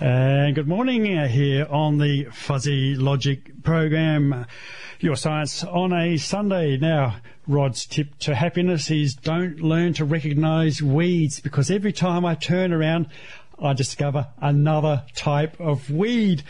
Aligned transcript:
And 0.00 0.54
good 0.54 0.66
morning 0.66 1.18
uh, 1.18 1.28
here 1.28 1.66
on 1.68 1.98
the 1.98 2.24
Fuzzy 2.32 2.94
Logic 2.94 3.62
program, 3.62 4.46
Your 4.98 5.14
Science 5.14 5.62
on 5.62 5.92
a 5.92 6.16
Sunday. 6.16 6.78
Now, 6.78 7.16
Rod's 7.46 7.84
tip 7.84 8.16
to 8.20 8.34
happiness 8.34 8.90
is 8.90 9.14
don't 9.14 9.60
learn 9.60 9.92
to 9.94 10.06
recognize 10.06 10.82
weeds 10.82 11.40
because 11.40 11.70
every 11.70 11.92
time 11.92 12.24
I 12.24 12.34
turn 12.34 12.72
around, 12.72 13.08
I 13.62 13.74
discover 13.74 14.28
another 14.40 15.04
type 15.14 15.60
of 15.60 15.90
weed. 15.90 16.44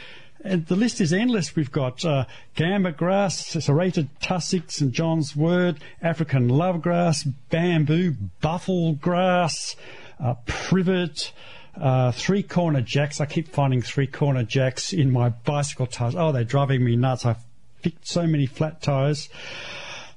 And 0.45 0.65
the 0.67 0.77
list 0.77 1.01
is 1.01 1.13
endless. 1.13 1.57
We've 1.57 1.73
got 1.73 2.05
uh, 2.05 2.27
gamba 2.55 2.93
grass, 2.93 3.37
serrated 3.37 4.11
tussock, 4.21 4.71
St 4.71 4.93
John's 4.93 5.35
wort, 5.35 5.79
African 6.01 6.51
lovegrass, 6.51 7.27
bamboo, 7.51 8.15
buffel 8.41 8.93
grass, 8.93 9.75
uh, 10.21 10.35
privet, 10.47 11.33
uh, 11.77 12.13
three 12.13 12.43
corner 12.43 12.81
jacks. 12.81 13.21
I 13.21 13.27
keep 13.27 13.49
finding 13.49 13.83
three 13.83 14.07
corner 14.07 14.43
jacks 14.43 14.93
in 14.93 15.11
my 15.11 15.31
bicycle 15.31 15.87
tires. 15.87 16.15
Oh, 16.17 16.33
they're 16.33 16.45
driving 16.45 16.85
me 16.85 16.97
nuts. 16.97 17.25
I've 17.25 17.43
picked 17.83 18.07
so 18.07 18.27
many 18.27 18.47
flat 18.47 18.83
tires. 18.83 19.29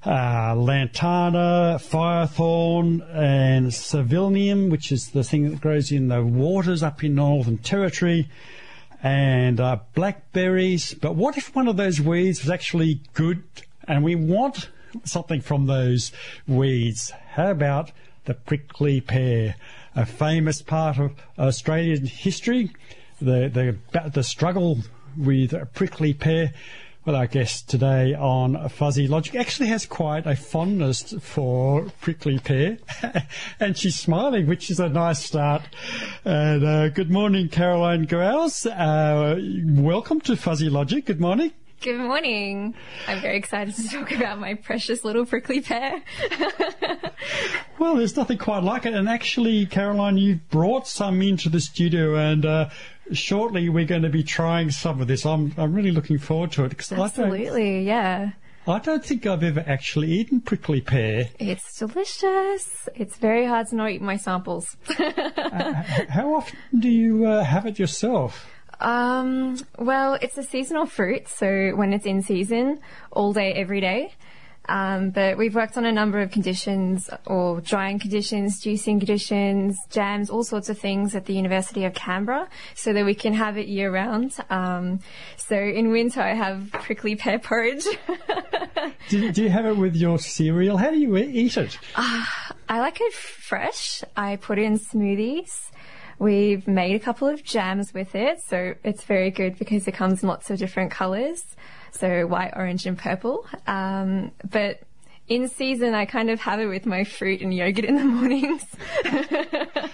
Uh, 0.05 0.53
lantana, 0.55 1.79
firethorn, 1.79 3.01
and 3.15 3.67
Salvinia, 3.67 4.69
which 4.69 4.91
is 4.91 5.11
the 5.11 5.23
thing 5.23 5.49
that 5.49 5.61
grows 5.61 5.93
in 5.93 6.09
the 6.09 6.21
waters 6.21 6.83
up 6.83 7.03
in 7.05 7.15
Northern 7.15 7.57
Territory, 7.57 8.27
and 9.01 9.61
uh, 9.61 9.77
blackberries. 9.95 10.93
But 10.93 11.15
what 11.15 11.37
if 11.37 11.55
one 11.55 11.69
of 11.69 11.77
those 11.77 12.01
weeds 12.01 12.41
was 12.41 12.49
actually 12.49 12.99
good 13.13 13.43
and 13.87 14.03
we 14.03 14.15
want 14.15 14.69
something 15.05 15.39
from 15.39 15.67
those 15.67 16.11
weeds? 16.47 17.11
How 17.31 17.51
about 17.51 17.91
the 18.25 18.33
prickly 18.33 18.99
pear? 18.99 19.55
A 19.95 20.05
famous 20.05 20.61
part 20.61 20.97
of 20.97 21.11
Australian 21.37 22.07
history, 22.07 22.71
the, 23.21 23.77
the, 23.91 24.09
the 24.09 24.23
struggle 24.23 24.79
with 25.15 25.53
prickly 25.73 26.13
pear. 26.13 26.53
Well, 27.05 27.15
I 27.15 27.27
guess 27.27 27.61
today 27.61 28.13
on 28.13 28.69
Fuzzy 28.69 29.07
Logic 29.07 29.35
actually 29.35 29.67
has 29.67 29.85
quite 29.85 30.25
a 30.25 30.35
fondness 30.35 31.13
for 31.19 31.91
prickly 32.01 32.39
pear, 32.39 32.79
and 33.59 33.77
she's 33.77 33.99
smiling, 33.99 34.47
which 34.47 34.71
is 34.71 34.79
a 34.79 34.89
nice 34.89 35.19
start. 35.19 35.63
And 36.25 36.63
uh, 36.63 36.89
good 36.89 37.11
morning, 37.11 37.49
Caroline 37.49 38.05
Gouws. 38.05 38.65
Uh, 38.65 39.37
welcome 39.79 40.21
to 40.21 40.35
Fuzzy 40.35 40.69
Logic. 40.69 41.05
Good 41.05 41.19
morning. 41.21 41.51
Good 41.83 41.99
morning. 41.99 42.75
I'm 43.09 43.19
very 43.19 43.35
excited 43.35 43.75
to 43.75 43.89
talk 43.89 44.13
about 44.13 44.39
my 44.39 44.53
precious 44.53 45.03
little 45.03 45.25
prickly 45.25 45.59
pear. 45.59 46.01
well, 47.77 47.97
there's 47.97 48.15
nothing 48.15 48.37
quite 48.37 48.63
like 48.63 48.85
it. 48.85 48.93
And 48.93 49.09
actually, 49.09 49.65
Caroline, 49.65 50.17
you've 50.17 50.49
brought 50.49 50.87
some 50.87 51.21
into 51.21 51.49
the 51.49 51.59
studio 51.59 52.15
and 52.15 52.45
uh, 52.45 52.69
shortly 53.11 53.67
we're 53.67 53.83
going 53.83 54.03
to 54.03 54.09
be 54.09 54.23
trying 54.23 54.71
some 54.71 55.01
of 55.01 55.09
this. 55.09 55.25
I'm, 55.25 55.53
I'm 55.57 55.73
really 55.73 55.91
looking 55.91 56.19
forward 56.19 56.53
to 56.53 56.63
it. 56.63 56.77
Cause 56.77 56.93
Absolutely, 56.93 57.79
I 57.79 57.81
yeah. 57.81 58.31
I 58.65 58.79
don't 58.79 59.03
think 59.03 59.25
I've 59.25 59.43
ever 59.43 59.65
actually 59.67 60.09
eaten 60.09 60.39
prickly 60.39 60.79
pear. 60.79 61.31
It's 61.37 61.79
delicious. 61.79 62.87
It's 62.95 63.17
very 63.17 63.45
hard 63.45 63.67
to 63.67 63.75
not 63.75 63.91
eat 63.91 64.01
my 64.01 64.15
samples. 64.15 64.77
uh, 64.97 65.83
how 66.07 66.35
often 66.35 66.57
do 66.79 66.87
you 66.87 67.25
uh, 67.25 67.43
have 67.43 67.65
it 67.65 67.77
yourself? 67.77 68.47
Um, 68.83 69.57
well, 69.79 70.15
it's 70.21 70.37
a 70.37 70.43
seasonal 70.43 70.85
fruit, 70.85 71.27
so 71.27 71.71
when 71.75 71.93
it's 71.93 72.05
in 72.05 72.21
season, 72.21 72.79
all 73.11 73.33
day, 73.33 73.53
every 73.53 73.81
day. 73.81 74.13
Um, 74.69 75.09
but 75.09 75.37
we've 75.37 75.55
worked 75.55 75.77
on 75.77 75.85
a 75.85 75.91
number 75.91 76.21
of 76.21 76.31
conditions 76.31 77.09
or 77.25 77.59
drying 77.59 77.99
conditions, 77.99 78.63
juicing 78.63 78.99
conditions, 78.99 79.77
jams, 79.89 80.29
all 80.29 80.43
sorts 80.43 80.69
of 80.69 80.79
things 80.79 81.15
at 81.15 81.25
the 81.25 81.33
University 81.33 81.83
of 81.83 81.93
Canberra 81.93 82.47
so 82.73 82.93
that 82.93 83.05
we 83.05 83.13
can 83.13 83.33
have 83.33 83.57
it 83.57 83.67
year 83.67 83.91
round. 83.91 84.35
Um, 84.49 85.01
so 85.35 85.57
in 85.57 85.89
winter 85.89 86.21
I 86.21 86.33
have 86.33 86.69
prickly 86.71 87.15
pear 87.15 87.39
porridge. 87.39 87.85
do, 89.09 89.31
do, 89.31 89.43
you 89.43 89.49
have 89.49 89.65
it 89.65 89.75
with 89.75 89.95
your 89.95 90.17
cereal? 90.17 90.77
How 90.77 90.91
do 90.91 90.97
you 90.97 91.17
eat 91.17 91.57
it? 91.57 91.77
Uh, 91.95 92.25
I 92.69 92.79
like 92.79 93.01
it 93.01 93.13
fresh. 93.13 94.01
I 94.15 94.37
put 94.37 94.59
it 94.59 94.63
in 94.63 94.79
smoothies. 94.79 95.71
We've 96.23 96.65
made 96.69 96.95
a 96.95 96.99
couple 96.99 97.27
of 97.27 97.43
jams 97.43 97.93
with 97.93 98.15
it, 98.15 98.39
so 98.41 98.75
it's 98.81 99.03
very 99.03 99.29
good 99.29 99.59
because 99.59 99.85
it 99.89 99.91
comes 99.91 100.23
in 100.23 100.29
lots 100.29 100.49
of 100.49 100.57
different 100.57 100.89
colours. 100.89 101.43
So 101.91 102.25
white, 102.27 102.53
orange, 102.55 102.85
and 102.85 102.97
purple. 102.97 103.45
Um, 103.67 104.31
but 104.49 104.79
in 105.27 105.47
season, 105.47 105.93
I 105.93 106.05
kind 106.05 106.29
of 106.29 106.39
have 106.41 106.59
it 106.59 106.67
with 106.67 106.85
my 106.85 107.03
fruit 107.03 107.41
and 107.41 107.53
yogurt 107.53 107.85
in 107.85 107.95
the 107.95 108.03
mornings. 108.05 108.65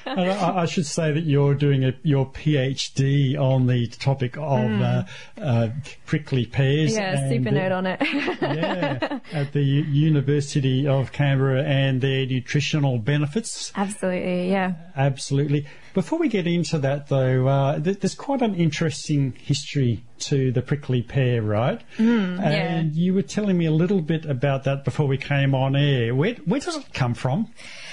I, 0.06 0.62
I, 0.62 0.66
should 0.66 0.88
say 0.88 1.12
that 1.12 1.24
you're 1.24 1.54
doing 1.54 1.86
a, 1.86 1.94
your 2.04 2.28
PhD 2.28 3.38
on 3.40 3.68
the 3.68 3.88
topic 3.88 4.38
of 4.38 4.42
mm. 4.42 5.08
uh, 5.38 5.42
uh, 5.42 5.70
prickly 6.06 6.46
pears. 6.46 6.94
Yeah, 6.94 7.30
super 7.30 7.50
nerd 7.50 7.76
on 7.76 7.86
it. 7.86 8.02
yeah, 8.42 9.20
at 9.32 9.54
the 9.54 9.64
University 9.64 10.88
of 10.88 11.12
Canberra 11.12 11.64
and 11.64 12.02
their 12.02 12.26
nutritional 12.26 12.98
benefits. 12.98 13.72
Absolutely, 13.76 14.50
yeah. 14.50 14.74
Absolutely. 14.96 15.68
Before 16.00 16.18
we 16.18 16.30
get 16.30 16.48
into 16.48 16.78
that, 16.78 17.10
though, 17.10 17.46
uh, 17.50 17.78
th- 17.78 18.00
there's 18.00 18.16
quite 18.16 18.42
an 18.42 18.56
interesting 18.56 19.34
history 19.34 20.02
to 20.20 20.50
the 20.50 20.62
prickly 20.62 21.02
pear, 21.02 21.42
right? 21.42 21.82
Mm, 21.98 22.42
and 22.42 22.96
yeah. 22.96 23.04
you 23.04 23.14
were 23.14 23.22
telling 23.22 23.58
me 23.58 23.66
a 23.66 23.72
little 23.72 24.00
bit 24.00 24.24
about 24.24 24.64
that 24.64 24.86
before 24.86 25.08
we 25.08 25.18
came 25.18 25.54
on 25.54 25.76
air. 25.76 26.16
Where, 26.16 26.36
where 26.46 26.62
does 26.62 26.78
it 26.78 26.94
come 26.94 27.14
from? 27.14 27.50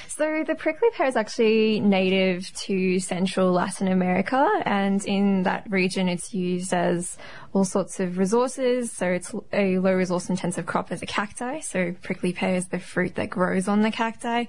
So 0.07 0.45
the 0.47 0.55
prickly 0.55 0.89
pear 0.97 1.09
is 1.09 1.17
actually 1.17 1.81
native 1.81 2.49
to 2.67 3.01
Central 3.01 3.51
Latin 3.51 3.89
America, 3.89 4.49
and 4.65 5.05
in 5.05 5.43
that 5.43 5.69
region, 5.69 6.09
it's 6.09 6.33
used 6.33 6.73
as 6.73 7.19
all 7.57 7.65
sorts 7.65 8.01
of 8.01 8.19
resources. 8.19 8.93
So 8.93 9.07
it's 9.07 9.35
a 9.51 9.79
low 9.79 9.95
resource 9.95 10.29
intensive 10.29 10.67
crop 10.67 10.93
as 10.93 11.01
a 11.01 11.07
cacti. 11.07 11.61
So 11.61 11.95
prickly 12.03 12.35
pear 12.35 12.57
is 12.57 12.69
the 12.69 12.79
fruit 12.79 13.15
that 13.15 13.31
grows 13.31 13.67
on 13.67 13.81
the 13.81 13.91
cacti. 13.91 14.45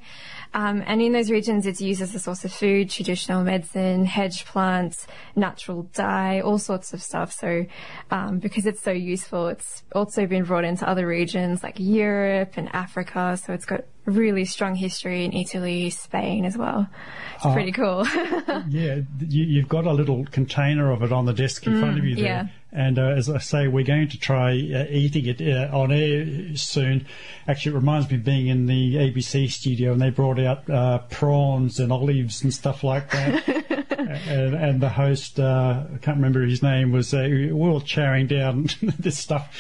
Um, 0.54 0.84
and 0.86 1.02
in 1.02 1.14
those 1.14 1.32
regions, 1.32 1.66
it's 1.66 1.80
used 1.80 2.02
as 2.02 2.14
a 2.16 2.20
source 2.20 2.44
of 2.44 2.52
food, 2.52 2.90
traditional 2.90 3.46
medicine, 3.46 4.04
hedge 4.04 4.44
plants, 4.44 5.08
natural 5.38 5.84
dye, 5.94 6.42
all 6.42 6.58
sorts 6.58 6.94
of 6.94 7.02
stuff. 7.02 7.32
So 7.32 7.66
um, 8.12 8.40
because 8.40 8.66
it's 8.66 8.82
so 8.82 8.92
useful, 8.92 9.48
it's 9.48 9.84
also 9.94 10.26
been 10.28 10.44
brought 10.44 10.66
into 10.66 10.88
other 10.88 11.08
regions 11.08 11.64
like 11.64 11.76
Europe 11.80 12.54
and 12.58 12.68
Africa. 12.76 13.40
So 13.42 13.54
it's 13.54 13.66
got 13.66 13.86
really 14.08 14.46
strong 14.46 14.76
history 14.76 15.26
in 15.26 15.34
Italy, 15.34 15.90
Spain 15.90 16.46
as 16.46 16.58
well. 16.58 16.88
It's 17.36 17.46
uh, 17.46 17.54
pretty 17.54 17.72
cool. 17.72 18.06
yeah, 18.70 19.02
you, 19.20 19.62
have 19.62 19.70
got 19.70 19.86
a 19.86 19.92
little 19.92 20.26
container 20.26 20.92
of 20.92 21.04
it 21.04 21.12
on 21.12 21.26
the 21.26 21.34
desk 21.34 21.68
in 21.68 21.74
mm, 21.74 21.80
front 21.80 22.00
of 22.00 22.06
you 22.06 22.16
there. 22.16 22.26
Yeah. 22.26 22.48
And 22.72 23.00
uh, 23.00 23.04
as 23.04 23.30
I 23.30 23.38
say, 23.38 23.68
we're 23.68 23.86
going 23.86 24.10
to 24.10 24.20
try 24.20 24.52
uh, 24.52 24.86
eating 24.90 25.26
it 25.26 25.42
uh, 25.42 25.76
on 25.76 25.92
air 25.92 26.56
soon. 26.56 27.08
Actually, 27.48 27.74
it 27.74 27.76
reminds 27.76 28.10
me 28.10 28.18
of 28.18 28.26
being 28.26 28.48
in 28.48 28.66
the 28.66 28.96
ABC 28.96 29.50
studio 29.50 29.94
and 29.94 30.02
they 30.02 30.10
brought 30.10 30.40
out 30.40 30.70
uh, 30.70 31.00
prawns 31.10 31.80
and 31.80 31.94
olives 31.94 32.44
and 32.44 32.54
stuff 32.54 32.84
like 32.84 33.10
that. 33.12 33.48
and, 34.28 34.54
and, 34.54 34.82
the 34.82 34.90
host, 34.90 35.40
uh, 35.40 35.86
I 35.94 35.98
can't 36.00 36.18
remember 36.18 36.42
his 36.42 36.62
name, 36.62 36.92
was 36.92 37.14
uh, 37.14 37.28
we 37.30 37.54
were 37.54 37.70
all 37.70 37.82
chowing 37.82 38.28
down 38.28 38.68
this 39.00 39.18
stuff. 39.18 39.58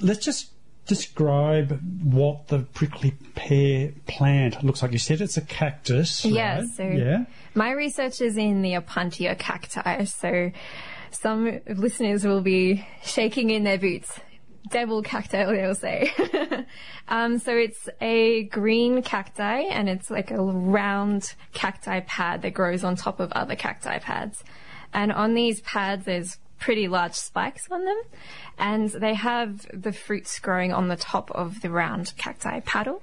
let's 0.00 0.24
just 0.24 0.50
describe 0.86 1.80
what 2.02 2.48
the 2.48 2.58
prickly 2.58 3.12
pear 3.36 3.92
plant 4.08 4.64
looks 4.64 4.82
like. 4.82 4.90
You 4.90 4.98
said 4.98 5.20
it's 5.20 5.36
a 5.36 5.42
cactus. 5.42 6.24
Yeah, 6.24 6.60
right? 6.60 6.68
so 6.68 6.82
yeah. 6.82 7.26
my 7.54 7.70
research 7.70 8.20
is 8.20 8.36
in 8.36 8.62
the 8.62 8.72
Opuntia 8.72 9.38
cacti. 9.38 10.04
So 10.04 10.50
some 11.12 11.60
listeners 11.66 12.24
will 12.24 12.40
be 12.40 12.86
shaking 13.02 13.50
in 13.50 13.64
their 13.64 13.78
boots. 13.78 14.18
Devil 14.68 15.02
cacti, 15.02 15.44
they'll 15.44 15.74
say. 15.74 16.12
um, 17.08 17.38
so 17.38 17.56
it's 17.56 17.88
a 18.00 18.44
green 18.44 19.02
cacti 19.02 19.62
and 19.62 19.88
it's 19.88 20.10
like 20.10 20.30
a 20.30 20.40
round 20.40 21.34
cacti 21.52 22.00
pad 22.00 22.42
that 22.42 22.54
grows 22.54 22.84
on 22.84 22.94
top 22.94 23.20
of 23.20 23.32
other 23.32 23.56
cacti 23.56 23.98
pads. 23.98 24.44
And 24.92 25.12
on 25.12 25.34
these 25.34 25.60
pads, 25.62 26.04
there's 26.04 26.38
pretty 26.58 26.88
large 26.88 27.14
spikes 27.14 27.66
on 27.70 27.84
them, 27.84 28.00
and 28.58 28.90
they 28.90 29.14
have 29.14 29.66
the 29.72 29.92
fruits 29.92 30.38
growing 30.38 30.72
on 30.72 30.88
the 30.88 30.96
top 30.96 31.30
of 31.32 31.62
the 31.62 31.70
round 31.70 32.12
cacti 32.16 32.60
paddle. 32.60 33.02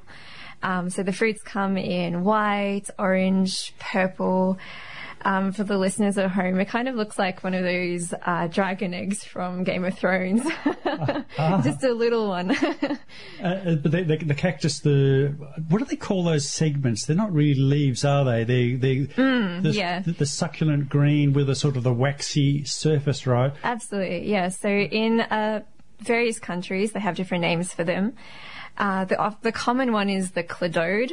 Um, 0.64 0.90
so 0.90 1.04
the 1.04 1.12
fruits 1.12 1.42
come 1.44 1.78
in 1.78 2.24
white, 2.24 2.86
orange, 2.98 3.74
purple, 3.80 4.58
um, 5.28 5.52
for 5.52 5.66
the 5.66 5.78
listeners 5.78 6.18
at 6.18 6.32
home, 6.32 6.58
it 6.62 6.70
kind 6.70 6.88
of 6.88 6.96
looks 6.96 7.20
like 7.20 7.44
one 7.44 7.54
of 7.54 7.62
those 7.62 8.14
uh, 8.26 8.48
dragon 8.48 8.94
eggs 8.94 9.26
from 9.26 9.66
Game 9.66 9.84
of 9.84 9.94
Thrones. 9.94 10.42
uh, 10.86 11.22
Just 11.62 11.84
a 11.84 11.92
little 11.92 12.30
one. 12.30 12.52
uh, 13.44 13.76
but 13.76 13.92
the, 13.92 14.04
the, 14.04 14.18
the, 14.24 14.34
cactus, 14.34 14.80
the 14.80 15.36
what 15.68 15.80
do 15.80 15.86
they 15.86 15.98
call 15.98 16.24
those 16.24 16.48
segments? 16.48 17.06
They're 17.06 17.18
not 17.18 17.34
really 17.34 17.60
leaves, 17.60 18.06
are 18.06 18.24
they? 18.24 18.46
They, 18.46 18.76
they 18.76 18.96
mm, 19.08 19.64
the, 19.64 19.72
yeah. 19.72 20.00
the, 20.00 20.14
the, 20.14 20.26
succulent 20.26 20.88
green 20.88 21.34
with 21.34 21.50
a 21.50 21.56
sort 21.56 21.76
of 21.76 21.84
the 21.84 21.94
waxy 21.94 22.64
surface, 22.64 23.28
right? 23.28 23.52
Absolutely, 23.66 24.32
yeah. 24.32 24.48
So 24.48 24.70
in 24.70 25.20
uh, 25.20 25.64
various 26.00 26.40
countries, 26.40 26.94
they 26.94 27.02
have 27.02 27.18
different 27.18 27.42
names 27.42 27.74
for 27.74 27.84
them. 27.84 28.14
Uh, 28.78 29.04
the, 29.04 29.36
the 29.42 29.52
common 29.52 29.92
one 29.92 30.10
is 30.10 30.32
the 30.32 30.44
cladode, 30.44 31.12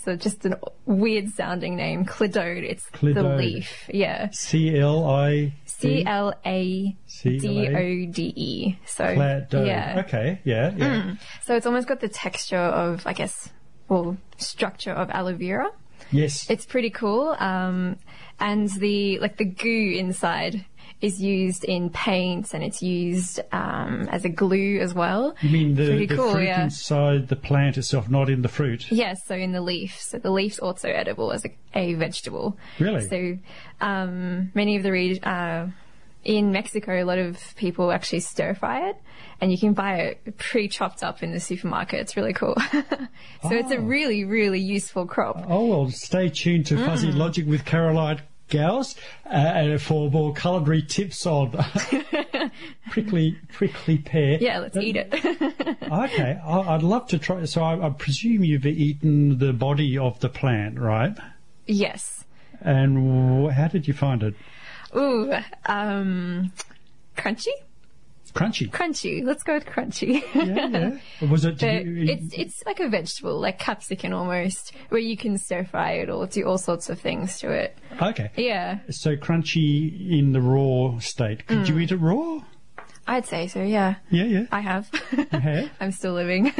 So 0.00 0.16
just 0.16 0.44
a 0.46 0.58
weird 0.86 1.30
sounding 1.30 1.76
name, 1.76 2.04
Cladode. 2.04 2.64
It's 2.64 2.86
the 3.00 3.22
leaf. 3.22 3.88
Yeah. 3.92 4.30
C 4.32 4.78
L 4.78 5.08
I 5.08 5.54
C 5.66 6.04
L 6.06 6.34
A 6.44 6.96
D 7.22 7.68
O 7.68 8.12
D 8.12 8.32
E. 8.34 8.78
So 8.86 9.04
Cladode. 9.04 9.66
yeah. 9.66 9.94
Mm. 9.94 10.04
Okay. 10.06 10.40
Yeah. 10.44 10.72
Yeah. 10.76 11.14
So 11.42 11.56
it's 11.56 11.66
almost 11.66 11.88
got 11.88 12.00
the 12.00 12.08
texture 12.08 12.56
of, 12.56 13.06
I 13.06 13.12
guess, 13.12 13.50
well, 13.88 14.16
structure 14.38 14.92
of 14.92 15.10
aloe 15.10 15.34
vera. 15.34 15.70
Yes. 16.10 16.48
It's 16.50 16.66
pretty 16.66 16.90
cool. 16.90 17.36
Um, 17.38 17.96
and 18.40 18.68
the 18.68 19.18
like 19.20 19.36
the 19.36 19.44
goo 19.44 19.94
inside 19.96 20.64
is 21.02 21.20
used 21.20 21.64
in 21.64 21.90
paints 21.90 22.54
and 22.54 22.62
it's 22.64 22.80
used 22.82 23.40
um, 23.52 24.08
as 24.10 24.24
a 24.24 24.28
glue 24.28 24.78
as 24.80 24.94
well. 24.94 25.34
you 25.42 25.50
mean 25.50 25.74
the, 25.74 26.06
the 26.06 26.16
cool, 26.16 26.32
fruit 26.32 26.44
yeah. 26.44 26.62
inside 26.64 27.28
the 27.28 27.36
plant 27.36 27.76
itself, 27.76 28.08
not 28.08 28.30
in 28.30 28.40
the 28.42 28.48
fruit? 28.48 28.90
Yes, 28.90 29.24
so 29.26 29.34
in 29.34 29.52
the 29.52 29.60
leaf. 29.60 30.00
So 30.00 30.18
the 30.18 30.30
leaf's 30.30 30.60
also 30.60 30.88
edible 30.88 31.32
as 31.32 31.44
a, 31.44 31.50
a 31.74 31.94
vegetable. 31.94 32.56
Really? 32.78 33.06
So 33.08 33.38
um, 33.80 34.52
many 34.54 34.76
of 34.76 34.82
the 34.84 34.92
re- 34.92 35.20
uh, 35.22 35.66
in 36.24 36.52
Mexico, 36.52 37.02
a 37.02 37.04
lot 37.04 37.18
of 37.18 37.36
people 37.56 37.90
actually 37.90 38.20
stir 38.20 38.54
fry 38.54 38.90
it, 38.90 38.96
and 39.40 39.50
you 39.50 39.58
can 39.58 39.72
buy 39.72 39.96
it 39.96 40.38
pre-chopped 40.38 41.02
up 41.02 41.20
in 41.24 41.32
the 41.32 41.40
supermarket. 41.40 41.98
It's 41.98 42.16
really 42.16 42.32
cool. 42.32 42.54
so 42.70 43.50
it's 43.50 43.72
a 43.72 43.76
Oh. 43.78 43.80
really, 43.82 44.24
really 44.24 44.60
useful 44.60 45.04
crop. 45.06 45.44
Oh 45.48 45.66
well, 45.66 45.90
stay 45.90 46.28
tuned 46.28 46.66
to 46.66 46.76
Fuzzy 46.76 47.08
Mm. 47.10 47.16
Logic 47.16 47.44
with 47.46 47.64
Caroline 47.64 48.20
Gouws 48.52 48.94
uh, 49.26 49.78
for 49.78 50.10
more 50.10 50.34
culinary 50.34 50.82
tips 50.82 51.24
on 51.26 51.52
prickly 52.90 53.38
prickly 53.52 53.98
pear. 53.98 54.38
Yeah, 54.40 54.58
let's 54.58 54.76
eat 54.76 54.96
it. 54.96 55.12
Okay, 55.92 56.38
I- 56.42 56.74
I'd 56.74 56.82
love 56.82 57.06
to 57.08 57.18
try. 57.18 57.44
So 57.44 57.62
I, 57.62 57.86
I 57.86 57.90
presume 57.90 58.44
you've 58.44 58.64
eaten 58.64 59.38
the 59.38 59.52
body 59.52 59.98
of 59.98 60.18
the 60.20 60.28
plant, 60.30 60.78
right? 60.78 61.16
yes. 61.66 62.24
And 62.60 63.48
wh- 63.48 63.52
how 63.52 63.68
did 63.68 63.88
you 63.88 63.92
find 63.94 64.22
it? 64.22 64.34
Ooh, 64.96 65.32
um, 65.66 66.52
crunchy, 67.16 67.48
Crunchy. 68.34 68.70
crunchy. 68.70 69.22
Let's 69.24 69.42
go 69.42 69.54
with 69.54 69.66
crunchy. 69.66 70.22
Yeah, 70.34 70.68
yeah. 71.20 71.28
Was 71.30 71.44
it? 71.44 71.60
You, 71.62 72.04
it's 72.08 72.32
it's 72.34 72.62
like 72.66 72.80
a 72.80 72.88
vegetable, 72.88 73.38
like 73.40 73.58
capsicum 73.58 74.12
almost, 74.14 74.72
where 74.88 75.00
you 75.00 75.16
can 75.16 75.36
stir 75.38 75.64
fry 75.64 75.92
it 75.92 76.08
or 76.10 76.26
do 76.26 76.44
all 76.46 76.58
sorts 76.58 76.88
of 76.90 76.98
things 77.00 77.38
to 77.40 77.50
it. 77.50 77.76
okay. 78.00 78.30
Yeah, 78.36 78.78
So 78.90 79.16
crunchy 79.16 80.18
in 80.18 80.32
the 80.32 80.40
raw 80.40 80.98
state. 80.98 81.46
Could 81.46 81.58
Mm. 81.58 81.68
you 81.68 81.78
eat 81.80 81.92
it 81.92 81.96
raw? 81.96 82.40
I'd 83.06 83.26
say 83.26 83.48
so. 83.48 83.60
Yeah, 83.62 83.96
Yeah, 84.10 84.24
yeah. 84.24 84.46
I 84.52 84.60
have. 84.60 84.88
have? 85.32 85.70
I'm 85.80 85.90
still 85.92 86.12
living. 86.12 86.52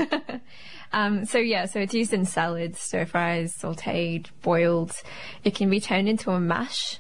um, 0.93 1.25
so 1.25 1.39
yeah, 1.39 1.67
so 1.67 1.79
it's 1.81 1.95
used 1.95 2.13
in 2.13 2.25
salads, 2.27 2.79
stir 2.81 3.07
fries, 3.07 3.57
sautéed, 3.57 4.27
boiled. 4.43 4.93
It 5.45 5.55
can 5.55 5.71
be 5.71 5.81
turned 5.81 6.09
into 6.09 6.31
a 6.33 6.41
mash 6.41 6.99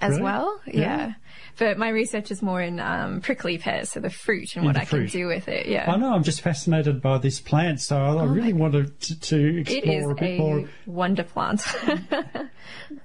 as 0.00 0.10
Really? 0.12 0.22
well. 0.22 0.60
Yeah. 0.66 0.74
Yeah. 0.74 1.12
But 1.58 1.78
my 1.78 1.88
research 1.88 2.30
is 2.30 2.42
more 2.42 2.60
in 2.60 2.78
um, 2.80 3.20
prickly 3.22 3.56
pears, 3.56 3.90
so 3.90 4.00
the 4.00 4.10
fruit 4.10 4.56
and 4.56 4.64
In 4.64 4.66
what 4.66 4.76
I 4.76 4.84
fruit. 4.84 5.10
can 5.10 5.20
do 5.20 5.26
with 5.26 5.48
it. 5.48 5.66
Yeah. 5.66 5.90
I 5.90 5.96
know. 5.96 6.12
I'm 6.12 6.22
just 6.22 6.42
fascinated 6.42 7.00
by 7.00 7.16
this 7.18 7.40
plant, 7.40 7.80
so 7.80 7.96
I, 7.96 8.14
I 8.14 8.24
really 8.24 8.52
wanted 8.52 9.00
to, 9.00 9.20
to 9.20 9.56
Oh 9.56 9.60
explore 9.60 9.94
is 10.02 10.10
a 10.10 10.14
bit 10.14 10.30
a 10.34 10.38
more. 10.38 10.68
wonder 10.86 11.22
plant. 11.22 11.62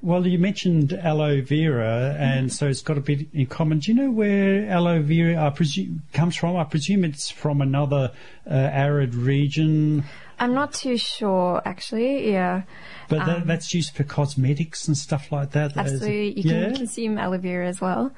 Well, 0.01 0.25
you 0.27 0.37
mentioned 0.39 0.93
aloe 0.93 1.41
vera, 1.41 2.15
and 2.19 2.51
so 2.51 2.67
it's 2.67 2.81
got 2.81 2.97
a 2.97 3.01
bit 3.01 3.27
in 3.33 3.45
common. 3.47 3.79
Do 3.79 3.91
you 3.91 3.97
know 3.97 4.11
where 4.11 4.67
aloe 4.69 5.01
vera 5.01 5.43
I 5.43 5.49
presume, 5.51 6.01
comes 6.13 6.35
from? 6.35 6.55
I 6.55 6.63
presume 6.63 7.03
it's 7.03 7.29
from 7.29 7.61
another 7.61 8.11
uh, 8.49 8.53
arid 8.53 9.13
region, 9.15 10.03
I'm 10.39 10.55
not 10.55 10.73
too 10.73 10.97
sure, 10.97 11.61
actually. 11.65 12.31
Yeah. 12.31 12.63
but 13.09 13.25
that, 13.25 13.45
that's 13.45 13.73
used 13.75 13.95
for 13.95 14.03
cosmetics 14.03 14.87
and 14.87 14.97
stuff 14.97 15.31
like 15.31 15.51
that. 15.51 15.73
Um, 15.77 15.85
Absolutely. 15.85 16.41
You 16.41 16.51
yeah. 16.51 16.65
can 16.65 16.75
consume 16.77 17.17
aloe 17.19 17.37
vera 17.37 17.67
as 17.67 17.79
well. 17.79 18.11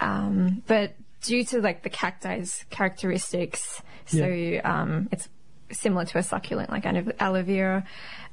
Um, 0.00 0.62
but 0.66 0.94
due 1.22 1.44
to 1.44 1.60
like 1.60 1.82
the 1.82 1.90
cacti's 1.90 2.64
characteristics, 2.70 3.82
so 4.06 4.60
um, 4.64 5.08
it's 5.12 5.28
similar 5.72 6.04
to 6.04 6.18
a 6.18 6.22
succulent 6.22 6.70
like 6.70 6.86
aloe 6.86 7.12
aloe 7.18 7.42
vera 7.42 7.84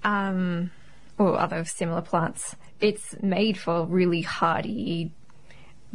um, 0.04 0.72
or 1.18 1.40
other 1.40 1.64
similar 1.66 2.02
plants. 2.02 2.56
It's 2.80 3.16
made 3.22 3.58
for 3.58 3.86
really 3.86 4.22
hardy, 4.22 5.12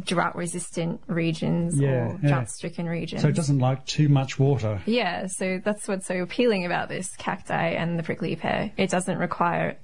drought 0.05 0.37
resistant 0.37 1.01
regions 1.07 1.79
Yeah, 1.79 1.89
or 1.89 2.19
yeah. 2.23 2.29
drought 2.29 2.51
stricken 2.51 2.87
regions. 2.89 3.23
So 3.23 3.29
it 3.29 3.35
doesn't 3.35 3.59
like 3.59 3.85
too 3.85 4.09
much 4.09 4.39
water. 4.39 4.81
Yeah, 4.87 5.27
so 5.27 5.61
that's 5.63 5.87
what's 5.87 6.07
so 6.07 6.23
appealing 6.23 6.65
about 6.65 6.89
this 6.89 7.15
cacti 7.17 7.71
and 7.71 7.99
the 7.99 8.03
prickly 8.03 8.35
pear. 8.37 8.73
It 8.77 8.91
doesn't 8.91 9.19
require 9.19 9.77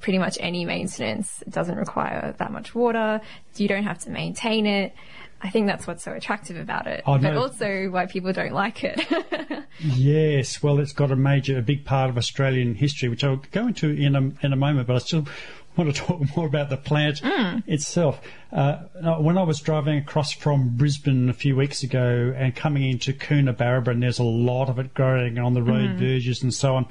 pretty 0.00 0.18
much 0.18 0.36
any 0.40 0.64
maintenance. 0.64 1.42
It 1.42 1.50
doesn't 1.50 1.76
require 1.76 2.34
that 2.38 2.52
much 2.52 2.74
water. 2.74 3.20
You 3.56 3.68
don't 3.68 3.84
have 3.84 3.98
to 4.00 4.10
maintain 4.10 4.66
it. 4.66 4.94
I 5.42 5.50
think 5.50 5.66
that's 5.66 5.86
what's 5.86 6.02
so 6.02 6.12
attractive 6.12 6.56
about 6.56 6.86
it. 6.86 7.02
I 7.06 7.18
but 7.18 7.34
know. 7.34 7.42
also 7.42 7.90
why 7.90 8.06
people 8.06 8.32
don't 8.32 8.52
like 8.52 8.82
it. 8.82 9.00
Yes, 9.80 10.62
well, 10.62 10.78
it's 10.78 10.92
got 10.92 11.10
a 11.10 11.16
major, 11.16 11.58
a 11.58 11.62
big 11.62 11.84
part 11.84 12.08
of 12.08 12.16
Australian 12.16 12.74
history, 12.74 13.08
which 13.08 13.24
I'll 13.24 13.42
go 13.50 13.66
into 13.66 13.90
in 13.90 14.14
a, 14.14 14.46
in 14.46 14.52
a 14.52 14.56
moment, 14.56 14.86
but 14.86 14.96
I 14.96 14.98
still 15.00 15.26
want 15.76 15.94
to 15.94 16.00
talk 16.00 16.22
more 16.36 16.46
about 16.46 16.70
the 16.70 16.76
plant 16.76 17.20
itself. 17.66 18.20
Uh, 18.52 18.84
when 19.18 19.36
I 19.36 19.42
was 19.42 19.60
driving 19.60 19.98
across 19.98 20.32
from 20.32 20.76
Brisbane 20.76 21.28
a 21.28 21.32
few 21.32 21.56
weeks 21.56 21.82
ago 21.82 22.32
and 22.36 22.54
coming 22.54 22.88
into 22.88 23.12
Coonabarabran, 23.12 23.88
and 23.88 24.02
there's 24.02 24.20
a 24.20 24.24
lot 24.24 24.68
of 24.68 24.78
it 24.78 24.94
growing 24.94 25.38
on 25.38 25.54
the 25.54 25.62
road 25.62 25.96
verges 25.96 26.42
and 26.42 26.54
so 26.54 26.76
on, 26.76 26.86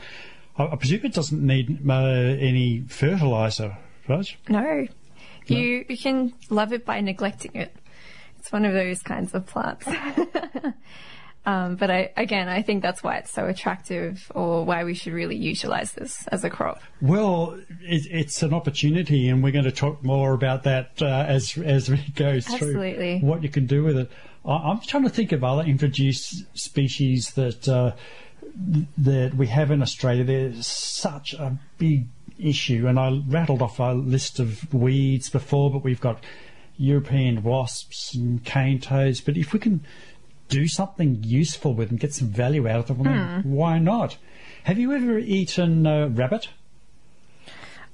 I, 0.58 0.68
I 0.68 0.76
presume 0.76 1.02
it 1.04 1.14
doesn't 1.14 1.46
need 1.46 1.90
uh, 1.90 1.94
any 1.94 2.84
fertiliser, 2.88 3.78
right? 4.08 4.36
no. 4.50 4.88
You, 5.46 5.84
you 5.90 5.98
can 5.98 6.34
love 6.50 6.72
it 6.72 6.86
by 6.86 7.02
neglecting 7.02 7.52
it. 7.56 7.76
It's 8.40 8.50
one 8.50 8.64
of 8.64 8.74
those 8.74 9.02
kinds 9.02 9.34
of 9.34 9.46
plants. 9.46 9.86
Um, 11.46 11.76
but 11.76 11.92
I, 11.92 12.12
again, 12.16 12.48
I 12.48 12.62
think 12.62 12.82
that's 12.82 13.04
why 13.04 13.18
it's 13.18 13.32
so 13.32 13.48
attractive 13.48 14.32
or 14.34 14.64
why 14.64 14.86
we 14.86 14.94
should 14.94 15.12
really 15.12 15.36
utilize 15.36 15.92
this 15.92 16.26
as 16.28 16.44
a 16.46 16.50
crop. 16.50 16.82
Well, 17.02 17.60
it, 17.82 18.08
it's 18.10 18.42
an 18.44 18.54
opportunity, 18.54 19.28
and 19.28 19.44
we're 19.44 19.52
going 19.52 19.66
to 19.66 19.72
talk 19.72 20.04
more 20.04 20.34
about 20.34 20.64
that 20.64 21.02
uh, 21.02 21.26
as 21.28 21.58
as 21.58 21.90
we 21.90 21.98
go 22.16 22.40
through 22.40 22.68
Absolutely. 22.68 23.20
what 23.20 23.44
you 23.44 23.50
can 23.50 23.66
do 23.66 23.84
with 23.84 23.98
it. 23.98 24.12
I, 24.46 24.54
I'm 24.54 24.80
trying 24.80 25.04
to 25.04 25.10
think 25.10 25.34
of 25.34 25.44
other 25.44 25.64
introduced 25.64 26.46
species 26.58 27.32
that 27.32 27.68
uh, 27.68 27.92
that 28.98 29.34
we 29.36 29.48
have 29.48 29.72
in 29.72 29.82
Australia. 29.82 30.24
There's 30.24 30.68
such 30.68 31.34
a 31.34 31.58
big 31.78 32.08
issue, 32.40 32.88
and 32.88 33.00
I 33.00 33.22
rattled 33.28 33.62
off 33.62 33.80
a 33.80 33.94
list 33.94 34.40
of 34.40 34.74
weeds 34.74 35.30
before, 35.30 35.72
but 35.72 35.84
we've 35.84 36.02
got 36.02 36.24
European 36.78 37.44
wasps 37.44 38.14
and 38.14 38.44
cane 38.44 38.80
toads. 38.80 39.22
But 39.22 39.38
if 39.38 39.54
we 39.54 39.60
can 39.60 39.82
do 40.50 40.68
something 40.68 41.24
useful 41.24 41.74
with 41.74 41.90
them, 41.90 41.98
get 41.98 42.14
some 42.14 42.28
value 42.30 42.68
out 42.68 42.90
of 42.90 42.98
them, 42.98 43.06
then 43.08 43.42
Hmm. 43.42 43.52
why 43.52 43.80
not? 43.80 44.18
Have 44.64 44.78
you 44.80 44.92
ever 44.94 45.18
eaten 45.20 45.86
uh, 45.88 46.08
rabbit? 46.10 46.50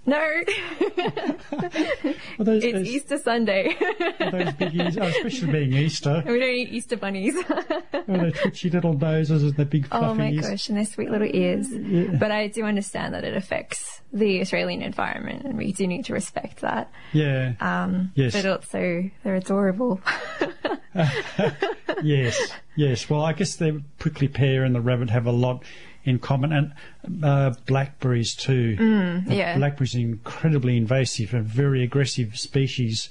No, 0.10 0.44
Well, 2.38 2.46
those, 2.46 2.64
it's 2.64 2.74
those, 2.74 2.88
Easter 2.88 3.18
Sunday. 3.18 3.76
those 4.32 4.54
big 4.54 4.74
ears, 4.76 4.98
oh, 4.98 5.04
especially 5.04 5.52
being 5.52 5.74
Easter, 5.74 6.24
we 6.26 6.40
don't 6.40 6.50
eat 6.50 6.70
Easter 6.70 6.98
bunnies. 6.98 7.36
with 7.36 8.08
their 8.08 8.32
twitchy 8.32 8.70
little 8.70 8.94
noses 8.94 9.44
and 9.44 9.56
the 9.56 9.66
big 9.66 9.88
fluffy 9.88 10.06
oh 10.06 10.14
my 10.16 10.30
ears. 10.32 10.48
gosh, 10.50 10.70
and 10.70 10.78
their 10.78 10.86
sweet 10.86 11.10
little 11.12 11.28
ears. 11.32 11.68
But 12.20 12.32
I 12.32 12.48
do 12.48 12.64
understand 12.66 13.14
that 13.14 13.24
it 13.24 13.36
affects 13.36 14.02
the 14.14 14.42
Australian 14.42 14.82
environment, 14.82 15.44
and 15.46 15.58
we 15.58 15.72
do 15.74 15.86
need 15.88 16.06
to 16.06 16.14
respect 16.14 16.62
that. 16.62 16.92
Yeah. 17.14 17.54
Um, 17.60 18.12
Yes. 18.16 18.34
But 18.34 18.46
also, 18.46 19.10
they're 19.24 19.36
adorable. 19.36 20.02
yes. 22.04 22.40
Yes. 22.76 23.10
Well, 23.10 23.22
I 23.24 23.34
guess 23.34 23.56
the 23.56 23.84
prickly 23.98 24.28
pear 24.28 24.64
and 24.64 24.74
the 24.74 24.82
rabbit 24.82 25.10
have 25.10 25.26
a 25.28 25.32
lot 25.32 25.64
in 26.04 26.20
common, 26.20 26.52
and 26.54 27.24
uh, 27.24 27.54
blackberries 27.66 28.36
too. 28.36 28.76
Mm, 28.80 29.24
yeah. 29.30 29.58
Blackberries 29.58 29.96
are 29.96 30.00
incredibly 30.00 30.78
invasive 30.78 31.34
and 31.34 31.46
very 31.46 31.84
aggressive 31.84 32.38
species. 32.38 33.10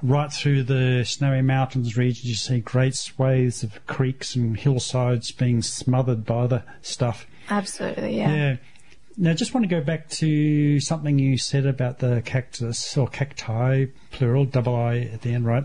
Right 0.00 0.32
through 0.32 0.62
the 0.62 1.04
snowy 1.04 1.42
mountains 1.42 1.96
region, 1.96 2.28
you 2.28 2.36
see 2.36 2.60
great 2.60 2.94
swathes 2.94 3.64
of 3.64 3.84
creeks 3.86 4.36
and 4.36 4.56
hillsides 4.56 5.32
being 5.32 5.60
smothered 5.60 6.24
by 6.24 6.46
the 6.46 6.62
stuff. 6.82 7.26
Absolutely, 7.50 8.16
yeah. 8.16 8.32
Yeah. 8.32 8.56
Now, 9.20 9.32
just 9.32 9.52
want 9.52 9.68
to 9.68 9.68
go 9.68 9.80
back 9.80 10.08
to 10.10 10.78
something 10.78 11.18
you 11.18 11.38
said 11.38 11.66
about 11.66 11.98
the 11.98 12.22
cactus 12.24 12.96
or 12.96 13.08
cacti, 13.08 13.86
plural, 14.12 14.44
double 14.44 14.76
I 14.76 14.98
at 14.98 15.22
the 15.22 15.34
end, 15.34 15.44
right? 15.44 15.64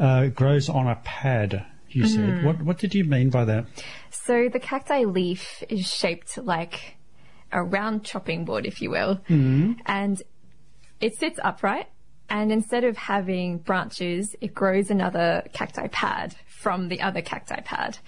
Uh, 0.00 0.26
grows 0.26 0.68
on 0.68 0.88
a 0.88 0.96
pad. 0.96 1.64
You 1.90 2.06
said. 2.06 2.44
What 2.44 2.62
What 2.62 2.78
did 2.78 2.94
you 2.94 3.04
mean 3.04 3.30
by 3.30 3.44
that? 3.44 3.66
So 4.10 4.48
the 4.48 4.60
cacti 4.60 5.04
leaf 5.04 5.62
is 5.68 5.86
shaped 5.86 6.38
like 6.38 6.96
a 7.52 7.62
round 7.62 8.04
chopping 8.04 8.44
board, 8.44 8.64
if 8.66 8.80
you 8.80 8.90
will, 8.90 9.16
Mm-hmm. 9.28 9.72
and 9.86 10.22
it 11.00 11.16
sits 11.18 11.38
upright 11.42 11.86
And 12.28 12.52
instead 12.52 12.84
of 12.84 12.96
having 12.96 13.58
branches, 13.58 14.36
it 14.40 14.54
grows 14.54 14.88
another 14.90 15.42
cacti 15.52 15.88
pad 15.88 16.36
from 16.46 16.86
the 16.88 17.00
other 17.00 17.22
cacti 17.22 17.60
pad. 17.60 17.98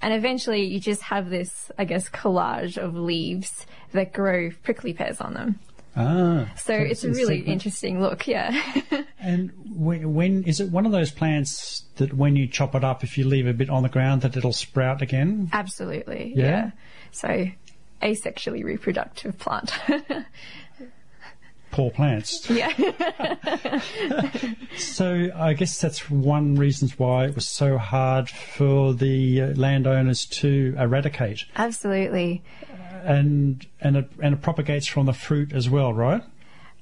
And 0.00 0.14
eventually 0.14 0.62
you 0.64 0.78
just 0.78 1.02
have 1.02 1.30
this, 1.30 1.68
I 1.76 1.84
guess, 1.84 2.08
collage 2.08 2.78
of 2.78 2.94
leaves 2.94 3.66
that 3.92 4.12
grow 4.12 4.50
prickly 4.62 4.92
pears 4.94 5.20
on 5.20 5.34
them. 5.34 5.58
Ah. 5.94 6.50
So 6.56 6.74
it's 6.74 7.04
a 7.04 7.10
really 7.10 7.40
interesting 7.40 8.00
look, 8.00 8.26
yeah. 8.26 8.60
And 9.20 9.52
when, 9.76 10.14
when 10.14 10.42
is 10.44 10.58
it 10.60 10.70
one 10.70 10.84
of 10.86 10.90
those 10.92 11.10
plants 11.12 11.84
that 11.96 12.12
when 12.12 12.34
you 12.34 12.48
chop 12.48 12.74
it 12.74 12.82
up, 12.82 13.04
if 13.04 13.16
you 13.16 13.24
leave 13.24 13.46
a 13.46 13.52
bit 13.52 13.70
on 13.70 13.82
the 13.84 13.88
ground, 13.88 14.22
that 14.22 14.36
it'll 14.36 14.52
sprout 14.52 15.00
again? 15.02 15.48
Absolutely, 15.52 16.32
Yeah? 16.34 16.44
yeah. 16.44 16.70
So 17.12 17.46
asexually 18.02 18.64
reproductive 18.64 19.38
plant. 19.38 19.72
Poor 21.70 21.90
plants. 21.90 22.50
yeah. 22.50 22.72
So 24.76 25.30
I 25.34 25.52
guess 25.54 25.80
that's 25.80 26.10
one 26.10 26.54
reason 26.56 26.88
why 26.96 27.26
it 27.26 27.34
was 27.34 27.46
so 27.46 27.78
hard 27.78 28.28
for 28.28 28.92
the 28.94 29.40
uh, 29.42 29.46
landowners 29.54 30.26
to 30.26 30.74
eradicate, 30.78 31.44
Absolutely. 31.56 32.42
And 33.04 33.66
and 33.80 33.96
it 33.96 34.10
and 34.22 34.34
it 34.34 34.42
propagates 34.42 34.86
from 34.86 35.06
the 35.06 35.12
fruit 35.12 35.52
as 35.52 35.68
well, 35.68 35.92
right? 35.92 36.22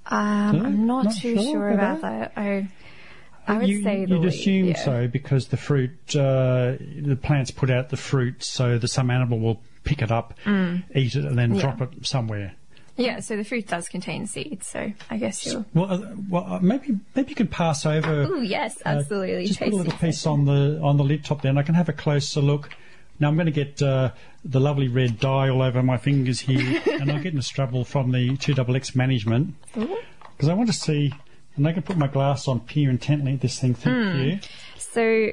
Um, 0.06 0.58
No? 0.58 0.64
I'm 0.64 0.86
not, 0.86 1.04
Not 1.06 1.14
too 1.16 1.34
sure 1.36 1.44
sure 1.44 1.68
about 1.70 1.98
about 1.98 2.34
that. 2.34 2.40
I, 2.40 2.68
I 3.46 3.58
would 3.58 3.68
you, 3.68 3.82
say 3.82 4.00
you'd 4.00 4.10
leaf, 4.10 4.32
assume 4.34 4.66
yeah. 4.66 4.84
so 4.84 5.08
because 5.08 5.48
the 5.48 5.56
fruit, 5.56 5.90
uh, 6.14 6.76
the 6.78 7.18
plants 7.20 7.50
put 7.50 7.70
out 7.70 7.88
the 7.88 7.96
fruit, 7.96 8.42
so 8.44 8.78
that 8.78 8.88
some 8.88 9.10
animal 9.10 9.38
will 9.40 9.60
pick 9.84 10.02
it 10.02 10.10
up, 10.10 10.34
eat 10.94 11.14
it, 11.16 11.24
and 11.24 11.38
then 11.38 11.50
Mm. 11.52 11.54
Yeah. 11.56 11.60
drop 11.62 11.80
it 11.80 12.06
somewhere. 12.06 12.54
Yeah, 12.96 13.20
so 13.20 13.36
the 13.36 13.44
fruit 13.44 13.66
does 13.66 13.88
contain 13.88 14.26
seeds, 14.26 14.66
so 14.66 14.92
I 15.10 15.16
guess 15.16 15.46
you'll. 15.46 15.64
Well, 15.72 15.90
uh, 15.90 16.06
well, 16.28 16.44
uh, 16.54 16.58
maybe 16.60 16.98
maybe 17.14 17.30
you 17.30 17.34
can 17.34 17.46
pass 17.46 17.86
over. 17.86 18.26
Oh 18.28 18.40
yes, 18.42 18.76
uh, 18.84 18.90
absolutely. 18.90 19.46
just 19.46 19.58
put 19.58 19.72
a 19.72 19.76
little 19.76 19.92
piece 19.94 20.26
on 20.26 20.44
the 20.44 20.78
on 20.82 20.96
the 20.98 21.04
lid 21.04 21.24
top 21.24 21.40
there, 21.40 21.48
and 21.50 21.58
I 21.58 21.62
can 21.62 21.74
have 21.74 21.88
a 21.88 21.94
closer 21.94 22.40
look. 22.42 22.68
Now 23.20 23.28
I'm 23.28 23.34
going 23.36 23.46
to 23.46 23.52
get 23.52 23.80
uh, 23.82 24.12
the 24.44 24.58
lovely 24.60 24.88
red 24.88 25.20
dye 25.20 25.48
all 25.50 25.60
over 25.62 25.82
my 25.82 25.98
fingers 25.98 26.40
here, 26.40 26.82
and 26.90 27.12
I'll 27.12 27.22
get 27.22 27.34
into 27.34 27.46
trouble 27.48 27.84
from 27.84 28.10
the 28.12 28.36
two 28.38 28.54
double 28.54 28.74
X 28.74 28.96
management 28.96 29.54
because 29.74 30.48
I 30.48 30.54
want 30.54 30.68
to 30.68 30.74
see, 30.74 31.12
and 31.56 31.68
I 31.68 31.72
can 31.72 31.82
put 31.82 31.98
my 31.98 32.06
glass 32.08 32.48
on, 32.48 32.60
peer 32.60 32.88
intently 32.90 33.34
at 33.34 33.40
this 33.42 33.60
thing. 33.60 33.74
Thank 33.74 34.12
Hmm. 34.14 34.18
you. 34.22 34.38
So 34.78 35.32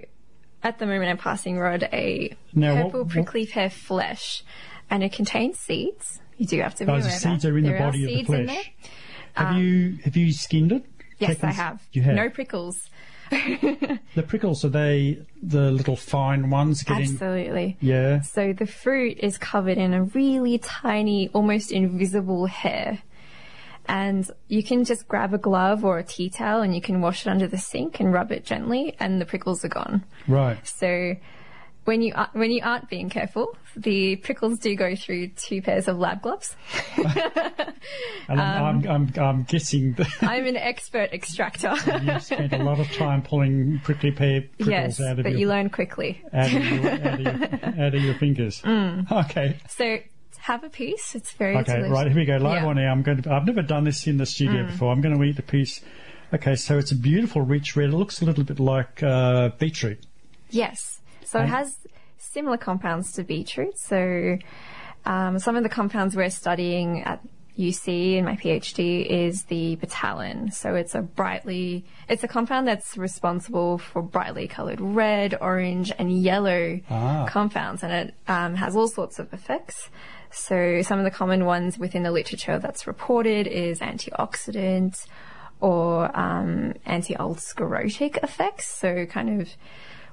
at 0.64 0.80
the 0.80 0.86
moment, 0.86 1.10
I'm 1.10 1.18
passing 1.18 1.58
Rod 1.58 1.84
a 1.94 2.36
Now, 2.54 2.84
purple 2.84 3.00
what- 3.04 3.10
prickly 3.10 3.46
pear 3.46 3.70
flesh, 3.70 4.44
and 4.90 5.02
it 5.04 5.14
contains 5.14 5.58
seeds. 5.58 6.20
You 6.38 6.46
do 6.46 6.62
have 6.62 6.76
to 6.76 6.86
be 6.86 6.92
Oh, 6.92 6.96
aware 6.96 7.04
the 7.06 7.10
seeds 7.10 7.46
are 7.46 7.58
in 7.58 7.64
the 7.64 7.70
There 7.72 7.80
body 7.80 8.04
of 8.04 8.10
the 8.10 8.16
seeds 8.18 8.30
in 8.30 8.46
there. 8.48 8.56
flesh. 8.56 8.72
Have 9.34 9.58
you 9.58 9.98
have 10.04 10.18
you 10.18 10.34
skinned 10.34 10.72
it? 10.72 10.84
Yes, 11.20 11.32
Taken 11.36 11.50
I 11.50 11.52
have. 11.54 11.82
You 11.94 12.02
have. 12.04 12.16
No 12.16 12.30
prickles. 12.30 12.90
The 14.18 14.24
prickles 14.24 14.66
are 14.66 14.70
they 14.70 15.20
the 15.44 15.70
little 15.70 15.96
fine 15.96 16.50
ones 16.50 16.82
getting? 16.82 17.04
Absolutely. 17.04 17.78
Yeah. 17.80 18.22
So 18.22 18.52
the 18.52 18.66
fruit 18.66 19.20
is 19.20 19.38
covered 19.38 19.78
in 19.78 19.94
a 19.94 20.06
really 20.06 20.58
tiny, 20.58 21.30
almost 21.34 21.72
invisible 21.72 22.48
hair. 22.48 23.04
And 23.88 24.28
you 24.48 24.64
can 24.64 24.86
just 24.86 25.08
grab 25.08 25.36
a 25.36 25.38
glove 25.38 25.86
or 25.86 26.00
a 26.00 26.04
tea 26.04 26.32
towel 26.32 26.62
and 26.62 26.74
you 26.74 26.82
can 26.82 27.00
wash 27.00 27.28
it 27.28 27.30
under 27.30 27.46
the 27.46 27.60
sink 27.60 28.00
and 28.00 28.12
rub 28.12 28.32
it 28.32 28.44
gently 28.44 28.96
and 29.00 29.22
the 29.22 29.26
prickles 29.26 29.64
are 29.64 29.70
gone. 29.70 30.04
Right. 30.28 30.58
So 30.68 31.16
when 31.88 32.02
you 32.02 32.12
are, 32.16 32.30
when 32.34 32.52
you 32.52 32.60
aren't 32.64 32.90
being 32.90 33.10
careful, 33.10 33.56
the 33.78 34.18
prickles 34.18 34.60
do 34.60 34.76
go 34.76 34.94
through 34.96 35.30
two 35.30 35.62
pairs 35.62 35.88
of 35.88 35.98
lab 35.98 36.22
gloves. 36.22 36.54
And 38.30 38.42
I'm, 38.42 38.86
Um, 38.86 38.88
I'm, 38.90 38.90
I'm, 38.90 39.24
I'm 39.24 39.44
guessing 39.44 39.94
that 39.98 40.08
I'm 40.22 40.46
an 40.46 40.58
expert 40.58 41.14
extractor. 41.14 41.74
you 42.04 42.20
spent 42.20 42.52
a 42.52 42.58
lot 42.58 42.80
of 42.82 42.92
time 42.92 43.22
pulling 43.22 43.80
prickly 43.84 44.12
pear 44.12 44.42
prickles 44.42 44.68
yes, 44.70 45.02
out 45.02 45.20
of 45.20 45.24
but 45.24 45.32
your 45.32 45.40
you 45.40 45.48
learn 45.48 45.70
quickly. 45.70 46.22
out 46.34 46.48
of 46.48 46.52
your, 46.54 46.92
out 46.92 47.14
of 47.14 47.20
your, 47.22 47.32
out 47.86 47.96
of 47.96 48.04
your 48.04 48.14
fingers. 48.16 48.62
Okay. 48.66 49.58
So 49.70 50.00
have 50.40 50.64
a 50.66 50.70
piece. 50.70 51.16
It's 51.16 51.32
very 51.34 51.56
Okay, 51.58 51.74
delicious. 51.76 51.92
right, 51.92 52.08
here 52.08 52.16
we 52.18 52.26
go. 52.26 52.36
Live 52.38 52.64
Yeah. 52.64 52.68
on 52.68 52.78
air. 52.78 52.90
I'm 52.90 53.02
going 53.04 53.22
to, 53.22 53.32
I've 53.34 53.46
never 53.46 53.62
done 53.62 53.86
this 53.86 54.06
in 54.08 54.18
the 54.18 54.26
studio 54.26 54.66
before. 54.66 54.92
I'm 54.92 55.00
going 55.02 55.18
to 55.18 55.24
eat 55.24 55.38
the 55.38 55.42
piece. 55.42 55.80
Okay, 56.34 56.56
so 56.56 56.78
it's 56.78 56.92
a 56.92 56.96
beautiful 56.96 57.42
rich 57.42 57.78
red. 57.78 57.90
It 57.90 57.94
looks 57.96 58.22
a 58.22 58.26
little 58.26 58.44
bit 58.44 58.60
like 58.60 59.02
uh, 59.02 59.50
beetroot. 59.60 60.06
Yes. 60.50 60.97
So 61.28 61.40
it 61.40 61.48
has 61.48 61.78
similar 62.18 62.58
compounds 62.58 63.12
to 63.14 63.24
beetroot. 63.24 63.78
So 63.78 64.38
um, 65.06 65.40
some 65.40 65.56
of 65.56 65.64
the 65.64 65.70
compounds 65.70 66.16
we're 66.16 66.30
studying 66.30 67.04
at 67.04 67.22
UC 67.58 68.18
in 68.18 68.26
my 68.26 68.36
PhD 68.36 69.06
is 69.06 69.44
the 69.44 69.78
betalain. 69.78 70.54
So 70.54 70.76
it's 70.76 70.94
a 70.96 71.02
brightly, 71.02 71.86
it's 72.08 72.24
a 72.24 72.28
compound 72.28 72.68
that's 72.68 72.98
responsible 72.98 73.80
for 73.80 74.02
brightly 74.02 74.48
colored 74.48 74.80
red, 74.80 75.36
orange, 75.42 75.92
and 75.98 76.12
yellow 76.12 76.80
Ah. 76.90 77.26
compounds, 77.28 77.84
and 77.84 77.92
it 77.92 78.14
um, 78.28 78.56
has 78.56 78.76
all 78.76 78.88
sorts 78.88 79.18
of 79.18 79.34
effects. 79.34 79.90
So 80.30 80.82
some 80.84 81.00
of 81.00 81.06
the 81.06 81.12
common 81.12 81.46
ones 81.46 81.80
within 81.80 82.04
the 82.04 82.12
literature 82.12 82.60
that's 82.60 82.86
reported 82.86 83.48
is 83.48 83.80
antioxidant 83.80 85.06
or 85.60 86.16
um, 86.18 86.74
anti-ulcerotic 86.86 88.24
effects. 88.24 88.68
So 88.68 89.06
kind 89.08 89.42
of 89.42 89.50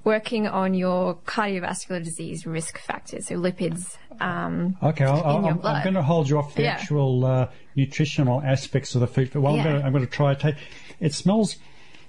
working 0.04 0.46
on 0.46 0.74
your 0.74 1.14
cardiovascular 1.26 2.02
disease 2.04 2.46
risk 2.46 2.78
factors, 2.78 3.26
so 3.28 3.36
lipids. 3.36 3.96
Um, 4.20 4.76
Okay, 4.82 5.04
I'll, 5.04 5.24
I'll, 5.24 5.46
I'm, 5.66 5.82
going 5.82 5.94
to 5.94 6.02
hold 6.02 6.28
you 6.28 6.38
off 6.38 6.54
the 6.54 6.62
Yeah. 6.62 6.72
actual 6.74 7.24
uh, 7.24 7.48
nutritional 7.74 8.40
aspects 8.42 8.94
of 8.94 9.00
the 9.00 9.06
food. 9.06 9.30
But 9.32 9.44
I'm, 9.44 9.56
Yeah. 9.56 9.62
going 9.64 9.80
to, 9.80 9.86
I'm 9.86 9.92
going 9.92 10.04
to 10.06 10.10
try 10.10 10.34
to. 10.34 10.56
It 11.00 11.14
smells 11.14 11.56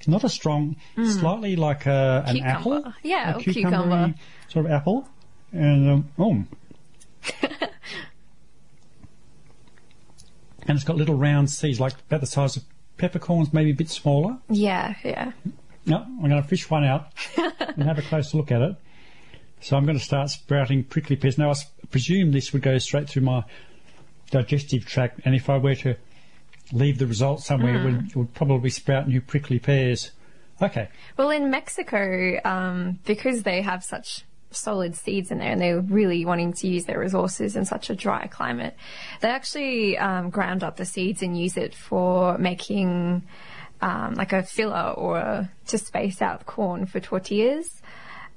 not 0.07 0.23
as 0.23 0.33
strong, 0.33 0.75
slightly 0.95 1.55
like 1.55 1.87
a, 1.87 2.23
an 2.27 2.35
Mm. 2.35 2.41
Cucumber. 2.61 2.77
apple. 2.89 2.93
Yeah, 3.01 3.33
a 3.33 3.37
or 3.37 3.39
cucumber 3.39 3.69
cucumber. 3.71 4.13
sort 4.49 4.65
of 4.67 4.71
apple. 4.71 5.07
And 5.51 5.89
um, 5.89 6.09
oh. 6.19 6.43
and 10.67 10.75
it's 10.75 10.83
got 10.83 10.95
little 10.95 11.15
round 11.15 11.49
seeds, 11.49 11.79
like 11.79 11.93
about 12.07 12.21
the 12.21 12.27
size 12.27 12.55
of 12.57 12.63
peppercorns, 12.97 13.53
maybe 13.53 13.71
a 13.71 13.73
bit 13.75 13.89
smaller. 13.89 14.37
yeah, 14.49 14.95
yeah. 15.03 15.31
No, 15.85 15.97
I'm 15.97 16.19
going 16.19 16.41
to 16.41 16.47
fish 16.47 16.69
one 16.69 16.83
out 16.83 17.11
and 17.37 17.83
have 17.83 17.99
a 17.99 18.01
close 18.01 18.33
look 18.33 18.51
at 18.51 18.61
it. 18.61 18.75
So 19.61 19.77
I'm 19.77 19.85
going 19.85 19.97
to 19.97 20.03
start 20.03 20.29
sprouting 20.29 20.83
prickly 20.83 21.15
pears. 21.15 21.37
Now, 21.37 21.51
I 21.51 21.55
presume 21.89 22.31
this 22.31 22.53
would 22.53 22.61
go 22.61 22.77
straight 22.77 23.09
through 23.09 23.23
my 23.23 23.43
digestive 24.31 24.85
tract, 24.85 25.21
and 25.25 25.35
if 25.35 25.49
I 25.49 25.57
were 25.57 25.75
to 25.75 25.95
leave 26.71 26.97
the 26.97 27.07
result 27.07 27.41
somewhere, 27.41 27.75
it, 27.75 27.83
would, 27.83 28.09
it 28.09 28.15
would 28.15 28.33
probably 28.33 28.69
sprout 28.69 29.07
new 29.07 29.21
prickly 29.21 29.59
pears. 29.59 30.11
Okay. 30.61 30.89
Well, 31.17 31.29
in 31.29 31.49
Mexico, 31.49 32.39
um, 32.43 32.99
because 33.05 33.43
they 33.43 33.61
have 33.61 33.83
such 33.83 34.23
solid 34.51 34.95
seeds 34.95 35.31
in 35.31 35.39
there 35.39 35.51
and 35.51 35.61
they're 35.61 35.81
really 35.81 36.25
wanting 36.25 36.53
to 36.53 36.67
use 36.67 36.85
their 36.85 36.99
resources 36.99 37.55
in 37.55 37.65
such 37.65 37.89
a 37.89 37.95
dry 37.95 38.27
climate, 38.27 38.75
they 39.21 39.29
actually 39.29 39.97
um, 39.97 40.29
ground 40.29 40.63
up 40.63 40.77
the 40.77 40.85
seeds 40.85 41.21
and 41.21 41.37
use 41.37 41.57
it 41.57 41.75
for 41.75 42.37
making 42.37 43.23
um, 43.85 44.15
like 44.15 44.33
a 44.33 44.41
filler 44.43 44.91
or 44.97 45.49
to 45.67 45.77
space 45.77 46.21
out 46.21 46.45
corn 46.45 46.85
for 46.85 46.99
tortillas. 46.99 47.81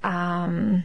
Um, 0.03 0.85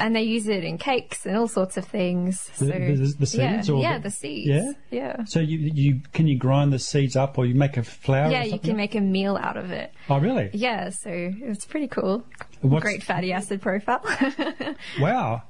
and 0.00 0.14
they 0.14 0.22
use 0.22 0.46
it 0.46 0.62
in 0.62 0.78
cakes 0.78 1.26
and 1.26 1.36
all 1.36 1.48
sorts 1.48 1.76
of 1.76 1.84
things. 1.84 2.50
So, 2.54 2.66
The- 2.66 2.72
the- 2.94 3.14
the 3.18 3.26
seeds 3.26 3.68
yeah, 3.68 3.74
or 3.74 3.82
yeah, 3.82 3.98
the- 3.98 4.10
seeds. 4.12 4.46
yeah? 4.48 4.72
yeah. 4.90 5.24
So 5.24 5.40
you 5.40 5.58
you 5.74 6.00
can 6.12 6.28
you 6.28 6.38
grind 6.38 6.72
the 6.72 6.78
seeds 6.78 7.16
up, 7.16 7.36
or 7.36 7.44
you 7.46 7.56
make 7.56 7.76
a 7.76 7.82
flour? 7.82 8.30
Yeah, 8.30 8.44
you 8.44 8.60
can 8.60 8.76
make 8.76 8.94
a 8.94 9.00
meal 9.00 9.36
out 9.36 9.56
of 9.56 9.72
it. 9.72 9.92
Oh, 10.08 10.18
really? 10.20 10.50
Yeah, 10.52 10.90
so 10.90 11.10
it's 11.12 11.64
pretty 11.66 11.88
cool. 11.88 12.24
What's- 12.60 12.82
Great 12.84 13.02
fatty 13.02 13.32
acid 13.32 13.60
profile. 13.60 14.02
Wow. 15.00 15.42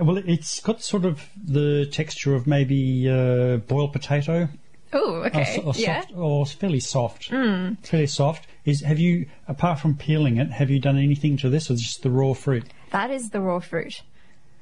Well, 0.00 0.18
it's 0.18 0.60
got 0.60 0.80
sort 0.82 1.04
of 1.04 1.28
the 1.42 1.86
texture 1.90 2.34
of 2.36 2.46
maybe 2.46 3.08
uh, 3.10 3.56
boiled 3.56 3.92
potato. 3.92 4.48
Oh, 4.92 5.22
okay. 5.26 5.56
so- 5.56 5.62
or 5.62 5.72
yeah. 5.76 6.00
soft, 6.00 6.12
or 6.16 6.46
fairly 6.46 6.80
soft. 6.80 7.30
Mm. 7.30 7.78
Fairly 7.86 8.06
soft. 8.06 8.46
Is 8.64 8.82
have 8.82 8.98
you 8.98 9.26
apart 9.46 9.80
from 9.80 9.96
peeling 9.96 10.36
it, 10.36 10.50
have 10.50 10.70
you 10.70 10.80
done 10.80 10.98
anything 10.98 11.36
to 11.38 11.48
this, 11.50 11.70
or 11.70 11.74
just 11.74 12.02
the 12.02 12.10
raw 12.10 12.32
fruit? 12.34 12.64
That 12.90 13.10
is 13.10 13.30
the 13.30 13.40
raw 13.40 13.60
fruit. 13.60 14.02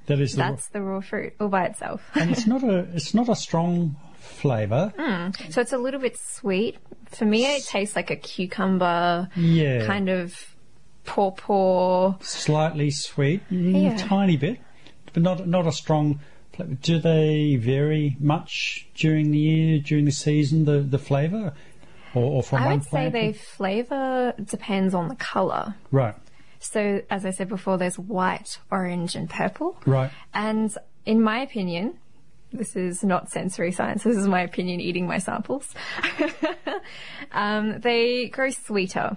That 0.06 0.20
is 0.20 0.34
the 0.36 0.42
raw, 0.42 0.50
That's 0.50 0.68
the 0.68 0.82
raw 0.82 1.00
fruit 1.00 1.32
all 1.40 1.48
by 1.48 1.64
itself. 1.66 2.02
and 2.14 2.30
it's 2.30 2.46
not 2.46 2.62
a 2.62 2.86
it's 2.94 3.14
not 3.14 3.28
a 3.28 3.34
strong 3.34 3.96
flavour. 4.18 4.92
so 5.50 5.60
it's 5.60 5.72
a 5.72 5.78
little 5.78 6.00
bit 6.00 6.16
sweet. 6.18 6.76
For 7.06 7.24
me, 7.24 7.44
it 7.46 7.64
tastes 7.64 7.94
like 7.96 8.10
a 8.10 8.16
cucumber, 8.16 9.28
Yeah, 9.36 9.86
kind 9.86 10.08
of 10.08 10.54
pawpaw. 11.04 12.18
slightly 12.20 12.90
sweet, 12.90 13.40
mm, 13.50 13.82
Yeah. 13.84 13.96
tiny 13.96 14.36
bit, 14.36 14.58
but 15.12 15.22
not 15.22 15.46
not 15.48 15.66
a 15.66 15.72
strong. 15.72 16.20
Do 16.80 16.98
they 16.98 17.56
vary 17.56 18.16
much 18.18 18.86
during 18.94 19.30
the 19.30 19.38
year, 19.38 19.78
during 19.78 20.04
the 20.04 20.12
season, 20.12 20.64
the 20.64 20.80
the 20.80 20.98
flavour, 20.98 21.52
or, 22.14 22.24
or 22.24 22.42
from 22.42 22.62
I 22.62 22.66
one 22.66 22.78
would 22.78 22.84
say 22.88 23.10
they 23.10 23.32
flavour 23.32 24.34
depends 24.42 24.94
on 24.94 25.08
the 25.08 25.16
colour. 25.16 25.74
right, 25.90 26.14
So, 26.58 27.02
as 27.10 27.26
I 27.26 27.30
said 27.30 27.48
before, 27.48 27.76
there's 27.78 27.98
white, 27.98 28.58
orange, 28.70 29.14
and 29.14 29.28
purple. 29.28 29.78
right. 29.86 30.10
And 30.32 30.74
in 31.04 31.22
my 31.22 31.40
opinion, 31.40 31.98
this 32.52 32.74
is 32.76 33.04
not 33.04 33.30
sensory 33.30 33.72
science. 33.72 34.02
This 34.02 34.16
is 34.16 34.26
my 34.26 34.40
opinion 34.40 34.80
eating 34.80 35.06
my 35.06 35.18
samples. 35.18 35.74
um, 37.32 37.80
they 37.80 38.28
grow 38.28 38.50
sweeter. 38.50 39.16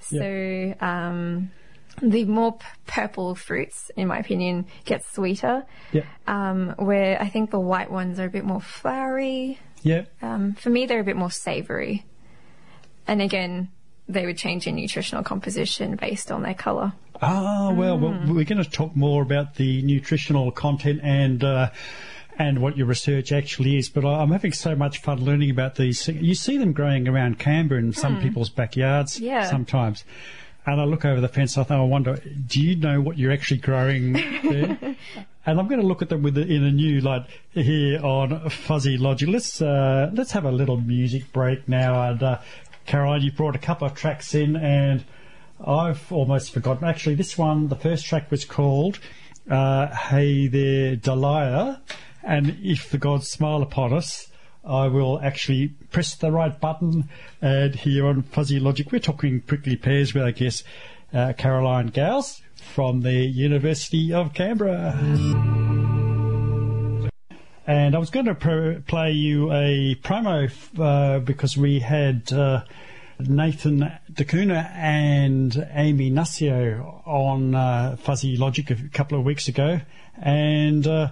So, 0.00 0.74
um, 0.80 1.52
the 2.02 2.24
more 2.24 2.58
purple 2.86 3.34
fruits, 3.34 3.90
in 3.96 4.08
my 4.08 4.18
opinion, 4.18 4.66
get 4.84 5.04
sweeter. 5.04 5.64
Yeah. 5.92 6.02
Um, 6.26 6.74
where 6.78 7.20
I 7.20 7.28
think 7.28 7.50
the 7.50 7.60
white 7.60 7.90
ones 7.90 8.18
are 8.20 8.26
a 8.26 8.30
bit 8.30 8.44
more 8.44 8.60
flowery. 8.60 9.58
Yeah. 9.82 10.04
Um, 10.22 10.54
for 10.54 10.70
me, 10.70 10.86
they're 10.86 11.00
a 11.00 11.04
bit 11.04 11.16
more 11.16 11.30
savory. 11.30 12.04
And 13.06 13.22
again, 13.22 13.70
they 14.08 14.26
would 14.26 14.36
change 14.38 14.66
in 14.66 14.74
nutritional 14.76 15.22
composition 15.24 15.96
based 15.96 16.30
on 16.32 16.42
their 16.42 16.54
colour. 16.54 16.92
Ah, 17.22 17.72
well, 17.72 17.98
well, 17.98 18.12
Hmm. 18.12 18.34
we're 18.34 18.44
going 18.44 18.62
to 18.62 18.68
talk 18.70 18.96
more 18.96 19.22
about 19.22 19.54
the 19.56 19.82
nutritional 19.82 20.50
content 20.50 21.00
and 21.02 21.44
uh, 21.44 21.70
and 22.38 22.60
what 22.60 22.76
your 22.78 22.86
research 22.86 23.32
actually 23.32 23.76
is. 23.76 23.90
But 23.90 24.06
I'm 24.06 24.30
having 24.30 24.52
so 24.52 24.74
much 24.74 25.02
fun 25.02 25.22
learning 25.22 25.50
about 25.50 25.74
these. 25.74 26.08
You 26.08 26.34
see 26.34 26.56
them 26.56 26.72
growing 26.72 27.06
around 27.08 27.38
Canberra 27.38 27.80
in 27.80 27.92
some 27.92 28.20
people's 28.22 28.48
backyards. 28.48 29.20
Yeah. 29.20 29.44
sometimes. 29.50 30.04
And 30.66 30.80
I 30.80 30.84
look 30.84 31.04
over 31.04 31.20
the 31.20 31.28
fence. 31.28 31.56
I 31.56 31.64
think 31.64 31.80
I 31.80 31.84
wonder, 31.84 32.16
do 32.46 32.60
you 32.60 32.76
know 32.76 33.00
what 33.00 33.16
you're 33.16 33.32
actually 33.32 33.60
growing 33.60 34.12
there? 34.42 34.96
and 35.46 35.58
I'm 35.58 35.68
going 35.68 35.80
to 35.80 35.86
look 35.86 36.02
at 36.02 36.10
them 36.10 36.22
with 36.22 36.34
the, 36.34 36.42
in 36.42 36.64
a 36.64 36.70
new 36.70 37.00
light 37.00 37.26
here 37.52 38.04
on 38.04 38.50
Fuzzy 38.50 38.98
Logic. 38.98 39.28
Let's 39.28 39.62
uh, 39.62 40.10
let's 40.12 40.32
have 40.32 40.44
a 40.44 40.52
little 40.52 40.76
music 40.76 41.32
break 41.32 41.68
now. 41.68 42.10
And 42.10 42.22
uh, 42.22 42.38
Caroline, 42.86 43.22
you 43.22 43.32
brought 43.32 43.56
a 43.56 43.60
couple 43.60 43.86
of 43.86 43.94
tracks 43.94 44.34
in, 44.34 44.56
and 44.56 45.04
I've 45.64 46.12
almost 46.12 46.52
forgotten. 46.52 46.86
Actually, 46.86 47.14
this 47.14 47.38
one, 47.38 47.68
the 47.68 47.76
first 47.76 48.04
track 48.04 48.30
was 48.30 48.44
called 48.44 48.98
uh, 49.50 49.86
"Hey 49.88 50.46
There, 50.46 50.96
Delilah," 50.96 51.80
and 52.22 52.58
if 52.62 52.90
the 52.90 52.98
gods 52.98 53.30
smile 53.30 53.62
upon 53.62 53.92
us. 53.92 54.29
I 54.64 54.88
will 54.88 55.20
actually 55.20 55.68
press 55.90 56.14
the 56.14 56.30
right 56.30 56.58
button, 56.58 57.08
and 57.40 57.74
here 57.74 58.06
on 58.06 58.22
Fuzzy 58.22 58.60
Logic, 58.60 58.90
we're 58.92 58.98
talking 58.98 59.40
prickly 59.40 59.76
pears 59.76 60.12
with, 60.12 60.22
I 60.22 60.32
guess, 60.32 60.62
uh, 61.12 61.32
Caroline 61.36 61.88
Gouws 61.88 62.42
from 62.74 63.00
the 63.00 63.14
University 63.14 64.12
of 64.12 64.34
Canberra. 64.34 64.98
And 67.66 67.94
I 67.94 67.98
was 67.98 68.10
going 68.10 68.26
to 68.26 68.82
play 68.86 69.12
you 69.12 69.52
a 69.52 69.94
promo 70.02 70.50
uh, 70.78 71.20
because 71.20 71.56
we 71.56 71.78
had 71.78 72.32
uh, 72.32 72.64
Nathan 73.20 73.92
DeCuna 74.12 74.70
and 74.74 75.68
Amy 75.72 76.10
Nussio 76.10 77.06
on 77.06 77.54
uh, 77.54 77.96
Fuzzy 77.96 78.36
Logic 78.36 78.70
a 78.70 78.88
couple 78.88 79.18
of 79.18 79.24
weeks 79.24 79.48
ago. 79.48 79.80
And 80.16 80.86
uh, 80.86 81.10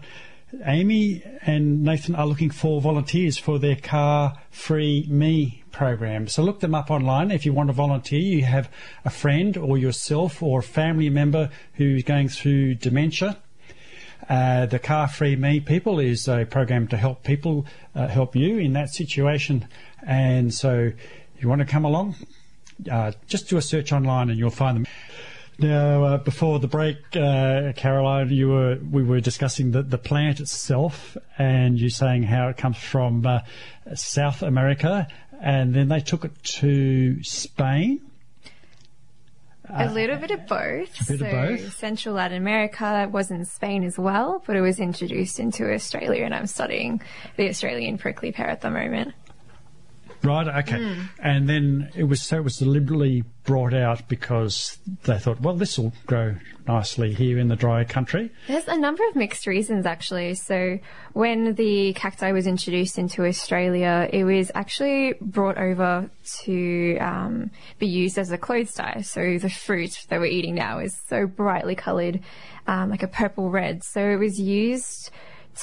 Amy 0.65 1.23
and 1.43 1.83
Nathan 1.83 2.15
are 2.15 2.27
looking 2.27 2.51
for 2.51 2.81
volunteers 2.81 3.37
for 3.37 3.59
their 3.59 3.77
Car 3.77 4.41
Free 4.51 5.07
Me 5.09 5.63
program. 5.73 6.27
So 6.27 6.43
look 6.43 6.61
them 6.61 6.75
up 6.75 6.91
online. 6.91 7.31
If 7.31 7.45
you 7.45 7.53
want 7.53 7.69
to 7.69 7.75
volunteer, 7.75 8.21
you 8.21 8.45
have 8.45 8.71
a 9.05 9.11
friend 9.11 9.57
or 9.57 9.77
yourself 9.77 10.43
or 10.43 10.61
a 10.61 10.63
family 10.63 11.11
member 11.11 11.51
who's 11.75 12.03
going 12.03 12.31
through 12.31 12.77
dementia. 12.77 13.37
Uh, 14.29 14.67
the 14.67 14.79
Car 14.79 15.07
Free 15.07 15.37
Me 15.37 15.61
People 15.61 16.01
is 16.01 16.29
a 16.29 16.47
program 16.47 16.89
to 16.89 16.97
help 16.97 17.25
people 17.25 17.67
uh, 17.95 18.09
help 18.09 18.35
you 18.35 18.59
in 18.59 18.73
that 18.73 18.89
situation. 18.89 19.69
And 20.07 20.53
so, 20.53 20.93
if 21.37 21.43
you 21.43 21.49
want 21.49 21.61
to 21.61 21.67
come 21.67 21.85
along, 21.85 22.15
uh, 22.91 23.13
just 23.27 23.49
do 23.49 23.57
a 23.59 23.63
search 23.63 23.93
online 23.93 24.31
and 24.31 24.39
you'll 24.39 24.51
find 24.51 24.77
them. 24.77 24.87
Now, 25.61 26.05
uh, 26.05 26.19
before 26.19 26.61
the 26.61 26.69
break, 26.69 26.99
uh, 27.17 27.73
Caroline, 27.75 28.31
you 28.31 28.49
were 28.49 28.79
we 28.79 29.03
were 29.03 29.21
discussing 29.21 29.73
the, 29.73 29.83
the 29.83 29.99
plant 29.99 30.39
itself, 30.39 31.17
and 31.37 31.81
you 31.81 31.91
saying 31.91 32.23
how 32.23 32.49
it 32.49 32.57
comes 32.57 32.77
from 32.77 33.27
uh, 33.27 33.41
South 33.95 34.43
America, 34.43 35.09
and 35.41 35.75
then 35.75 35.89
they 35.89 35.99
took 35.99 36.25
it 36.25 36.41
to 36.45 37.21
Spain. 37.25 38.01
a 39.69 39.91
little 39.91 40.17
bit 40.17 40.31
of 40.31 40.47
both. 40.47 41.09
Bit 41.09 41.19
so 41.19 41.27
of 41.27 41.33
both. 41.33 41.77
Central 41.77 42.15
Latin 42.15 42.39
America 42.39 43.09
was 43.13 43.33
in 43.33 43.45
Spain 43.45 43.83
as 43.83 43.99
well, 43.99 44.45
but 44.47 44.55
it 44.55 44.61
was 44.61 44.79
introduced 44.79 45.41
into 45.41 45.75
Australia, 45.75 46.25
and 46.25 46.37
I'm 46.37 46.47
studying 46.47 47.03
the 47.37 47.49
Australian 47.49 47.99
prickly 47.99 48.31
pear 48.31 48.49
at 48.49 48.61
the 48.61 48.71
moment. 48.71 49.13
Right. 50.23 50.49
Okay. 50.65 50.79
Hmm. 50.79 51.03
And 51.23 51.49
then 51.49 51.91
it 51.95 52.05
was 52.05 52.23
so 52.23 52.39
it 52.39 52.45
was 52.45 52.57
deliberately 52.57 53.25
brought 53.45 53.73
out 53.73 54.09
because 54.09 54.79
they 55.05 55.19
thought, 55.19 55.41
well, 55.41 55.55
this 55.55 55.79
will 55.79 55.93
grow 56.07 56.37
nicely 56.67 57.15
here 57.15 57.39
in 57.39 57.49
the 57.49 57.57
dry 57.57 57.85
country. 57.85 58.31
There's 58.47 58.69
a 58.69 58.77
number 58.77 59.07
of 59.09 59.17
mixed 59.17 59.47
reasons 59.47 59.87
actually. 59.87 60.35
So 60.35 60.79
when 61.13 61.55
the 61.55 61.93
cacti 61.95 62.33
was 62.33 62.47
introduced 62.47 62.99
into 62.99 63.25
Australia, 63.25 64.09
it 64.13 64.25
was 64.25 64.51
actually 64.55 65.15
brought 65.21 65.57
over 65.57 66.11
to 66.43 66.99
um, 66.99 67.51
be 67.79 67.87
used 67.87 68.19
as 68.19 68.31
a 68.31 68.39
clothes 68.39 68.75
dye. 68.75 69.01
So 69.03 69.39
the 69.39 69.51
fruit 69.51 70.07
that 70.09 70.21
we're 70.21 70.27
eating 70.27 70.55
now 70.55 70.81
is 70.81 71.01
so 71.09 71.27
brightly 71.27 71.75
coloured, 71.75 72.21
um, 72.67 72.91
like 72.91 73.03
a 73.03 73.09
purple 73.09 73.51
red. 73.51 73.83
So 73.83 74.01
it 74.01 74.17
was 74.17 74.39
used 74.39 75.11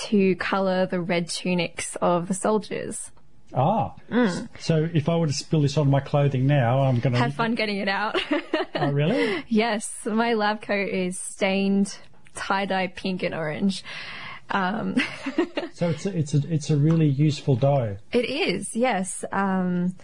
to 0.07 0.35
colour 0.37 0.85
the 0.85 0.99
red 0.99 1.29
tunics 1.29 1.95
of 2.01 2.27
the 2.27 2.33
soldiers. 2.33 3.11
Ah. 3.55 3.95
So 4.59 4.87
if 4.93 5.07
I 5.07 5.15
were 5.15 5.27
to 5.27 5.33
spill 5.33 5.61
this 5.61 5.77
on 5.77 5.89
my 5.89 6.01
clothing 6.01 6.45
now, 6.45 6.81
I'm 6.81 6.99
going 6.99 7.13
to 7.13 7.19
Have 7.19 7.33
fun 7.33 7.55
getting 7.55 7.77
it 7.77 7.87
out. 7.87 8.21
Oh, 8.77 8.91
really? 8.91 9.45
yes, 9.47 9.89
my 10.03 10.33
lab 10.33 10.61
coat 10.61 10.89
is 10.89 11.17
stained 11.17 11.97
tie-dye 12.35 12.87
pink 12.87 13.23
and 13.23 13.33
orange. 13.33 13.85
Um, 14.49 14.97
So 15.75 15.89
it's 15.89 16.05
a, 16.05 16.17
it's 16.17 16.33
a 16.33 16.41
it's 16.49 16.69
a 16.69 16.77
really 16.77 17.07
useful 17.07 17.55
dye. 17.55 17.97
It 18.11 18.25
is, 18.25 18.75
yes. 18.75 19.25
Um, 19.31 19.95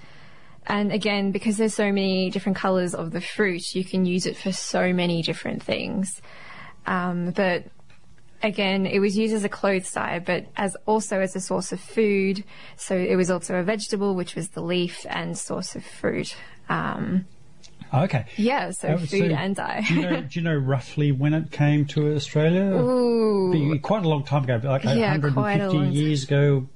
and 0.67 0.91
again, 0.91 1.31
because 1.31 1.57
there's 1.57 1.73
so 1.73 1.91
many 1.91 2.29
different 2.29 2.57
colours 2.57 2.93
of 2.93 3.11
the 3.11 3.21
fruit, 3.21 3.73
you 3.73 3.83
can 3.83 4.05
use 4.05 4.25
it 4.25 4.37
for 4.37 4.51
so 4.51 4.93
many 4.93 5.21
different 5.21 5.63
things. 5.63 6.21
Um, 6.85 7.31
but 7.31 7.65
again, 8.43 8.85
it 8.85 8.99
was 8.99 9.17
used 9.17 9.33
as 9.33 9.43
a 9.43 9.49
clothes 9.49 9.91
dye, 9.91 10.19
but 10.19 10.45
as 10.57 10.75
also 10.85 11.19
as 11.19 11.35
a 11.35 11.41
source 11.41 11.71
of 11.71 11.79
food. 11.79 12.43
So 12.77 12.95
it 12.95 13.15
was 13.15 13.29
also 13.31 13.55
a 13.55 13.63
vegetable, 13.63 14.15
which 14.15 14.35
was 14.35 14.49
the 14.49 14.61
leaf, 14.61 15.05
and 15.09 15.37
source 15.37 15.75
of 15.75 15.83
fruit. 15.85 16.35
Um, 16.69 17.25
Okay. 17.93 18.25
yeah, 18.37 18.71
so 18.71 18.87
Oh, 18.89 18.97
food 18.97 19.09
so 19.09 19.35
and 19.35 19.53
dye. 19.55 19.83
do 19.85 19.93
you 19.95 20.01
know 20.01 20.21
do 20.21 20.39
you 20.39 20.41
know 20.41 20.55
roughly 20.55 21.11
when 21.11 21.33
it 21.33 21.51
came 21.51 21.85
to 21.87 22.15
Australia? 22.15 22.63
Ooh. 22.81 23.51
Be 23.51 23.79
quite 23.79 24.05
a 24.05 24.07
long 24.07 24.23
time 24.23 24.45
ago, 24.45 24.61
like 24.63 24.85
Yeah, 24.85 25.11
150 25.11 25.77
a 25.77 25.83
years 25.91 26.23
ago, 26.23 26.69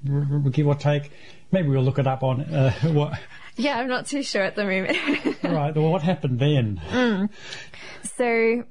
give 0.52 0.68
or 0.68 0.76
take. 0.76 1.12
Maybe 1.52 1.70
we'll 1.70 1.84
look 1.84 2.00
it 2.00 2.08
up 2.08 2.22
on 2.22 2.42
uh, 2.42 2.72
what. 2.92 3.18
Yeah, 3.56 3.78
I'm 3.80 3.88
not 3.88 4.08
too 4.08 4.24
sure 4.24 4.42
at 4.44 4.56
the 4.56 4.66
moment. 4.66 4.98
Right. 5.46 5.74
Well, 5.76 5.90
what 5.92 6.02
happened 6.02 6.40
then? 6.40 7.30
So, 8.18 8.64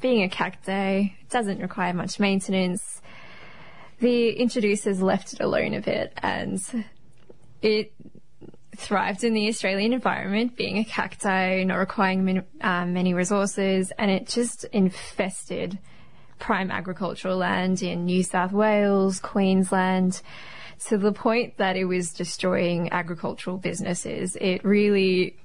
being 0.00 0.22
a 0.22 0.28
cacti 0.28 1.08
doesn't 1.30 1.60
require 1.60 1.92
much 1.92 2.20
maintenance. 2.20 3.02
The 4.00 4.30
introducers 4.30 5.02
left 5.02 5.32
it 5.32 5.40
alone 5.40 5.74
a 5.74 5.80
bit 5.80 6.12
and 6.18 6.60
it 7.62 7.92
thrived 8.76 9.24
in 9.24 9.34
the 9.34 9.48
Australian 9.48 9.92
environment, 9.92 10.56
being 10.56 10.78
a 10.78 10.84
cacti, 10.84 11.64
not 11.64 11.76
requiring 11.76 12.24
min- 12.24 12.44
um, 12.60 12.92
many 12.92 13.12
resources, 13.12 13.92
and 13.98 14.10
it 14.10 14.28
just 14.28 14.64
infested 14.72 15.78
prime 16.38 16.70
agricultural 16.70 17.36
land 17.36 17.82
in 17.82 18.04
New 18.04 18.22
South 18.22 18.52
Wales, 18.52 19.18
Queensland, 19.18 20.22
to 20.86 20.96
the 20.96 21.12
point 21.12 21.56
that 21.56 21.76
it 21.76 21.84
was 21.84 22.12
destroying 22.12 22.92
agricultural 22.92 23.58
businesses. 23.58 24.36
It 24.40 24.64
really 24.64 25.36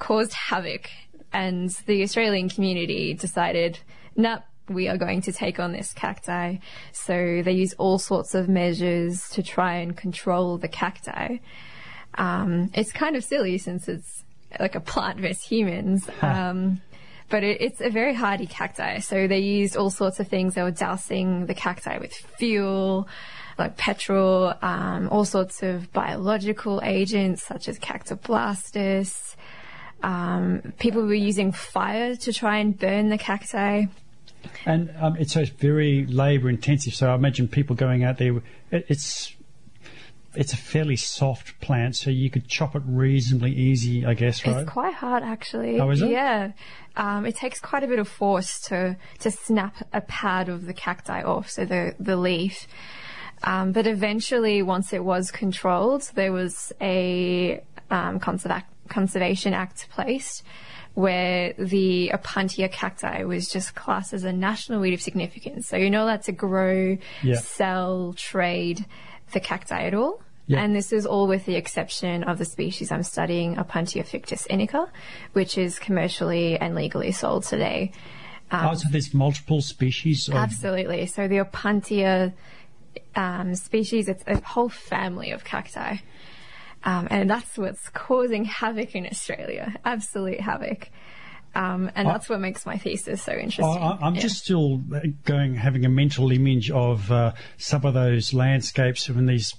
caused 0.00 0.32
havoc, 0.32 0.90
and 1.34 1.70
the 1.86 2.02
Australian 2.02 2.48
community 2.48 3.12
decided, 3.12 3.78
nah, 4.16 4.38
we 4.68 4.88
are 4.88 4.96
going 4.96 5.20
to 5.22 5.32
take 5.32 5.58
on 5.60 5.72
this 5.72 5.92
cacti. 5.92 6.56
So 6.92 7.42
they 7.44 7.52
use 7.52 7.74
all 7.74 7.98
sorts 7.98 8.34
of 8.34 8.48
measures 8.48 9.28
to 9.30 9.42
try 9.42 9.74
and 9.74 9.96
control 9.96 10.56
the 10.56 10.68
cacti. 10.68 11.38
Um, 12.14 12.70
it's 12.72 12.92
kind 12.92 13.16
of 13.16 13.24
silly 13.24 13.58
since 13.58 13.88
it's 13.88 14.24
like 14.58 14.76
a 14.76 14.80
plant 14.80 15.20
versus 15.20 15.42
humans. 15.42 16.08
Um, 16.22 16.80
but 17.30 17.42
it, 17.42 17.60
it's 17.60 17.80
a 17.80 17.88
very 17.88 18.14
hardy 18.14 18.46
cacti. 18.46 19.00
So 19.00 19.26
they 19.26 19.38
used 19.38 19.76
all 19.76 19.90
sorts 19.90 20.20
of 20.20 20.28
things. 20.28 20.54
They 20.54 20.62
were 20.62 20.70
dousing 20.70 21.46
the 21.46 21.54
cacti 21.54 21.98
with 21.98 22.12
fuel, 22.12 23.08
like 23.58 23.76
petrol, 23.76 24.52
um, 24.62 25.08
all 25.10 25.24
sorts 25.24 25.62
of 25.62 25.92
biological 25.92 26.80
agents 26.84 27.42
such 27.42 27.66
as 27.66 27.78
cactoblastis. 27.78 29.36
Um, 30.04 30.74
people 30.78 31.02
were 31.02 31.14
using 31.14 31.50
fire 31.50 32.14
to 32.14 32.32
try 32.32 32.58
and 32.58 32.78
burn 32.78 33.08
the 33.08 33.16
cacti. 33.16 33.86
And 34.66 34.94
um, 35.00 35.16
it's 35.16 35.32
so 35.32 35.40
it's 35.40 35.50
very 35.50 36.04
labour 36.04 36.50
intensive. 36.50 36.94
So 36.94 37.10
I 37.10 37.14
imagine 37.14 37.48
people 37.48 37.74
going 37.74 38.04
out 38.04 38.18
there. 38.18 38.36
It, 38.70 38.84
it's 38.88 39.34
it's 40.34 40.52
a 40.52 40.58
fairly 40.58 40.96
soft 40.96 41.58
plant, 41.60 41.96
so 41.96 42.10
you 42.10 42.28
could 42.28 42.48
chop 42.48 42.76
it 42.76 42.82
reasonably 42.84 43.52
easy, 43.52 44.04
I 44.04 44.12
guess, 44.12 44.44
right? 44.46 44.58
It's 44.58 44.70
quite 44.70 44.92
hard, 44.92 45.22
actually. 45.22 45.80
Oh, 45.80 45.88
is 45.88 46.02
it? 46.02 46.10
Yeah. 46.10 46.52
Um, 46.96 47.24
it 47.24 47.36
takes 47.36 47.58
quite 47.60 47.82
a 47.82 47.86
bit 47.86 47.98
of 47.98 48.06
force 48.06 48.60
to 48.68 48.98
to 49.20 49.30
snap 49.30 49.88
a 49.94 50.02
pad 50.02 50.50
of 50.50 50.66
the 50.66 50.74
cacti 50.74 51.22
off, 51.22 51.48
so 51.48 51.64
the 51.64 51.94
the 51.98 52.16
leaf. 52.16 52.66
Um, 53.42 53.72
but 53.72 53.86
eventually, 53.86 54.60
once 54.60 54.92
it 54.92 55.02
was 55.02 55.30
controlled, 55.30 56.10
there 56.14 56.32
was 56.32 56.72
a 56.80 57.62
um, 57.90 58.20
Conserva- 58.20 58.64
Conservation 58.88 59.54
Act 59.54 59.88
placed 59.90 60.42
where 60.94 61.54
the 61.58 62.12
Opuntia 62.14 62.70
cacti 62.70 63.24
was 63.24 63.48
just 63.48 63.74
classed 63.74 64.12
as 64.12 64.22
a 64.22 64.32
national 64.32 64.80
weed 64.80 64.94
of 64.94 65.02
significance. 65.02 65.66
So 65.66 65.76
you're 65.76 65.90
not 65.90 66.04
allowed 66.04 66.22
to 66.24 66.32
grow, 66.32 66.96
Yeah. 67.22 67.34
sell, 67.34 68.14
trade 68.16 68.86
the 69.32 69.40
cacti 69.40 69.86
at 69.86 69.94
all. 69.94 70.22
Yeah. 70.46 70.62
And 70.62 70.76
this 70.76 70.92
is 70.92 71.04
all 71.06 71.26
with 71.26 71.46
the 71.46 71.56
exception 71.56 72.22
of 72.24 72.38
the 72.38 72.44
species 72.44 72.92
I'm 72.92 73.02
studying, 73.02 73.56
Opuntia 73.56 74.04
ficus 74.06 74.46
indica, 74.46 74.88
which 75.32 75.58
is 75.58 75.78
commercially 75.78 76.58
and 76.58 76.74
legally 76.76 77.10
sold 77.12 77.44
today. 77.44 77.90
oh, 78.52 78.74
so 78.74 78.86
there's 78.92 79.12
multiple 79.14 79.62
species 79.62 80.28
of 80.28 80.34
Absolutely. 80.34 81.06
So 81.06 81.26
the 81.26 81.38
Opuntia 81.38 82.34
um, 83.16 83.54
species, 83.54 84.08
it's 84.08 84.22
a 84.26 84.38
whole 84.40 84.68
family 84.68 85.30
of 85.32 85.44
cacti. 85.44 85.96
Um, 86.84 87.08
and 87.10 87.30
that's 87.30 87.56
what's 87.56 87.88
causing 87.90 88.44
havoc 88.44 88.94
in 88.94 89.06
Australia. 89.06 89.74
Absolute 89.84 90.40
havoc. 90.40 90.90
Um, 91.54 91.90
and 91.94 92.08
that's 92.08 92.28
what 92.28 92.40
makes 92.40 92.66
my 92.66 92.76
thesis 92.76 93.22
so 93.22 93.32
interesting. 93.32 93.64
I, 93.64 93.96
I'm 94.02 94.14
Yeah. 94.16 94.20
just 94.20 94.44
still 94.44 94.78
going, 95.24 95.54
having 95.54 95.84
a 95.84 95.88
mental 95.88 96.30
image 96.32 96.70
of 96.70 97.10
uh, 97.12 97.32
some 97.58 97.84
of 97.86 97.94
those 97.94 98.34
landscapes 98.34 99.08
and 99.08 99.28
these, 99.28 99.54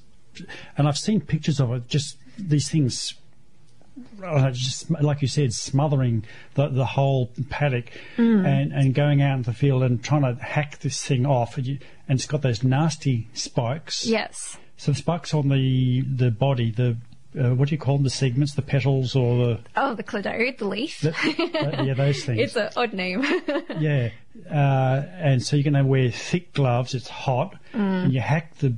and 0.78 0.88
I've 0.88 0.98
seen 0.98 1.22
pictures 1.22 1.60
of 1.62 1.72
it. 1.72 1.88
Just 1.88 2.18
these 2.38 2.70
things, 2.70 3.14
uh, 4.22 4.52
just 4.52 4.92
like 4.92 5.22
you 5.22 5.30
said, 5.30 5.54
smothering 5.54 6.26
the 6.56 6.68
the 6.68 6.86
whole 6.86 7.32
paddock, 7.50 7.92
Mm. 8.18 8.46
and 8.46 8.74
and 8.74 8.94
going 8.94 9.22
out 9.22 9.38
in 9.38 9.44
the 9.44 9.54
field 9.54 9.82
and 9.82 10.04
trying 10.04 10.24
to 10.24 10.36
hack 10.44 10.80
this 10.80 11.02
thing 11.02 11.26
off, 11.26 11.58
and, 11.58 11.66
you, 11.66 11.80
and 12.10 12.20
it's 12.20 12.28
got 12.28 12.42
those 12.42 12.62
nasty 12.62 13.30
spikes. 13.34 14.06
Yes. 14.06 14.58
So 14.76 14.92
the 14.92 14.98
spikes 14.98 15.34
on 15.34 15.48
the 15.48 16.02
the 16.02 16.30
body, 16.30 16.72
the 16.72 16.98
uh, 17.40 17.54
what 17.56 17.70
do 17.70 17.76
you 17.76 17.80
call 17.80 17.96
them? 17.98 18.04
The 18.04 18.10
segments, 18.10 18.54
the 18.54 18.62
petals, 18.62 19.16
or 19.16 19.38
the, 19.46 19.60
Oh, 19.76 19.94
the 19.96 20.04
cladode, 20.04 20.58
the 20.58 20.68
leaf. 20.68 21.02
the 21.02 21.10
uh, 21.12 21.84
yeah, 21.84 21.94
those 21.94 22.24
things. 22.26 22.40
it's 22.40 22.56
an 22.56 22.70
odd 22.76 22.94
name. 22.94 23.24
Yeah, 23.80 24.10
uh, 24.50 25.04
and 25.18 25.42
so 25.44 25.56
you're 25.56 25.64
going 25.70 25.82
to 25.84 25.90
wear 25.90 26.10
thick 26.12 26.54
gloves. 26.54 26.94
It's 26.96 27.08
hot, 27.10 27.56
Mm. 27.74 28.04
and 28.06 28.14
you 28.14 28.22
hack 28.22 28.56
the 28.60 28.74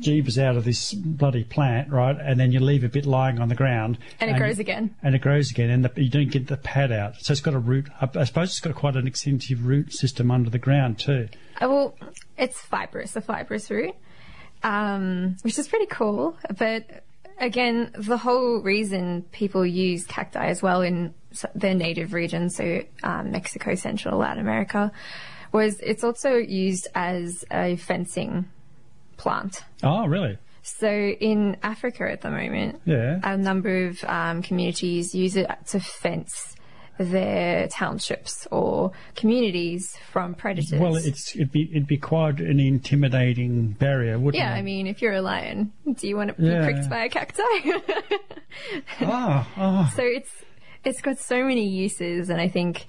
jeebus 0.00 0.38
out 0.38 0.56
of 0.56 0.64
this 0.64 0.92
bloody 0.92 1.44
plant, 1.44 1.90
right? 1.90 2.16
And 2.20 2.38
then 2.38 2.52
you 2.52 2.60
leave 2.60 2.84
a 2.84 2.88
bit 2.88 3.06
lying 3.06 3.38
on 3.40 3.48
the 3.48 3.54
ground, 3.54 3.98
and 4.20 4.30
it 4.30 4.36
grows 4.36 4.58
again. 4.58 4.94
And 5.02 5.14
it 5.14 5.20
grows 5.20 5.50
again, 5.50 5.70
and 5.70 5.84
the, 5.84 6.02
you 6.02 6.10
don't 6.10 6.30
get 6.30 6.46
the 6.48 6.56
pad 6.56 6.92
out. 6.92 7.14
So 7.20 7.32
it's 7.32 7.40
got 7.40 7.54
a 7.54 7.58
root. 7.58 7.88
I, 8.00 8.08
I 8.14 8.24
suppose 8.24 8.50
it's 8.50 8.60
got 8.60 8.74
quite 8.74 8.96
an 8.96 9.06
extensive 9.06 9.64
root 9.66 9.92
system 9.92 10.30
under 10.30 10.50
the 10.50 10.58
ground 10.58 10.98
too. 10.98 11.28
Uh, 11.60 11.68
well, 11.68 11.94
it's 12.36 12.60
fibrous, 12.60 13.14
a 13.16 13.20
fibrous 13.20 13.70
root, 13.70 13.94
um, 14.62 15.36
which 15.42 15.58
is 15.58 15.68
pretty 15.68 15.86
cool. 15.86 16.36
But 16.58 17.04
again, 17.40 17.90
the 17.96 18.16
whole 18.16 18.60
reason 18.60 19.22
people 19.32 19.64
use 19.64 20.04
cacti 20.06 20.46
as 20.46 20.62
well 20.62 20.82
in 20.82 21.14
their 21.54 21.74
native 21.74 22.12
region, 22.12 22.50
so 22.50 22.82
um, 23.02 23.30
Mexico, 23.30 23.74
Central, 23.74 24.18
Latin 24.18 24.40
America, 24.40 24.92
was 25.52 25.80
it's 25.80 26.04
also 26.04 26.34
used 26.36 26.88
as 26.94 27.44
a 27.50 27.76
fencing 27.76 28.46
plant. 29.16 29.64
Oh, 29.82 30.06
really? 30.06 30.38
So 30.62 30.88
in 30.90 31.56
Africa 31.62 32.10
at 32.10 32.20
the 32.20 32.30
moment, 32.30 32.82
Yeah. 32.84 33.20
a 33.22 33.36
number 33.36 33.86
of 33.86 34.04
um, 34.04 34.42
communities 34.42 35.14
use 35.14 35.36
it 35.36 35.48
to 35.68 35.80
fence 35.80 36.54
their 36.98 37.68
townships 37.68 38.46
or 38.50 38.92
communities 39.14 39.96
from 40.10 40.34
predators. 40.34 40.78
Well, 40.80 40.96
it's 40.96 41.34
it'd 41.34 41.52
be 41.52 41.68
it'd 41.70 41.86
be 41.86 41.96
quite 41.96 42.40
an 42.40 42.60
intimidating 42.60 43.72
barrier, 43.72 44.18
wouldn't 44.18 44.40
Yeah, 44.40 44.50
it? 44.50 44.54
Yeah, 44.54 44.58
I 44.58 44.62
mean, 44.62 44.86
if 44.86 45.00
you're 45.00 45.14
a 45.14 45.22
lion, 45.22 45.72
do 45.94 46.08
you 46.08 46.16
want 46.16 46.36
to 46.36 46.42
be 46.42 46.48
pricked 46.48 46.90
by 46.90 47.04
a 47.04 47.08
cacti? 47.08 47.42
oh. 49.02 49.90
so 49.96 50.02
it's 50.02 50.30
it's 50.84 51.00
got 51.00 51.18
so 51.18 51.44
many 51.44 51.68
uses, 51.68 52.30
and 52.30 52.40
I 52.40 52.48
think 52.48 52.86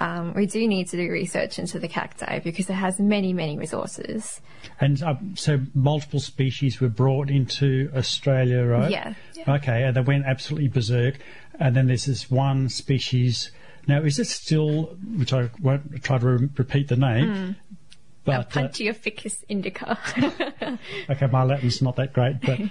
um, 0.00 0.34
we 0.34 0.46
do 0.46 0.66
need 0.68 0.88
to 0.88 0.96
do 0.96 1.10
research 1.10 1.58
into 1.58 1.78
the 1.78 1.88
cacti 1.88 2.38
because 2.40 2.68
it 2.68 2.74
has 2.74 2.98
many, 2.98 3.32
many 3.32 3.58
resources. 3.58 4.40
And 4.80 5.02
uh, 5.02 5.14
so 5.34 5.60
multiple 5.74 6.20
species 6.20 6.80
were 6.80 6.88
brought 6.88 7.30
into 7.30 7.90
Australia, 7.96 8.64
right? 8.64 8.90
Yeah. 8.90 9.14
Okay, 9.48 9.84
and 9.84 9.96
they 9.96 10.00
went 10.02 10.26
absolutely 10.26 10.68
berserk. 10.68 11.18
And 11.58 11.74
then 11.74 11.86
there's 11.86 12.04
this 12.04 12.30
one 12.30 12.68
species. 12.68 13.50
Now, 13.86 14.02
is 14.02 14.18
it 14.18 14.26
still, 14.26 14.96
which 15.16 15.32
I 15.32 15.48
won't 15.62 16.02
try 16.02 16.18
to 16.18 16.26
re- 16.26 16.48
repeat 16.56 16.88
the 16.88 16.96
name, 16.96 17.56
but 18.24 18.34
uh, 18.34 18.44
Puntia 18.44 18.94
ficus 18.94 19.44
indica. 19.48 19.98
okay, 21.10 21.26
my 21.28 21.44
Latin's 21.44 21.80
not 21.80 21.96
that 21.96 22.12
great, 22.12 22.40
but. 22.42 22.60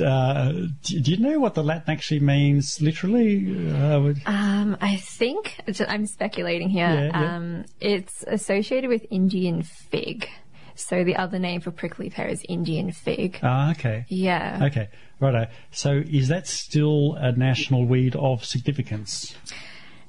Uh, 0.00 0.52
do, 0.82 1.00
do 1.00 1.10
you 1.10 1.16
know 1.18 1.38
what 1.40 1.54
the 1.54 1.62
Latin 1.64 1.90
actually 1.90 2.20
means 2.20 2.80
literally? 2.80 3.70
Uh, 3.72 4.00
would- 4.00 4.20
um, 4.26 4.76
I 4.80 4.96
think 4.96 5.60
I'm 5.86 6.06
speculating 6.06 6.68
here. 6.68 6.88
Yeah, 6.88 7.04
yeah. 7.20 7.36
Um, 7.36 7.64
it's 7.80 8.24
associated 8.26 8.88
with 8.88 9.06
Indian 9.10 9.62
fig. 9.62 10.28
So 10.74 11.02
the 11.02 11.16
other 11.16 11.40
name 11.40 11.60
for 11.60 11.72
prickly 11.72 12.08
pear 12.08 12.28
is 12.28 12.44
Indian 12.48 12.92
fig. 12.92 13.40
ah, 13.42 13.72
okay. 13.72 14.04
Yeah. 14.08 14.60
Okay, 14.70 14.88
righto. 15.18 15.46
So 15.72 16.02
is 16.08 16.28
that 16.28 16.46
still 16.46 17.14
a 17.14 17.32
national 17.32 17.84
weed 17.86 18.14
of 18.14 18.44
significance? 18.44 19.34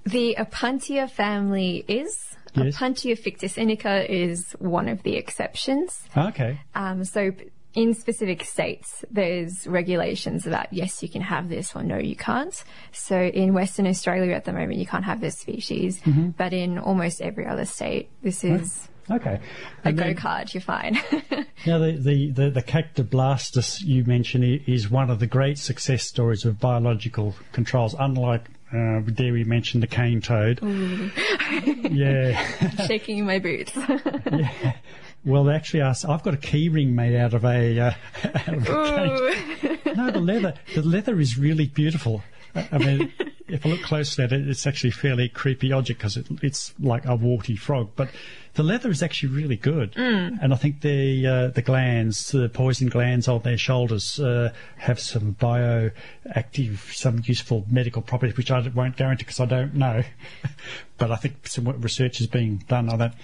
The 0.05 0.35
Opuntia 0.37 1.09
family 1.09 1.83
is. 1.87 2.15
Yes. 2.55 2.75
Opuntia 2.77 3.17
ficus 3.17 3.57
indica 3.57 4.11
is 4.11 4.55
one 4.59 4.87
of 4.89 5.03
the 5.03 5.15
exceptions. 5.17 6.01
Okay. 6.15 6.59
Um, 6.75 7.03
so 7.03 7.31
in 7.75 7.93
specific 7.93 8.43
states, 8.43 9.05
there's 9.11 9.67
regulations 9.67 10.47
about 10.47 10.71
yes, 10.73 11.03
you 11.03 11.09
can 11.09 11.21
have 11.21 11.49
this 11.49 11.75
or 11.75 11.83
no, 11.83 11.97
you 11.97 12.15
can't. 12.15 12.63
So 12.91 13.19
in 13.21 13.53
Western 13.53 13.85
Australia 13.87 14.33
at 14.33 14.45
the 14.45 14.53
moment, 14.53 14.75
you 14.75 14.87
can't 14.87 15.05
have 15.05 15.21
this 15.21 15.37
species, 15.37 16.01
Mm-hmm. 16.01 16.29
but 16.31 16.51
in 16.53 16.79
almost 16.79 17.21
every 17.21 17.45
other 17.45 17.65
state, 17.65 18.09
this 18.23 18.43
is 18.43 18.87
Okay. 19.11 19.39
a 19.85 19.91
go 19.93 20.13
card. 20.13 20.53
You're 20.53 20.61
fine. 20.61 20.99
Now, 21.65 21.77
the, 21.79 21.91
the, 21.91 22.31
the, 22.31 22.49
the 22.51 22.63
Cactoblastis 22.63 23.81
you 23.83 24.05
mentioned 24.05 24.61
is 24.65 24.89
one 24.89 25.09
of 25.09 25.19
the 25.19 25.27
great 25.27 25.57
success 25.57 26.03
stories 26.03 26.45
of 26.45 26.57
biological 26.57 27.35
controls, 27.51 27.93
unlike, 27.99 28.45
uh, 28.71 29.01
there 29.05 29.33
we 29.33 29.43
mentioned 29.43 29.83
the 29.83 29.87
cane 29.87 30.21
toad. 30.21 30.59
yeah. 31.91 32.85
Shaking 32.87 33.25
my 33.25 33.39
boots. 33.39 33.73
Well, 35.29 35.43
they 35.43 35.53
actually 35.53 35.81
are. 35.81 35.93
I've 36.07 36.23
got 36.23 36.33
a 36.33 36.37
key 36.37 36.69
ring 36.69 36.95
made 36.95 37.15
out 37.15 37.35
of 37.35 37.45
a, 37.45 37.79
uh, 37.79 37.91
out 38.33 38.47
of 38.47 38.67
a. 38.67 38.71
Ooh. 38.71 39.77
No, 39.95 40.09
the 40.09 40.19
leather. 40.19 40.55
The 40.73 40.81
leather 40.81 41.19
is 41.19 41.37
really 41.37 41.67
beautiful. 41.67 42.23
I 42.55 42.67
I 42.71 42.77
mean, 42.79 43.13
if 43.49 43.65
I 43.65 43.69
look 43.69 43.81
closely 43.81 44.23
at 44.23 44.31
it, 44.31 44.47
it's 44.47 44.65
actually 44.65 44.91
a 44.91 44.93
fairly 44.93 45.29
creepy 45.29 45.71
object 45.71 45.99
because 45.99 46.17
it, 46.17 46.27
it's 46.41 46.73
like 46.79 47.05
a 47.05 47.15
warty 47.15 47.55
frog. 47.55 47.91
But 47.95 48.09
the 48.55 48.63
leather 48.63 48.89
is 48.89 49.03
actually 49.03 49.29
really 49.29 49.55
good, 49.55 49.93
and 50.41 50.53
I 50.53 50.57
think 50.57 50.81
the 50.81 51.27
uh, 51.27 51.47
the 51.47 51.61
glands, 51.61 52.31
the 52.31 52.49
poison 52.49 52.89
glands 52.89 53.27
on 53.27 53.41
their 53.41 53.57
shoulders, 53.57 54.19
uh, 54.19 54.51
have 54.77 54.99
some 54.99 55.35
bioactive, 55.35 56.93
some 56.93 57.21
useful 57.25 57.65
medical 57.69 58.01
properties, 58.01 58.37
which 58.37 58.51
I 58.51 58.67
won't 58.67 58.97
go 58.97 59.09
into 59.09 59.25
because 59.25 59.39
I 59.39 59.45
don't 59.45 59.75
know. 59.75 60.03
but 60.97 61.11
I 61.11 61.15
think 61.15 61.47
some 61.47 61.67
research 61.81 62.21
is 62.21 62.27
being 62.27 62.63
done 62.67 62.89
on 62.89 62.99
that. 62.99 63.15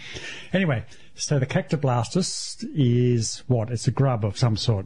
Anyway, 0.54 0.86
so 1.16 1.40
the 1.40 1.46
Cactoblastis 1.46 2.66
is 2.76 3.44
what? 3.48 3.70
It's 3.72 3.88
a 3.88 3.92
grub 3.92 4.24
of 4.24 4.38
some 4.38 4.58
sort. 4.58 4.86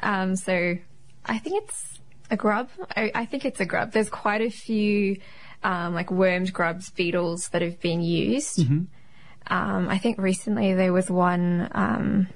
Um, 0.00 0.36
so 0.36 0.76
I 1.24 1.38
think 1.38 1.64
it's 1.64 1.95
a 2.30 2.36
grub. 2.36 2.68
I, 2.96 3.10
I 3.14 3.24
think 3.26 3.44
it's 3.44 3.60
a 3.60 3.66
grub. 3.66 3.92
There's 3.92 4.10
quite 4.10 4.42
a 4.42 4.50
few 4.50 5.18
um, 5.62 5.94
like 5.94 6.10
wormed 6.10 6.52
grubs, 6.52 6.90
beetles 6.90 7.48
that 7.48 7.62
have 7.62 7.80
been 7.80 8.00
used. 8.00 8.58
Mm-hmm. 8.58 8.84
Um, 9.48 9.88
I 9.88 9.98
think 9.98 10.18
recently 10.18 10.74
there 10.74 10.92
was 10.92 11.10
one 11.10 11.68
um, 11.72 12.28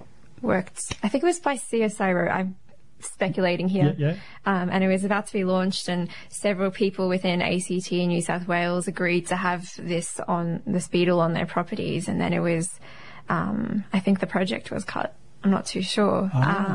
worked. 0.42 0.94
I 1.02 1.08
think 1.08 1.24
it 1.24 1.26
was 1.26 1.40
by 1.40 1.56
CSIRO. 1.56 2.30
I'm 2.32 2.56
speculating 3.00 3.68
here. 3.68 3.94
Yeah, 3.96 4.16
Um, 4.46 4.70
and 4.70 4.84
it 4.84 4.88
was 4.88 5.04
about 5.04 5.26
to 5.28 5.32
be 5.32 5.44
launched, 5.44 5.88
and 5.88 6.08
several 6.28 6.70
people 6.70 7.08
within 7.08 7.42
ACT 7.42 7.92
in 7.92 8.08
New 8.08 8.22
South 8.22 8.46
Wales 8.46 8.88
agreed 8.88 9.26
to 9.28 9.36
have 9.36 9.70
this 9.78 10.20
on 10.20 10.62
this 10.66 10.88
beetle 10.88 11.20
on 11.20 11.32
their 11.32 11.46
properties, 11.46 12.08
and 12.08 12.20
then 12.20 12.32
it 12.32 12.40
was. 12.40 12.78
Um, 13.28 13.84
I 13.92 14.00
think 14.00 14.18
the 14.18 14.26
project 14.26 14.72
was 14.72 14.84
cut. 14.84 15.14
I'm 15.44 15.52
not 15.52 15.64
too 15.64 15.82
sure. 15.82 16.28
Ah. 16.34 16.72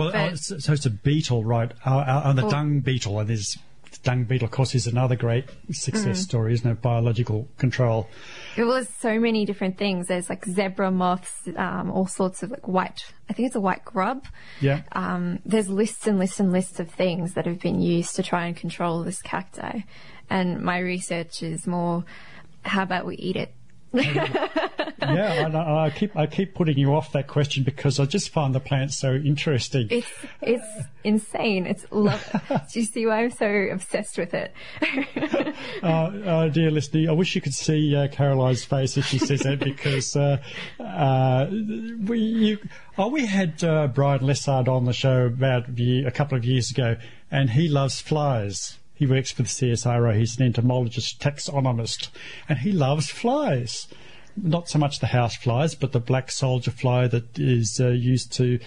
Well, 0.00 0.12
But- 0.12 0.32
uh, 0.32 0.36
so, 0.36 0.58
so 0.58 0.72
it's 0.72 0.86
a 0.86 0.90
beetle, 0.90 1.44
right? 1.44 1.72
Uh, 1.86 1.96
uh, 1.98 2.22
and 2.26 2.38
the 2.38 2.48
dung 2.48 2.80
beetle, 2.80 3.18
and 3.18 3.28
there's 3.28 3.56
the 3.90 3.98
dung 4.02 4.24
beetle, 4.24 4.46
of 4.46 4.52
course, 4.52 4.74
is 4.74 4.86
another 4.86 5.16
great 5.16 5.46
success 5.72 6.20
Mm. 6.20 6.24
story, 6.24 6.52
isn't 6.54 6.70
it? 6.70 6.80
Biological 6.80 7.48
control. 7.58 8.08
It 8.56 8.64
was 8.64 8.88
so 9.00 9.18
many 9.18 9.44
different 9.44 9.78
things. 9.78 10.06
There's 10.06 10.28
like 10.30 10.44
zebra 10.44 10.90
moths, 10.92 11.48
um, 11.56 11.90
all 11.90 12.06
sorts 12.06 12.42
of 12.42 12.50
like 12.52 12.68
white. 12.68 13.00
I 13.28 13.32
think 13.32 13.46
it's 13.46 13.56
a 13.56 13.60
white 13.60 13.84
grub. 13.84 14.24
Yeah. 14.60 14.82
Um, 14.92 15.40
there's 15.44 15.68
lists 15.68 16.06
and 16.06 16.18
lists 16.18 16.38
and 16.40 16.52
lists 16.52 16.78
of 16.80 16.88
things 16.90 17.34
that 17.34 17.46
have 17.46 17.60
been 17.60 17.80
used 17.80 18.14
to 18.16 18.22
try 18.22 18.46
and 18.46 18.56
control 18.56 19.02
this 19.02 19.20
cacti. 19.20 19.80
And 20.28 20.60
my 20.62 20.78
research 20.78 21.42
is 21.42 21.66
more, 21.66 22.04
how 22.62 22.84
about 22.84 23.06
we 23.06 23.16
eat 23.16 23.34
it 23.36 23.52
yeah, 23.92 25.50
I, 25.52 25.86
I, 25.86 25.90
keep 25.90 26.16
I 26.16 26.26
keep 26.26 26.54
putting 26.54 26.78
you 26.78 26.94
off 26.94 27.12
that 27.12 27.26
question 27.26 27.64
because 27.64 27.98
I 27.98 28.04
just 28.04 28.30
find 28.30 28.54
the 28.54 28.60
plant 28.60 28.92
so 28.92 29.14
interesting. 29.14 29.88
It's 29.90 30.08
it's 30.40 30.86
insane. 31.02 31.66
It's 31.66 31.84
love. 31.90 32.24
Do 32.72 32.78
you 32.78 32.86
see 32.86 33.06
why 33.06 33.24
I'm 33.24 33.30
so 33.30 33.46
obsessed 33.46 34.16
with 34.16 34.32
it? 34.34 34.54
uh, 35.82 35.86
uh, 35.86 36.48
dear 36.48 36.70
listener, 36.70 37.10
I 37.10 37.12
wish 37.12 37.34
you 37.34 37.40
could 37.40 37.54
see 37.54 37.96
uh, 37.96 38.08
Caroline's 38.08 38.64
face 38.64 38.96
as 38.96 39.04
she 39.06 39.18
says 39.18 39.40
that 39.40 39.58
because 39.58 40.14
uh, 40.14 40.38
uh, 40.78 41.46
we 41.50 42.20
you, 42.20 42.58
oh, 42.96 43.08
we 43.08 43.26
had 43.26 43.62
uh, 43.64 43.88
Bryan 43.88 44.20
Lessard 44.20 44.68
on 44.68 44.84
the 44.84 44.92
show 44.92 45.26
about 45.26 45.68
a 45.68 46.10
couple 46.10 46.38
of 46.38 46.44
years 46.44 46.70
ago, 46.70 46.96
and 47.30 47.50
he 47.50 47.68
loves 47.68 48.00
flies. 48.00 48.78
He 49.00 49.06
works 49.06 49.32
for 49.32 49.42
the 49.42 49.48
CSIRO. 49.48 50.14
He's 50.14 50.36
an 50.36 50.44
entomologist, 50.44 51.22
taxonomist, 51.22 52.10
and 52.50 52.58
he 52.58 52.70
loves 52.70 53.08
flies. 53.08 53.88
Not 54.36 54.68
so 54.68 54.78
much 54.78 55.00
the 55.00 55.06
house 55.06 55.34
flies, 55.34 55.74
but 55.74 55.92
the 55.92 56.00
black 56.00 56.30
soldier 56.30 56.70
fly 56.70 57.08
that 57.08 57.38
is 57.38 57.80
uh, 57.80 57.88
used 57.88 58.30
to. 58.34 58.58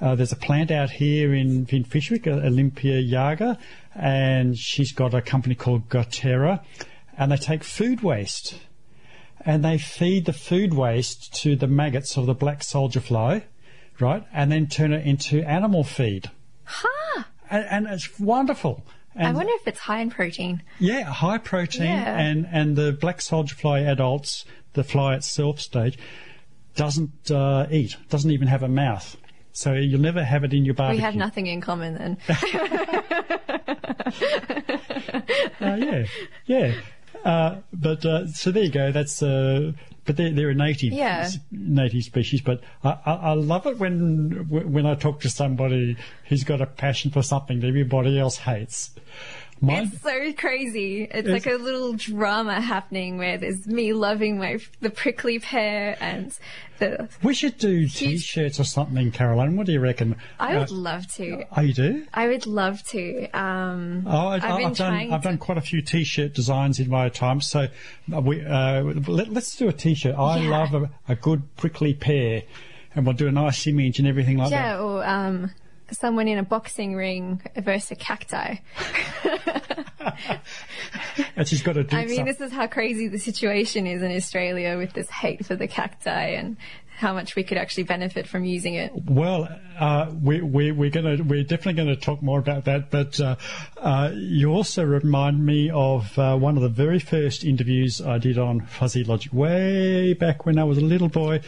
Uh, 0.00 0.14
there's 0.14 0.32
a 0.32 0.36
plant 0.36 0.70
out 0.70 0.88
here 0.92 1.34
in, 1.34 1.66
in 1.68 1.84
Fyshwick, 1.84 2.26
uh, 2.26 2.46
Olympia 2.46 3.02
Yarger, 3.02 3.58
and 3.94 4.56
she's 4.56 4.92
got 4.92 5.12
a 5.12 5.20
company 5.20 5.54
called 5.54 5.90
Goterra, 5.90 6.64
and 7.18 7.30
they 7.30 7.36
take 7.36 7.62
food 7.62 8.02
waste 8.02 8.60
and 9.44 9.62
they 9.62 9.76
feed 9.76 10.24
the 10.24 10.32
food 10.32 10.72
waste 10.72 11.34
to 11.34 11.54
the 11.54 11.66
maggots 11.66 12.16
of 12.16 12.24
the 12.24 12.34
black 12.34 12.62
soldier 12.62 13.00
fly, 13.00 13.44
right, 14.00 14.24
and 14.32 14.50
then 14.52 14.68
turn 14.68 14.94
it 14.94 15.06
into 15.06 15.42
animal 15.42 15.84
feed. 15.84 16.30
Huh. 16.64 17.24
And, 17.50 17.66
and 17.68 17.86
it's 17.88 18.18
wonderful. 18.18 18.86
And 19.14 19.28
I 19.28 19.32
wonder 19.32 19.52
if 19.56 19.68
it's 19.68 19.80
high 19.80 20.00
in 20.00 20.10
protein. 20.10 20.62
Yeah, 20.78 21.02
high 21.04 21.38
protein, 21.38 21.82
Yeah. 21.84 22.18
and 22.18 22.46
and 22.50 22.76
the 22.76 22.92
black 22.92 23.20
soldier 23.20 23.54
fly 23.54 23.80
adults, 23.80 24.44
the 24.72 24.84
fly 24.84 25.14
itself 25.14 25.60
stage, 25.60 25.98
doesn't 26.76 27.30
uh, 27.30 27.66
eat, 27.70 27.96
doesn't 28.08 28.30
even 28.30 28.48
have 28.48 28.62
a 28.62 28.68
mouth, 28.68 29.16
so 29.52 29.74
you'll 29.74 30.00
never 30.00 30.24
have 30.24 30.44
it 30.44 30.54
in 30.54 30.64
your 30.64 30.74
barbecue. 30.74 30.98
We 30.98 31.02
have 31.02 31.14
nothing 31.14 31.46
in 31.46 31.60
common 31.60 31.94
then. 31.94 32.16
Uh, 35.60 35.76
yeah, 35.76 36.04
yeah. 36.46 36.74
Uh, 37.24 37.56
but 37.72 38.04
uh, 38.04 38.26
so 38.26 38.50
there 38.50 38.64
you 38.64 38.70
go. 38.70 38.90
That's 38.90 39.22
uh, 39.22 39.72
but 40.04 40.16
they're, 40.16 40.30
they're 40.30 40.50
a 40.50 40.54
native 40.54 40.92
Yeah. 40.92 41.28
native 41.50 42.04
species. 42.04 42.40
But 42.40 42.60
I, 42.82 42.98
I, 43.04 43.12
I 43.12 43.32
love 43.34 43.66
it 43.66 43.78
when 43.78 44.46
when 44.48 44.86
I 44.86 44.94
talk 44.94 45.20
to 45.20 45.30
somebody 45.30 45.96
who's 46.26 46.44
got 46.44 46.60
a 46.60 46.66
passion 46.66 47.10
for 47.10 47.22
something 47.22 47.60
that 47.60 47.68
everybody 47.68 48.18
else 48.18 48.38
hates. 48.38 48.90
Mine, 49.64 49.92
It's 49.92 50.02
so 50.02 50.32
crazy. 50.32 51.04
It's 51.08 51.28
like 51.28 51.46
a 51.46 51.52
little 51.54 51.92
drama 51.92 52.60
happening 52.60 53.16
where 53.16 53.38
there's 53.38 53.64
me 53.66 53.92
loving 53.92 54.36
my 54.38 54.58
the 54.80 54.90
prickly 54.90 55.38
pear 55.38 55.96
and 56.00 56.36
the. 56.80 57.08
we 57.22 57.32
should 57.32 57.58
do 57.58 57.86
t-shirts 57.86 58.58
or 58.58 58.64
something, 58.64 59.12
Caroline. 59.12 59.56
What 59.56 59.66
do 59.66 59.72
you 59.72 59.78
reckon? 59.78 60.16
I 60.40 60.58
would 60.58 60.70
Uh, 60.72 60.74
love 60.74 61.06
to. 61.14 61.44
oh, 61.56 61.60
you 61.60 61.72
do? 61.74 62.04
I 62.12 62.26
would 62.26 62.44
love 62.46 62.82
to. 62.88 63.28
Um, 63.30 64.02
Oh, 64.04 64.26
I, 64.28 64.34
I've 64.34 64.42
I've, 64.42 64.60
done. 64.62 64.74
trying 64.74 65.12
I've 65.12 65.22
done 65.22 65.38
quite 65.38 65.58
a 65.58 65.62
few 65.62 65.80
T-shirt 65.80 66.34
designs 66.34 66.80
in 66.80 66.90
my 66.90 67.08
time. 67.08 67.40
So 67.40 67.68
we 68.08 68.44
uh, 68.44 68.82
let, 68.82 69.28
us 69.36 69.54
do 69.54 69.68
a 69.68 69.72
T-shirt. 69.72 70.16
I 70.18 70.40
Yeah. 70.40 70.50
love 70.50 70.74
a, 70.74 70.90
a 71.08 71.14
good 71.14 71.54
prickly 71.56 71.94
pear, 71.94 72.42
and 72.96 73.06
we'll 73.06 73.14
do 73.14 73.28
a 73.28 73.32
nice 73.32 73.64
image 73.68 74.00
and 74.00 74.08
everything 74.08 74.38
like 74.38 74.50
yeah, 74.50 74.72
that. 74.72 74.78
Yeah. 74.78 74.82
Or 74.82 75.04
um, 75.06 75.50
someone 75.92 76.28
in 76.28 76.38
a 76.38 76.42
boxing 76.42 76.94
ring 76.94 77.42
versus 77.56 77.92
a 77.92 77.96
cacti. 77.96 78.56
And 81.36 81.46
she's 81.46 81.62
got 81.62 81.74
to 81.74 81.84
do 81.84 81.96
I 81.96 82.00
mean, 82.00 82.16
something. 82.16 82.24
this 82.24 82.40
is 82.40 82.52
how 82.52 82.66
crazy 82.66 83.08
the 83.08 83.18
situation 83.18 83.86
is 83.86 84.02
in 84.02 84.14
Australia 84.14 84.76
with 84.76 84.92
this 84.92 85.08
hate 85.10 85.44
for 85.44 85.56
the 85.56 85.68
cacti 85.68 86.28
and 86.28 86.56
how 87.02 87.12
much 87.12 87.34
we 87.34 87.42
could 87.42 87.58
actually 87.58 87.82
benefit 87.82 88.28
from 88.28 88.44
using 88.44 88.74
it. 88.74 88.92
Well, 88.94 89.48
uh, 89.78 90.12
we, 90.22 90.40
we, 90.40 90.70
we're 90.72 90.90
going 90.90 91.16
to 91.16 91.22
we're 91.22 91.42
definitely 91.42 91.84
going 91.84 91.88
to 91.88 91.96
talk 91.96 92.22
more 92.22 92.38
about 92.38 92.64
that. 92.66 92.90
But 92.90 93.18
uh, 93.18 93.36
uh, 93.76 94.10
you 94.14 94.52
also 94.52 94.84
remind 94.84 95.44
me 95.44 95.70
of 95.70 96.16
uh, 96.18 96.36
one 96.36 96.56
of 96.56 96.62
the 96.62 96.68
very 96.68 97.00
first 97.00 97.44
interviews 97.44 98.00
I 98.00 98.18
did 98.18 98.38
on 98.38 98.60
Fuzzy 98.60 99.04
Logic 99.04 99.32
way 99.32 100.12
back 100.14 100.46
when 100.46 100.58
I 100.58 100.64
was 100.64 100.78
a 100.78 100.82
little 100.82 101.08
boy, 101.08 101.40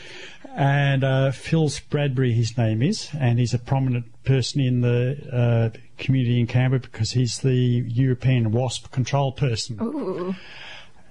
and 0.57 1.05
uh, 1.05 1.31
Phil 1.33 1.71
Bradbury, 1.91 2.33
his 2.33 2.57
name 2.57 2.83
is, 2.83 3.11
and 3.19 3.39
he's 3.39 3.55
a 3.55 3.59
prominent 3.59 4.07
person 4.25 4.61
in 4.61 4.81
the 4.81 5.73
uh, 5.75 5.79
community 5.99 6.41
in 6.41 6.47
Canberra 6.47 6.81
because 6.81 7.13
he's 7.13 7.41
the 7.41 7.55
European 7.55 8.53
wasp 8.53 8.91
control 8.91 9.33
person. 9.33 9.79
Ooh. 9.81 10.35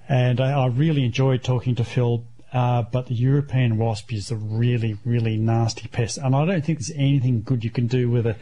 And 0.08 0.40
I, 0.40 0.64
I 0.64 0.66
really 0.66 1.04
enjoyed 1.04 1.42
talking 1.42 1.74
to 1.76 1.84
Phil. 1.84 2.24
Uh, 2.52 2.82
but 2.82 3.08
the 3.08 3.14
European 3.14 3.78
wasp 3.78 4.12
is 4.12 4.30
a 4.30 4.36
really, 4.36 4.96
really 5.04 5.36
nasty 5.36 5.88
pest, 5.88 6.18
and 6.18 6.36
I 6.36 6.44
don't 6.44 6.64
think 6.64 6.78
there's 6.78 6.92
anything 6.92 7.42
good 7.42 7.64
you 7.64 7.70
can 7.70 7.88
do 7.88 8.08
with 8.08 8.28
a 8.28 8.36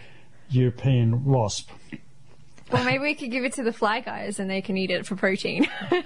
European 0.51 1.25
wasp. 1.25 1.71
Well, 2.73 2.85
maybe 2.85 3.03
we 3.03 3.15
could 3.15 3.31
give 3.31 3.45
it 3.45 3.53
to 3.55 3.63
the 3.63 3.73
fly 3.73 4.01
guys 4.01 4.39
and 4.39 4.49
they 4.49 4.63
can 4.63 4.77
eat 4.77 4.91
it 4.91 5.07
for 5.07 5.17
protein. 5.17 5.67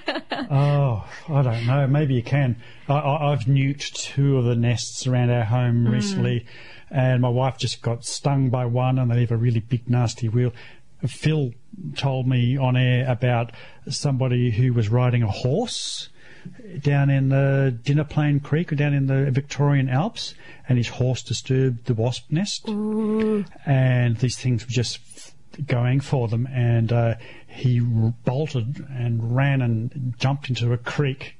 Oh, 0.49 1.05
I 1.29 1.43
don't 1.43 1.67
know. 1.67 1.87
Maybe 1.87 2.15
you 2.15 2.23
can. 2.23 2.57
I, 2.89 2.95
I, 2.95 3.33
I've 3.33 3.45
nuked 3.45 3.95
two 3.95 4.37
of 4.37 4.45
the 4.45 4.55
nests 4.55 5.07
around 5.07 5.31
our 5.31 5.45
home 5.45 5.87
hmm. 5.87 5.93
recently, 5.93 6.47
and 6.91 7.23
my 7.23 7.29
wife 7.29 7.57
just 7.59 7.83
got 7.83 8.05
stung 8.05 8.51
by 8.51 8.67
one, 8.67 8.99
and 8.99 9.11
they 9.11 9.17
leave 9.17 9.33
a 9.33 9.37
really 9.37 9.61
big, 9.61 9.89
nasty 9.89 10.29
wheel. 10.29 10.53
Phil 11.07 11.53
told 11.97 12.29
me 12.29 12.57
on 12.57 12.77
air 12.77 13.11
about 13.11 13.53
somebody 13.89 14.51
who 14.51 14.73
was 14.73 14.89
riding 14.89 15.23
a 15.23 15.31
horse 15.31 16.11
down 16.81 17.11
in 17.11 17.29
the 17.29 17.77
Dinner 17.83 18.05
Plain 18.05 18.41
Creek 18.41 18.73
or 18.73 18.77
down 18.77 18.95
in 18.95 19.07
the 19.07 19.31
Victorian 19.31 19.89
Alps, 19.89 20.35
and 20.69 20.79
his 20.79 20.89
horse 20.89 21.23
disturbed 21.23 21.87
the 21.87 21.95
wasp 21.95 22.31
nest, 22.31 22.69
and 22.69 24.17
these 24.19 24.37
things 24.37 24.65
were 24.65 24.71
just 24.71 24.99
going 25.65 26.01
for 26.01 26.29
them, 26.29 26.47
and 26.53 26.93
uh, 26.93 27.15
he 27.47 27.81
bolted 27.81 28.87
and 28.91 29.35
ran 29.35 29.63
and 29.63 30.15
jumped 30.19 30.49
into 30.49 30.73
a 30.73 30.79
creek, 30.79 31.37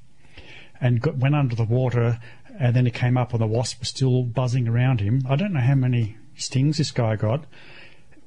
and 0.81 1.01
got, 1.01 1.17
went 1.17 1.35
under 1.35 1.55
the 1.55 1.63
water, 1.63 2.19
and 2.59 2.75
then 2.75 2.85
he 2.85 2.91
came 2.91 3.17
up, 3.17 3.33
and 3.33 3.41
the 3.41 3.47
wasp 3.47 3.79
was 3.79 3.89
still 3.89 4.23
buzzing 4.23 4.67
around 4.67 4.99
him. 4.99 5.23
I 5.29 5.35
don't 5.35 5.53
know 5.53 5.59
how 5.59 5.75
many 5.75 6.17
stings 6.35 6.77
this 6.77 6.91
guy 6.91 7.15
got. 7.15 7.45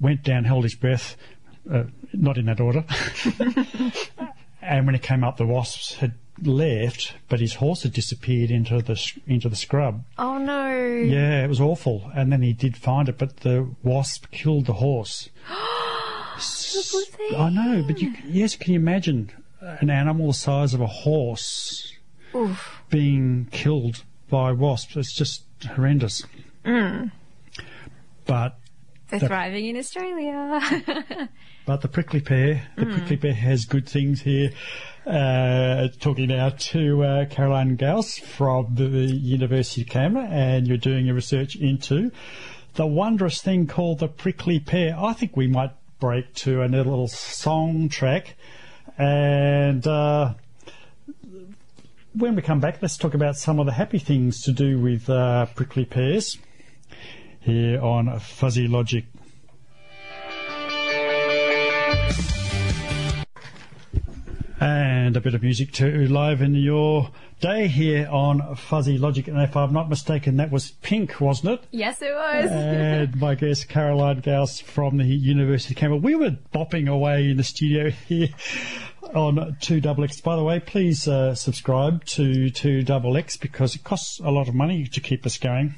Went 0.01 0.23
down, 0.23 0.45
held 0.45 0.65
his 0.65 0.75
breath, 0.75 1.17
uh, 1.71 1.85
not 2.13 2.39
in 2.39 2.47
that 2.47 2.61
order. 2.61 2.85
and 4.63 4.87
when 4.87 4.95
he 4.95 5.01
came 5.01 5.25
up, 5.25 5.37
the 5.37 5.47
wasps 5.47 5.95
had 5.95 6.15
left, 6.43 7.15
but 7.29 7.41
his 7.41 7.55
horse 7.55 7.83
had 7.83 7.93
disappeared 7.93 8.51
into 8.51 8.81
the 8.81 9.13
into 9.27 9.49
the 9.49 9.57
scrub. 9.57 10.05
oh 10.17 10.39
no. 10.39 10.71
Yeah, 10.71 11.45
it 11.45 11.49
was 11.49 11.61
awful. 11.61 12.11
And 12.15 12.33
then 12.33 12.43
he 12.43 12.53
did 12.53 12.77
find 12.77 13.09
it, 13.09 13.19
but 13.19 13.39
the 13.39 13.69
wasp 13.83 14.31
killed 14.31 14.67
the 14.67 14.75
horse. 14.75 15.29
I 17.37 17.51
know, 17.51 17.85
but 17.87 18.01
you, 18.01 18.15
yes, 18.27 18.57
can 18.57 18.73
you 18.73 18.79
imagine 18.81 19.31
an 19.61 19.91
animal 19.91 20.29
the 20.29 20.35
size 20.35 20.75
of 20.75 20.81
a 20.81 20.87
horse 20.87 21.93
Oof. 22.35 22.83
being 22.91 23.49
killed 23.51 24.05
by 24.29 24.53
wasps? 24.53 24.97
It's 24.97 25.13
just 25.13 25.45
horrendous. 25.75 26.25
But 26.65 28.59
They're 29.09 29.21
The- 29.21 29.27
thriving 29.29 29.67
in 29.67 29.77
Australia. 29.77 31.29
But 31.67 31.83
the 31.83 31.89
prickly 31.89 32.21
pear, 32.21 32.67
the 32.75 32.87
prickly 32.87 33.17
pear 33.17 33.35
has 33.35 33.65
good 33.65 33.89
things 33.89 34.23
here. 34.23 34.51
Uh, 35.07 35.87
talking 36.01 36.29
now 36.29 36.49
to 36.49 37.05
uh, 37.05 37.25
Caroline 37.27 37.77
Gouws 37.77 38.19
from 38.19 38.75
the 38.75 38.89
University 38.89 39.83
of 39.83 39.89
Canberra, 39.89 40.27
and 40.27 40.67
you're 40.67 40.79
doing 40.79 41.07
your 41.07 41.15
research 41.15 41.55
into 41.55 42.11
the 42.75 42.87
wondrous 42.87 43.41
thing 43.41 43.67
called 43.69 44.01
the 44.01 44.09
prickly 44.09 44.59
pear. 44.59 44.97
I 44.99 45.13
think 45.13 45.37
we 45.37 45.47
might 45.47 45.71
break 46.01 46.35
to 46.35 46.65
a 46.65 46.67
little 46.67 47.07
song 47.07 47.89
track, 47.89 48.35
and 48.99 49.87
uh, 49.87 50.35
when 52.15 52.35
we 52.35 52.43
come 52.43 52.59
back, 52.59 52.83
let's 52.83 52.97
talk 52.97 53.15
about 53.15 53.37
some 53.37 53.61
of 53.61 53.67
the 53.67 53.73
happy 53.73 53.99
things 53.99 54.43
to 54.43 54.53
do 54.53 54.81
with 54.81 55.09
uh, 55.09 55.47
prickly 55.55 55.85
pears 55.85 56.39
here 57.41 57.81
on 57.81 58.19
Fuzzy 58.19 58.67
Logic. 58.67 59.05
and 64.61 65.17
a 65.17 65.21
bit 65.23 65.35
of 65.35 65.43
music 65.43 65.73
to 65.73 66.07
liven 66.09 66.55
your 66.55 67.11
day 67.41 67.67
here 67.69 68.07
on 68.11 68.55
Fuzzy 68.55 68.99
Logic. 68.99 69.27
And 69.27 69.41
if 69.41 69.57
I'm 69.57 69.73
not 69.73 69.89
mistaken, 69.89 70.37
that 70.37 70.51
was 70.51 70.73
Pink, 70.83 71.21
wasn't 71.21 71.55
it? 71.55 71.67
yes, 71.71 72.03
it 72.03 72.13
was. 72.15 72.51
and 72.51 73.19
my 73.19 73.35
guest 73.35 73.69
Caroline 73.69 74.21
Gouws 74.21 74.61
from 74.61 74.99
the 74.99 75.05
University 75.05 75.75
of 75.75 75.79
Canberra. 75.79 76.01
We 76.01 76.15
were 76.15 76.37
bopping 76.55 76.89
away 76.89 77.31
in 77.31 77.37
the 77.39 77.45
studio 77.45 77.91
here 78.09 78.29
on 79.15 79.37
2XX. 79.61 80.23
By 80.23 80.37
the 80.37 80.45
way, 80.45 80.61
please 80.61 81.09
uh, 81.09 81.35
subscribe 81.35 82.05
to 82.07 82.51
2XX 82.51 83.41
because 83.41 83.75
it 83.75 83.85
costs 83.85 84.21
a 84.21 84.31
lot 84.31 84.49
of 84.49 84.55
money 84.55 84.87
to 84.87 85.01
keep 85.01 85.25
us 85.27 85.39
going. 85.39 85.75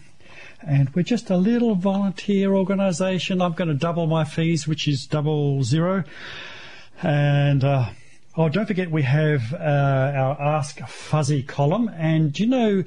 And 0.67 0.95
we're 0.95 1.03
just 1.03 1.31
a 1.31 1.37
little 1.37 1.75
volunteer 1.75 2.55
organisation. 2.55 3.41
I'm 3.41 3.53
going 3.53 3.69
to 3.69 3.75
double 3.75 4.07
my 4.07 4.25
fees, 4.25 4.69
which 4.69 4.87
is 4.87 5.07
double 5.07 5.63
zero. 5.65 6.05
And 7.03 7.65
uh, 7.65 7.87
Oh, 8.35 8.49
don't 8.49 8.65
forget 8.65 8.91
we 8.91 9.03
have 9.03 9.53
uh, 9.53 9.57
our 9.59 10.41
Ask 10.41 10.81
Fuzzy 10.89 11.43
column, 11.43 11.91
and 11.95 12.33
do 12.33 12.45
you 12.45 12.49
know, 12.49 12.85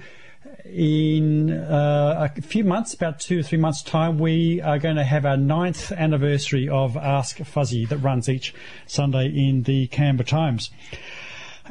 in 0.65 1.51
uh, 1.51 2.29
a 2.35 2.41
few 2.41 2.63
months, 2.63 2.95
about 2.95 3.19
two 3.19 3.41
or 3.41 3.43
three 3.43 3.59
months' 3.59 3.83
time, 3.83 4.17
we 4.17 4.59
are 4.61 4.79
going 4.79 4.95
to 4.95 5.03
have 5.03 5.23
our 5.23 5.37
ninth 5.37 5.91
anniversary 5.91 6.67
of 6.67 6.97
Ask 6.97 7.37
Fuzzy 7.45 7.85
that 7.85 7.97
runs 7.97 8.27
each 8.27 8.55
Sunday 8.87 9.27
in 9.27 9.61
the 9.61 9.85
Canberra 9.85 10.25
Times. 10.25 10.71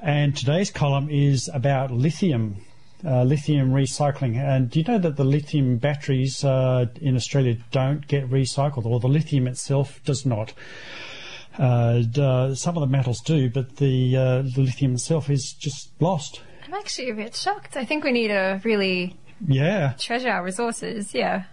And 0.00 0.36
today's 0.36 0.70
column 0.70 1.10
is 1.10 1.50
about 1.52 1.90
lithium. 1.90 2.58
Uh, 3.04 3.24
lithium 3.24 3.72
recycling. 3.72 4.36
And 4.36 4.70
do 4.70 4.78
you 4.78 4.84
know 4.86 4.98
that 4.98 5.16
the 5.16 5.24
lithium 5.24 5.76
batteries 5.78 6.44
uh, 6.44 6.86
in 7.02 7.16
Australia 7.16 7.58
don't 7.72 8.06
get 8.06 8.30
recycled, 8.30 8.86
or 8.86 9.00
the 9.00 9.08
lithium 9.08 9.48
itself 9.48 10.00
does 10.04 10.24
not? 10.24 10.54
Uh, 11.58 12.02
uh 12.20 12.54
some 12.54 12.76
of 12.76 12.80
the 12.80 12.86
metals 12.86 13.20
do, 13.20 13.48
but 13.48 13.76
the, 13.76 14.16
uh, 14.16 14.42
the 14.42 14.62
lithium 14.62 14.94
itself 14.94 15.30
is 15.30 15.52
just 15.52 15.90
lost. 16.00 16.40
I'm 16.66 16.74
actually 16.74 17.10
a 17.10 17.14
bit 17.14 17.34
shocked. 17.34 17.76
I 17.76 17.84
think 17.84 18.04
we 18.04 18.12
need 18.12 18.28
to 18.28 18.60
really 18.64 19.16
yeah 19.46 19.94
treasure 19.98 20.30
our 20.30 20.42
resources. 20.42 21.14
Yeah. 21.14 21.44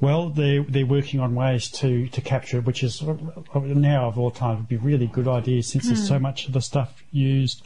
Well, 0.00 0.28
they're 0.28 0.62
they're 0.62 0.84
working 0.84 1.20
on 1.20 1.34
ways 1.34 1.70
to, 1.70 2.06
to 2.08 2.20
capture 2.20 2.58
it, 2.58 2.66
which 2.66 2.82
is 2.82 3.02
now 3.02 4.08
of 4.08 4.18
all 4.18 4.30
time 4.30 4.58
would 4.58 4.68
be 4.68 4.76
a 4.76 4.78
really 4.78 5.06
good 5.06 5.28
idea 5.28 5.62
since 5.62 5.84
mm. 5.84 5.88
there's 5.88 6.06
so 6.06 6.16
hmm. 6.16 6.22
much 6.22 6.46
of 6.46 6.52
the 6.52 6.60
stuff 6.60 7.02
used 7.10 7.62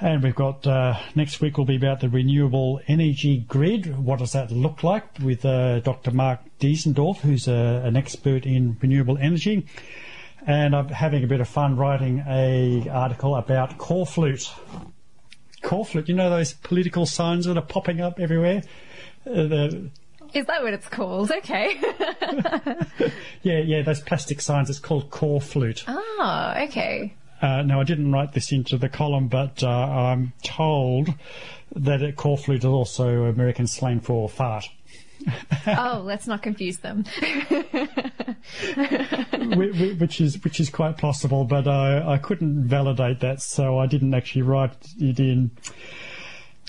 and 0.00 0.22
we've 0.22 0.34
got 0.34 0.66
uh, 0.66 0.94
next 1.14 1.40
week 1.40 1.56
will 1.56 1.64
be 1.64 1.76
about 1.76 2.00
the 2.00 2.08
renewable 2.08 2.80
energy 2.86 3.38
grid. 3.48 3.96
What 3.96 4.18
does 4.18 4.32
that 4.32 4.50
look 4.50 4.82
like 4.82 5.04
with 5.22 5.44
uh, 5.44 5.80
Dr. 5.80 6.10
Mark 6.10 6.40
Diesendorf, 6.60 7.18
who's 7.18 7.48
a, 7.48 7.54
uh, 7.54 7.86
an 7.86 7.96
expert 7.96 8.44
in 8.44 8.76
renewable 8.80 9.16
energy. 9.18 9.66
And 10.46 10.76
I'm 10.76 10.88
having 10.88 11.24
a 11.24 11.26
bit 11.26 11.40
of 11.40 11.48
fun 11.48 11.76
writing 11.76 12.24
a 12.26 12.88
article 12.88 13.34
about 13.34 13.78
Corflute. 13.78 14.52
Core 15.62 15.84
flute, 15.84 16.08
you 16.08 16.14
know 16.14 16.30
those 16.30 16.52
political 16.52 17.06
signs 17.06 17.46
that 17.46 17.56
are 17.56 17.62
popping 17.62 18.00
up 18.00 18.20
everywhere? 18.20 18.62
Uh, 19.26 19.68
is 20.34 20.46
that 20.46 20.62
what 20.62 20.74
it's 20.74 20.88
called? 20.88 21.32
Okay. 21.32 21.76
yeah, 23.42 23.58
yeah, 23.58 23.82
those 23.82 24.00
plastic 24.00 24.40
signs. 24.40 24.70
It's 24.70 24.78
called 24.78 25.10
Corflute. 25.10 25.84
Oh, 25.88 26.54
okay. 26.64 27.14
Uh, 27.40 27.62
now, 27.62 27.80
I 27.80 27.84
didn't 27.84 28.12
write 28.12 28.32
this 28.32 28.52
into 28.52 28.78
the 28.78 28.88
column, 28.88 29.28
but 29.28 29.62
uh, 29.62 29.68
I'm 29.68 30.32
told 30.42 31.08
that 31.74 32.00
Corflute 32.16 32.58
is 32.58 32.64
also 32.64 33.24
American 33.24 33.66
slang 33.66 34.00
for 34.00 34.28
fart. 34.28 34.68
oh, 35.66 36.02
let's 36.04 36.26
not 36.26 36.42
confuse 36.42 36.78
them. 36.78 37.04
which 39.98 40.20
is 40.20 40.42
which 40.44 40.60
is 40.60 40.70
quite 40.70 40.98
possible, 40.98 41.44
but 41.44 41.66
I, 41.66 42.14
I 42.14 42.18
couldn't 42.18 42.64
validate 42.64 43.20
that, 43.20 43.42
so 43.42 43.78
I 43.78 43.86
didn't 43.86 44.14
actually 44.14 44.42
write 44.42 44.76
it 44.98 45.18
in. 45.18 45.50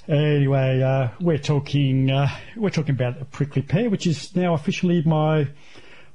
Anyway, 0.08 0.82
uh, 0.82 1.10
we're 1.20 1.38
talking 1.38 2.10
uh, 2.10 2.30
we're 2.56 2.70
talking 2.70 2.96
about 2.96 3.22
a 3.22 3.26
prickly 3.26 3.62
pear, 3.62 3.90
which 3.90 4.08
is 4.08 4.36
now 4.36 4.54
officially 4.54 5.02
my 5.04 5.48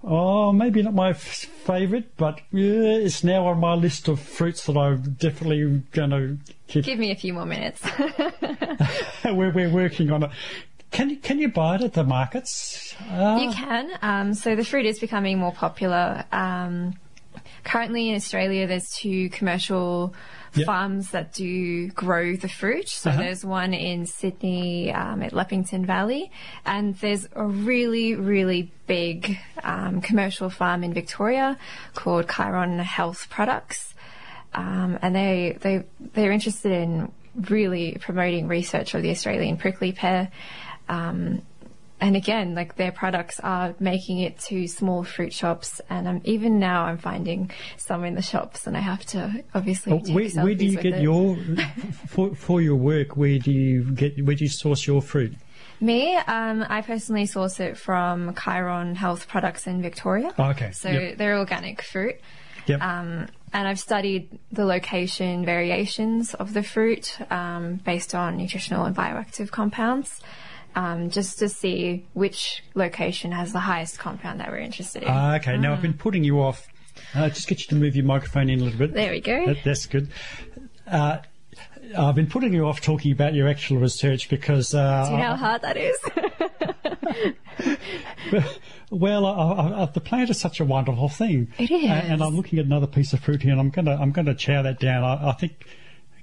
Oh, 0.05 0.51
maybe 0.53 0.83
not 0.83 0.95
my 0.95 1.11
f- 1.11 1.19
favourite, 1.19 2.17
but 2.17 2.41
yeah, 2.51 2.97
it's 2.97 3.23
now 3.23 3.47
on 3.47 3.61
my 3.61 3.75
list 3.75 4.09
of 4.09 4.19
fruits 4.19 4.67
that 4.67 4.77
I'm 4.77 5.13
definitely 5.13 5.83
going 5.93 6.11
to 6.11 6.39
keep. 6.67 6.85
Give 6.85 6.99
me 6.99 7.13
a 7.13 7.15
few 7.15 7.33
more 7.33 7.47
minutes. 7.47 7.81
we're, 9.25 9.53
we're 9.53 9.71
working 9.71 10.11
on 10.11 10.25
it. 10.25 10.31
Can 10.93 11.09
you 11.09 11.17
can 11.17 11.39
you 11.39 11.49
buy 11.49 11.77
it 11.77 11.83
at 11.83 11.95
the 11.95 12.05
markets? 12.05 12.95
Uh, 13.11 13.39
you 13.41 13.51
can. 13.51 13.91
Um, 14.03 14.35
so 14.35 14.55
the 14.55 14.65
fruit 14.65 14.87
is 14.87 15.01
becoming 15.01 15.39
more 15.39 15.53
popular. 15.53 16.25
Um, 16.31 16.95
currently 17.65 18.11
in 18.11 18.15
Australia, 18.15 18.67
there's 18.67 18.91
two 18.91 19.31
commercial 19.31 20.15
yep. 20.55 20.67
farms 20.67 21.11
that 21.13 21.33
do 21.33 21.89
grow 21.89 22.37
the 22.37 22.49
fruit. 22.49 22.89
So 22.89 23.11
uh-huh. 23.11 23.23
there's 23.23 23.45
one 23.45 23.73
in 23.75 24.05
Sydney 24.07 24.93
um, 24.93 25.23
at 25.23 25.33
Leppington 25.33 25.87
Valley, 25.87 26.31
and 26.67 26.95
there's 26.97 27.27
a 27.35 27.45
really, 27.45 28.15
really 28.15 28.71
big 28.87 29.39
um, 29.65 30.03
commercial 30.03 30.51
farm 30.51 30.85
in 30.85 30.93
Victoria 30.93 31.59
called 31.95 32.29
Chiron 32.29 32.79
Health 32.79 33.29
Products, 33.31 33.95
um, 34.55 34.99
and 35.01 35.17
they 35.17 35.57
they 35.61 35.85
they're 36.13 36.33
interested 36.33 36.73
in 36.73 37.11
really 37.49 37.97
promoting 38.01 38.47
research 38.47 38.95
of 38.95 39.03
the 39.03 39.11
Australian 39.11 39.57
prickly 39.57 39.93
pear. 39.93 40.31
Um, 40.93 41.43
and 42.01 42.17
again, 42.17 42.57
like 42.57 42.75
their 42.75 42.91
products 42.91 43.39
are 43.41 43.75
making 43.79 44.19
it 44.19 44.37
to 44.41 44.67
small 44.67 45.05
fruit 45.05 45.33
shops, 45.33 45.81
and 45.89 46.09
um, 46.09 46.21
even 46.25 46.59
now 46.59 46.85
I'm 46.85 46.99
finding 46.99 47.53
some 47.77 48.05
in 48.05 48.17
the 48.17 48.23
shops, 48.23 48.67
and 48.67 48.77
I 48.77 48.81
have 48.81 49.07
to 49.07 49.45
obviously. 49.55 49.93
Oh, 49.93 50.13
where, 50.13 50.29
where 50.29 50.55
do 50.55 50.67
you 50.67 50.79
get 50.79 50.95
it. 50.95 51.03
your 51.03 51.37
for 52.09 52.35
for 52.35 52.61
your 52.61 52.75
work? 52.75 53.17
Where 53.17 53.39
do 53.39 53.53
you 53.53 53.85
get? 53.93 54.25
Where 54.25 54.35
do 54.35 54.45
you 54.45 54.51
source 54.51 54.85
your 54.85 55.01
fruit? 55.01 55.33
Me, 55.81 56.17
um, 56.17 56.65
I 56.69 56.83
personally 56.83 57.27
source 57.27 57.61
it 57.61 57.77
from 57.77 58.35
Chiron 58.35 58.97
Health 58.97 59.29
Products 59.29 59.69
in 59.69 59.81
Victoria. 59.81 60.35
Oh, 60.39 60.51
okay. 60.51 60.73
So 60.73 60.91
yep. 60.91 61.19
they're 61.19 61.39
organic 61.39 61.83
fruit. 61.83 62.17
Yep. 62.67 62.83
Um, 62.83 63.29
and 63.53 63.69
I've 63.69 63.81
studied 63.81 64.39
the 64.51 64.65
location 64.65 65.45
variations 65.45 66.35
of 66.35 66.53
the 66.53 66.63
fruit 66.63 67.19
um, 67.31 67.77
based 67.77 68.15
on 68.15 68.37
nutritional 68.37 68.85
and 68.85 68.95
bioactive 68.95 69.51
compounds 69.51 70.21
um, 70.75 71.11
just 71.11 71.39
to 71.41 71.49
see 71.49 72.07
which 72.15 72.63
location 72.75 73.33
has 73.33 73.53
the 73.53 73.61
highest 73.61 73.99
compound 73.99 74.41
that 74.41 74.51
we're 74.51 74.59
interested 74.59 75.03
in. 75.03 75.09
Uh, 75.09 75.39
okay, 75.41 75.57
now 75.57 75.73
I've 75.73 75.83
been 75.83 75.95
putting 75.95 76.25
you 76.25 76.41
off. 76.41 76.67
Uh, 77.15 77.29
just 77.29 77.49
get 77.49 77.61
you 77.61 77.67
to 77.69 77.75
move 77.75 77.97
your 77.97 78.05
microphone 78.05 78.51
in 78.51 78.61
a 78.61 78.65
little 78.65 78.79
bit. 78.79 78.95
There 78.95 79.13
we 79.13 79.21
go. 79.21 79.47
That, 79.47 79.65
that's 79.65 79.87
good. 79.87 80.09
Uh, 80.87 81.19
I've 81.97 82.15
been 82.15 82.27
putting 82.27 82.53
you 82.53 82.67
off 82.67 82.81
talking 82.81 83.13
about 83.13 83.35
your 83.35 83.49
actual 83.49 83.79
research 83.79 84.29
because. 84.29 84.75
Uh, 84.75 85.07
Do 85.07 85.13
you 85.13 85.19
know 85.19 85.35
how 85.35 85.59
hard 85.59 85.63
that 85.63 85.77
is? 85.77 85.99
well, 88.91 89.27
I, 89.27 89.83
I, 89.83 89.87
the 89.87 90.01
plant 90.01 90.31
is 90.31 90.41
such 90.41 90.61
a 90.61 90.65
wonderful 90.65 91.09
thing. 91.09 91.53
It 91.59 91.71
is, 91.71 91.85
and 91.85 92.23
I'm 92.23 92.37
looking 92.37 92.59
at 92.59 92.67
another 92.67 92.87
piece 92.87 93.13
of 93.13 93.21
fruit 93.21 93.43
here, 93.43 93.53
and 93.53 93.61
I'm 93.61 93.71
gonna 93.71 93.97
I'm 93.97 94.13
gonna 94.13 94.35
chow 94.35 94.63
that 94.63 94.81
down. 94.81 95.05
I, 95.05 95.33
think 95.33 95.67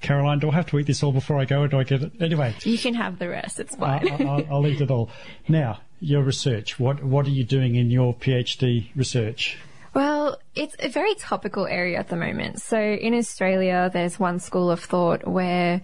Caroline, 0.02 0.40
do 0.40 0.50
I 0.50 0.56
have 0.56 0.68
to 0.68 0.80
eat 0.80 0.88
this 0.88 1.04
all 1.04 1.12
before 1.12 1.38
I 1.38 1.46
go, 1.46 1.62
or 1.62 1.68
do 1.68 1.80
I 1.80 1.84
get 1.84 2.02
it? 2.04 2.14
Anyway. 2.22 2.56
You 2.64 2.78
can 2.78 2.94
have 2.94 3.20
the 3.20 3.30
rest, 3.30 3.60
it's 3.60 3.76
fine. 3.76 4.10
I, 4.10 4.48
will 4.50 4.68
eat 4.68 4.82
it 4.82 4.92
all. 4.92 5.10
Now, 5.48 5.82
your 6.00 6.24
research. 6.24 6.80
What, 6.80 7.04
what 7.04 7.26
are 7.28 7.32
you 7.32 7.44
doing 7.44 7.76
in 7.76 7.90
your 7.90 8.14
PhD 8.14 8.90
research? 8.96 9.58
Well, 9.94 10.40
it's 10.56 10.76
a 10.80 10.88
very 10.88 11.16
topical 11.16 11.66
area 11.66 11.98
at 11.98 12.10
the 12.10 12.16
moment. 12.16 12.62
So 12.62 12.80
in 12.80 13.14
Australia, 13.14 13.90
there's 13.92 14.20
one 14.20 14.40
school 14.40 14.70
of 14.70 14.80
thought 14.80 15.28
where 15.28 15.82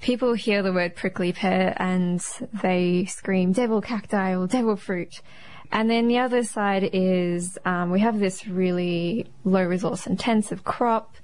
people 0.00 0.34
hear 0.34 0.62
the 0.62 0.72
word 0.72 0.94
prickly 0.94 1.32
pear 1.32 1.74
and 1.76 2.24
they 2.62 3.06
scream 3.06 3.52
devil 3.52 3.80
cacti 3.80 4.36
or 4.36 4.46
devil 4.46 4.76
fruit. 4.76 5.20
And 5.72 5.88
then 5.90 6.06
the 6.06 6.18
other 6.18 6.44
side 6.44 6.90
is 6.92 7.58
um, 7.64 7.90
we 7.90 8.00
have 8.00 8.18
this 8.18 8.46
really 8.46 9.26
low 9.44 9.64
resource 9.64 10.06
intensive 10.06 10.64
crop. 10.64 11.16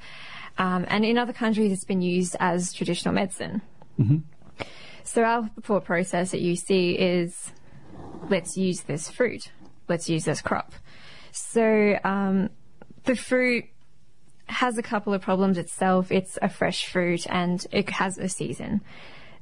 Um, 0.59 0.85
and 0.89 1.05
in 1.05 1.17
other 1.17 1.33
countries, 1.33 1.73
it's 1.73 1.85
been 1.85 2.03
used 2.03 2.37
as 2.41 2.73
traditional 2.73 3.15
medicine. 3.15 3.63
Mm-hmm. 3.99 4.19
So 5.05 5.23
our 5.23 5.51
thought 5.63 5.85
process 5.85 6.35
at 6.35 6.41
UC 6.41 6.97
is 6.99 7.53
let's 8.29 8.57
use 8.57 8.83
this 8.83 9.09
fruit, 9.09 9.51
let's 9.89 10.09
use 10.09 10.25
this 10.25 10.43
crop. 10.43 10.73
So 11.33 11.99
um, 12.05 12.51
the 13.05 13.17
fruit 13.17 13.65
has 14.47 14.79
a 14.79 14.83
couple 14.83 15.15
of 15.15 15.23
problems 15.23 15.59
itself. 15.59 16.11
It's 16.11 16.39
a 16.43 16.49
fresh 16.49 16.87
fruit 16.87 17.27
and 17.29 17.65
it 17.71 17.89
has 17.91 18.19
a 18.19 18.29
season 18.29 18.81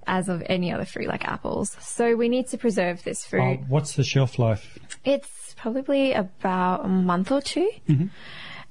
as 0.06 0.28
of 0.28 0.42
any 0.46 0.72
other 0.72 0.84
fruit 0.84 1.08
like 1.08 1.24
apples. 1.24 1.76
So 1.80 2.14
we 2.14 2.28
need 2.28 2.48
to 2.48 2.58
preserve 2.58 3.02
this 3.02 3.24
fruit. 3.24 3.60
Uh, 3.60 3.64
what's 3.68 3.94
the 3.94 4.04
shelf 4.04 4.38
life? 4.38 4.78
It's 5.04 5.54
probably 5.56 6.12
about 6.12 6.84
a 6.84 6.88
month 6.88 7.32
or 7.32 7.40
2 7.40 7.70
mm-hmm. 7.88 8.06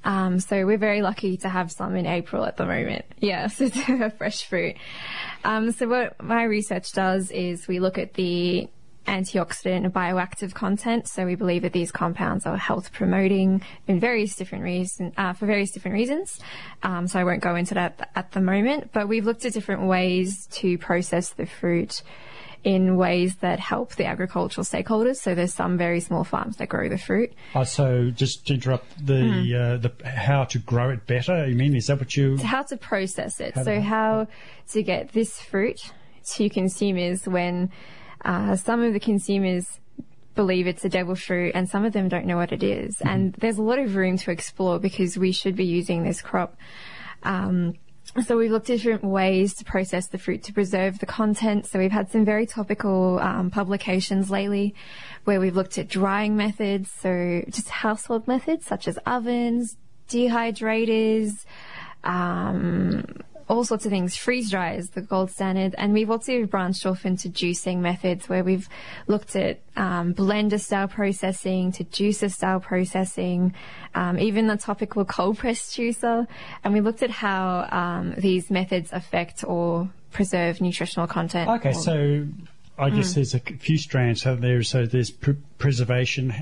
Um, 0.06 0.40
so 0.40 0.66
we're 0.66 0.78
very 0.78 1.02
lucky 1.02 1.36
to 1.38 1.50
have 1.50 1.72
some 1.72 1.96
in 1.96 2.06
April 2.06 2.46
at 2.46 2.58
the 2.58 2.66
moment. 2.66 3.06
Yes, 3.20 3.60
it's 3.60 3.78
a 3.90 4.12
fresh 4.12 4.46
fruit. 4.46 4.76
Um, 5.44 5.72
so 5.72 5.88
what 5.88 6.22
my 6.24 6.44
research 6.44 6.94
does 6.94 7.32
is 7.32 7.68
we 7.68 7.80
look 7.80 7.98
at 7.98 8.14
the 8.14 8.70
antioxidant 9.08 9.86
and 9.86 9.94
bioactive 9.94 10.54
content. 10.54 11.08
So 11.08 11.26
we 11.26 11.36
believe 11.36 11.62
that 11.64 11.74
these 11.74 11.92
compounds 11.92 12.46
are 12.46 12.58
health 12.58 12.92
promoting 12.92 13.62
in 13.88 14.00
various 14.00 14.36
different 14.36 14.64
reasons, 14.64 15.14
uh, 15.18 15.34
for 15.34 15.46
various 15.46 15.72
different 15.72 15.96
reasons. 15.96 16.40
Um, 16.84 17.08
so 17.08 17.20
I 17.20 17.24
won't 17.24 17.42
go 17.42 17.56
into 17.56 17.74
that 17.76 18.10
at 18.16 18.32
the 18.32 18.42
moment, 18.42 18.92
but 18.94 19.08
we've 19.08 19.26
looked 19.26 19.46
at 19.46 19.54
different 19.54 19.84
ways 19.84 20.48
to 20.54 20.78
process 20.78 21.30
the 21.32 21.46
fruit 21.46 22.02
in 22.66 22.98
ways 22.98 23.36
that 23.38 23.60
help 23.60 23.94
the 23.96 24.06
agricultural 24.06 24.66
stakeholders. 24.66 25.18
So 25.18 25.36
there's 25.36 25.54
some 25.54 25.78
very 25.78 26.00
small 26.00 26.24
farms 26.24 26.58
that 26.58 26.68
grow 26.68 26.90
the 26.90 26.98
fruit. 26.98 27.32
Uh, 27.54 27.64
so 27.64 28.10
just 28.10 28.48
to 28.48 28.56
interrupt, 28.56 29.06
the 29.06 29.14
mm. 29.14 29.56
uh, 29.56 29.78
the 29.78 30.10
how 30.10 30.46
to 30.46 30.58
grow 30.58 30.90
it 30.90 31.06
better. 31.06 31.48
You 31.48 31.56
mean 31.56 31.76
is 31.76 31.88
that 31.88 32.00
what 32.00 32.18
you? 32.18 32.38
how 32.38 32.64
to 32.64 32.76
process 32.76 33.40
it. 33.40 33.54
How 33.54 33.64
so 33.64 33.76
to... 33.76 33.82
how 33.82 34.28
to 34.70 34.84
get 34.84 35.14
this 35.14 35.40
fruit 35.40 35.94
to 36.34 36.50
consumers 36.50 37.28
when 37.28 37.72
uh, 38.26 38.56
some 38.56 38.82
of 38.82 38.94
the 38.94 39.00
consumers 39.00 39.80
believe 40.34 40.66
it's 40.66 40.84
a 40.84 40.90
devil 40.90 41.16
fruit 41.16 41.52
and 41.54 41.70
some 41.70 41.86
of 41.86 41.94
them 41.94 42.10
don't 42.10 42.26
know 42.26 42.36
what 42.36 42.52
it 42.52 42.64
is. 42.64 42.96
Mm-hmm. 42.96 43.08
And 43.08 43.34
there's 43.36 43.60
a 43.60 43.62
lot 43.62 43.78
of 43.78 43.96
room 43.96 44.18
to 44.18 44.32
explore 44.32 44.80
because 44.80 45.20
we 45.20 45.32
should 45.32 45.56
be 45.56 45.66
using 45.66 46.04
this 46.04 46.20
crop. 46.20 46.58
Um, 47.22 47.76
So 48.24 48.38
we've 48.38 48.52
looked 48.52 48.70
at 48.70 48.80
different 48.80 49.04
ways 49.04 49.54
to 49.56 49.66
process 49.66 50.08
the 50.08 50.18
fruit 50.18 50.44
to 50.44 50.54
preserve 50.54 51.00
the 51.00 51.06
content. 51.06 51.66
So 51.66 51.80
we've 51.80 51.92
had 51.92 52.10
some 52.10 52.24
very 52.24 52.46
topical 52.46 53.20
um, 53.20 53.52
publications 53.52 54.30
lately 54.30 54.74
where 55.26 55.42
we've 55.42 55.56
looked 55.56 55.78
at 55.78 55.90
drying 55.90 56.38
methods, 56.38 56.90
so 56.92 57.44
just 57.50 57.68
household 57.70 58.26
methods 58.26 58.66
such 58.66 58.88
as 58.88 58.98
ovens, 59.06 59.76
dehydrators, 60.08 61.46
um, 62.06 63.04
all 63.48 63.64
sorts 63.64 63.86
of 63.86 63.92
things. 63.92 64.16
Freeze 64.16 64.50
dry 64.50 64.74
is 64.74 64.90
the 64.92 65.02
gold 65.02 65.30
standard. 65.32 65.76
And 65.78 65.94
we've 65.94 66.10
also 66.10 66.46
branched 66.46 66.86
off 66.86 67.06
into 67.06 67.30
juicing 67.30 67.78
methods 67.80 68.28
where 68.28 68.44
we've 68.44 68.68
looked 69.08 69.36
at 69.36 69.60
um, 69.76 70.14
blender 70.14 70.60
style 70.60 70.88
processing 70.88 71.72
to 71.74 71.84
juicer 71.84 72.32
style 72.32 72.60
processing, 72.60 73.54
um, 73.94 74.18
even 74.20 74.48
the 74.48 74.58
topical 74.58 75.06
cold 75.18 75.38
press 75.38 75.76
juicer. 75.76 76.28
And 76.64 76.74
we 76.74 76.82
looked 76.82 77.04
at 77.04 77.12
how 77.12 77.68
um, 77.72 78.16
these 78.18 78.50
methods 78.50 78.92
affect 78.92 79.44
or 79.44 79.90
preserve 80.12 80.62
nutritional 80.62 81.08
content. 81.08 81.50
Okay, 81.50 81.70
or- 81.70 81.74
so 81.74 82.28
I 82.78 82.90
guess 82.90 83.12
Mm. 83.12 83.16
there's 83.16 83.34
a 83.36 83.40
few 83.40 83.78
strands 83.78 84.22
so 84.24 84.36
there. 84.36 84.62
So 84.64 84.86
there's 84.86 85.10
pr- 85.12 85.32
preservation, 85.58 86.34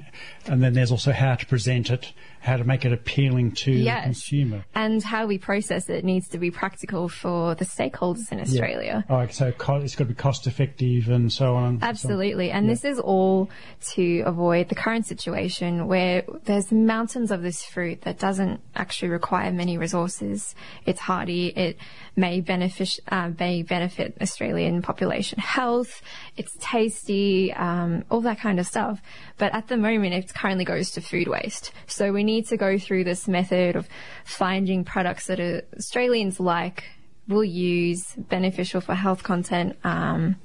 and 0.47 0.63
then 0.63 0.73
there's 0.73 0.91
also 0.91 1.11
how 1.11 1.35
to 1.35 1.45
present 1.45 1.91
it, 1.91 2.11
how 2.43 2.57
to 2.57 2.63
make 2.65 2.83
it 2.83 2.91
appealing 2.91 3.51
to 3.53 3.71
Yes. 3.71 4.01
the 4.01 4.03
consumer. 4.07 4.65
and 4.75 5.01
how 5.01 5.25
we 5.25 5.37
process 5.37 5.89
it 5.89 6.03
needs 6.03 6.27
to 6.27 6.37
be 6.37 6.51
practical 6.51 7.07
for 7.07 7.55
the 7.55 7.63
stakeholders 7.63 8.31
in 8.33 8.39
Australia. 8.41 9.05
Oh, 9.09 9.25
so 9.27 9.51
co- 9.53 9.77
it's 9.77 9.95
got 9.95 10.03
to 10.05 10.09
be 10.09 10.13
cost 10.13 10.45
effective 10.45 11.07
and 11.07 11.31
so 11.31 11.55
on. 11.55 11.63
and 11.65 11.79
so 11.79 11.85
on. 11.85 11.89
Absolutely. 11.89 12.51
And 12.51 12.69
this 12.69 12.83
is 12.83 12.99
all 12.99 13.49
to 13.93 14.19
avoid 14.25 14.67
the 14.67 14.75
current 14.75 15.05
situation 15.05 15.87
where 15.87 16.23
there's 16.43 16.69
mountains 16.71 17.31
of 17.31 17.41
this 17.41 17.63
fruit 17.63 18.01
that 18.01 18.19
doesn't 18.19 18.59
actually 18.75 19.09
require 19.09 19.51
many 19.51 19.77
resources. 19.77 20.53
It's 20.85 20.99
hardy. 20.99 21.47
It 21.47 21.77
may 22.17 22.41
benefit, 22.41 22.99
uh, 23.07 23.31
may 23.39 23.63
benefit 23.63 24.17
Australian 24.21 24.81
population 24.81 25.39
health. 25.39 26.01
It's 26.35 26.55
tasty, 26.59 27.53
um, 27.53 28.03
all 28.09 28.21
that 28.21 28.39
kind 28.39 28.59
of 28.59 28.65
stuff. 28.65 29.01
But 29.37 29.53
at 29.53 29.67
the 29.67 29.77
moment, 29.77 30.13
it 30.13 30.33
currently 30.33 30.65
goes 30.65 30.91
to 30.91 31.01
food 31.01 31.27
waste. 31.27 31.71
So 31.87 32.11
we 32.11 32.23
need 32.23 32.47
to 32.47 32.57
go 32.57 32.77
through 32.77 33.03
this 33.03 33.27
method 33.27 33.75
of 33.75 33.87
finding 34.25 34.83
products 34.83 35.27
that 35.27 35.39
Australians 35.77 36.39
like, 36.39 36.85
will 37.27 37.43
use, 37.43 38.13
beneficial 38.17 38.81
for 38.81 38.95
health 38.95 39.23
content, 39.23 39.77
um, 39.83 40.35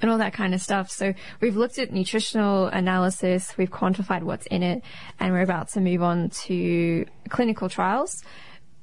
and 0.00 0.10
all 0.10 0.18
that 0.18 0.32
kind 0.32 0.54
of 0.54 0.60
stuff. 0.60 0.90
So 0.90 1.14
we've 1.40 1.56
looked 1.56 1.78
at 1.78 1.92
nutritional 1.92 2.66
analysis, 2.66 3.56
we've 3.56 3.70
quantified 3.70 4.22
what's 4.22 4.46
in 4.46 4.62
it, 4.62 4.82
and 5.18 5.32
we're 5.32 5.42
about 5.42 5.68
to 5.70 5.80
move 5.80 6.02
on 6.02 6.30
to 6.30 7.06
clinical 7.28 7.68
trials 7.68 8.22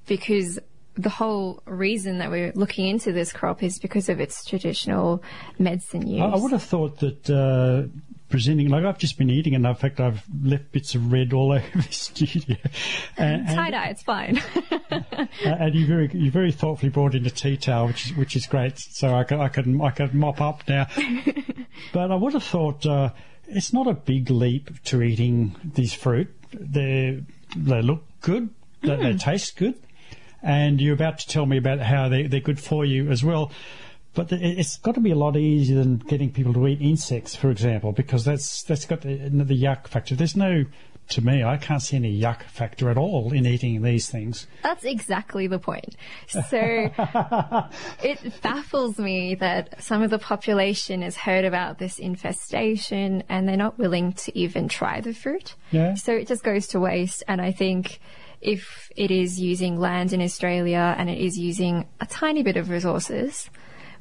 because 0.08 0.60
the 0.98 1.10
whole 1.10 1.62
reason 1.66 2.20
that 2.20 2.32
we're 2.32 2.52
looking 2.56 2.88
into 2.88 3.12
this 3.12 3.34
crop 3.34 3.62
is 3.64 3.80
because 3.80 4.10
of 4.10 4.20
its 4.20 4.46
traditional 4.46 5.22
medicine 5.60 6.08
use. 6.08 6.22
I, 6.22 6.38
would 6.38 6.52
have 6.54 6.64
thought 6.64 7.00
that 7.00 7.30
uh, 7.30 7.88
presenting, 8.30 8.70
like 8.70 8.86
I've 8.86 8.98
just 8.98 9.18
been 9.18 9.30
eating, 9.30 9.56
and 9.56 9.66
in 9.66 9.76
fact 9.76 10.00
I've 10.00 10.24
left 10.44 10.72
bits 10.72 10.96
of 10.96 11.12
red 11.12 11.34
all 11.34 11.52
over 11.54 11.66
the 11.74 11.92
studio. 11.92 12.58
And, 13.18 13.48
Tie 13.48 13.72
dye, 13.72 13.88
it's 13.88 14.04
fine. 14.04 14.42
and 15.46 15.74
you 15.76 15.86
very, 15.86 16.10
you 16.14 16.32
very 16.32 16.52
thoughtfully 16.52 16.90
brought 16.90 17.16
in 17.16 17.26
a 17.26 17.30
tea 17.30 17.56
towel, 17.56 17.88
which 17.88 18.08
is 18.08 18.18
which 18.18 18.36
is 18.36 18.46
great. 18.46 18.78
So 18.78 19.14
I 19.14 19.24
could 19.24 19.40
I 19.40 19.48
could 19.48 19.80
I 19.82 19.92
could 19.92 20.14
mop 20.14 20.42
up 20.42 20.68
now. 20.68 20.88
but 21.94 22.12
I 22.12 22.16
would 22.16 22.34
have 22.34 22.44
thought 22.44 22.86
uh, 22.86 23.12
it's 23.48 23.72
not 23.72 23.88
a 23.88 23.94
big 23.94 24.30
leap 24.30 24.84
to 24.86 25.02
eating 25.02 25.56
these 25.76 25.94
fruit. 25.94 26.28
They 26.52 27.24
they 27.56 27.82
look 27.82 28.04
good. 28.22 28.50
They, 28.82 28.96
they 28.98 29.14
taste 29.14 29.56
good. 29.56 29.76
And 30.46 30.80
you're 30.80 30.94
about 30.94 31.18
to 31.20 31.28
tell 31.28 31.48
me 31.48 31.58
about 31.58 31.80
how 31.80 32.08
they, 32.08 32.28
they're 32.28 32.40
good 32.40 32.60
for 32.60 32.86
you 32.86 33.10
as 33.10 33.24
well. 33.24 33.52
But 34.14 34.32
it's 34.32 34.78
got 34.78 34.94
to 34.94 35.02
be 35.02 35.12
a 35.12 35.16
lot 35.16 35.36
easier 35.36 35.78
than 35.78 35.98
getting 35.98 36.32
people 36.32 36.54
to 36.54 36.68
eat 36.68 36.80
insects, 36.80 37.36
for 37.36 37.50
example, 37.50 37.92
because 37.92 38.24
that's 38.24 38.64
that's 38.64 38.86
got 38.86 39.02
the, 39.02 39.18
the 39.30 39.62
yuck 39.62 39.88
factor. 39.88 40.16
There's 40.16 40.38
no, 40.38 40.66
to 41.10 41.22
me, 41.22 41.44
I 41.44 41.58
can't 41.58 41.82
see 41.82 41.98
any 41.98 42.18
yuck 42.18 42.44
factor 42.44 42.90
at 42.90 42.98
all 42.98 43.34
in 43.34 43.46
eating 43.46 43.82
these 43.82 44.10
things. 44.10 44.48
That's 44.64 44.86
exactly 44.86 45.48
the 45.48 45.60
point. 45.60 45.98
So 46.28 46.42
it 48.04 48.42
baffles 48.42 49.00
me 49.00 49.36
that 49.36 49.84
some 49.84 50.02
of 50.02 50.12
the 50.12 50.20
population 50.20 51.02
has 51.02 51.18
heard 51.18 51.44
about 51.44 51.80
this 51.80 52.00
infestation 52.00 53.24
and 53.28 53.50
they're 53.50 53.58
not 53.58 53.78
willing 53.78 54.14
to 54.14 54.38
even 54.38 54.70
try 54.70 55.02
the 55.02 55.14
fruit. 55.14 55.56
Yeah. 55.72 55.96
So 55.96 56.14
it 56.14 56.28
just 56.28 56.44
goes 56.44 56.68
to 56.68 56.80
waste. 56.80 57.24
And 57.28 57.42
I 57.42 57.52
think 57.52 58.00
if 58.46 58.92
it 58.96 59.12
is 59.12 59.40
using 59.40 59.80
land 59.80 60.14
in 60.14 60.22
Australia 60.22 60.96
and 60.98 61.10
it 61.10 61.18
is 61.18 61.38
using 61.38 61.88
a 62.00 62.06
tiny 62.06 62.44
bit 62.44 62.58
of 62.58 62.70
resources, 62.70 63.50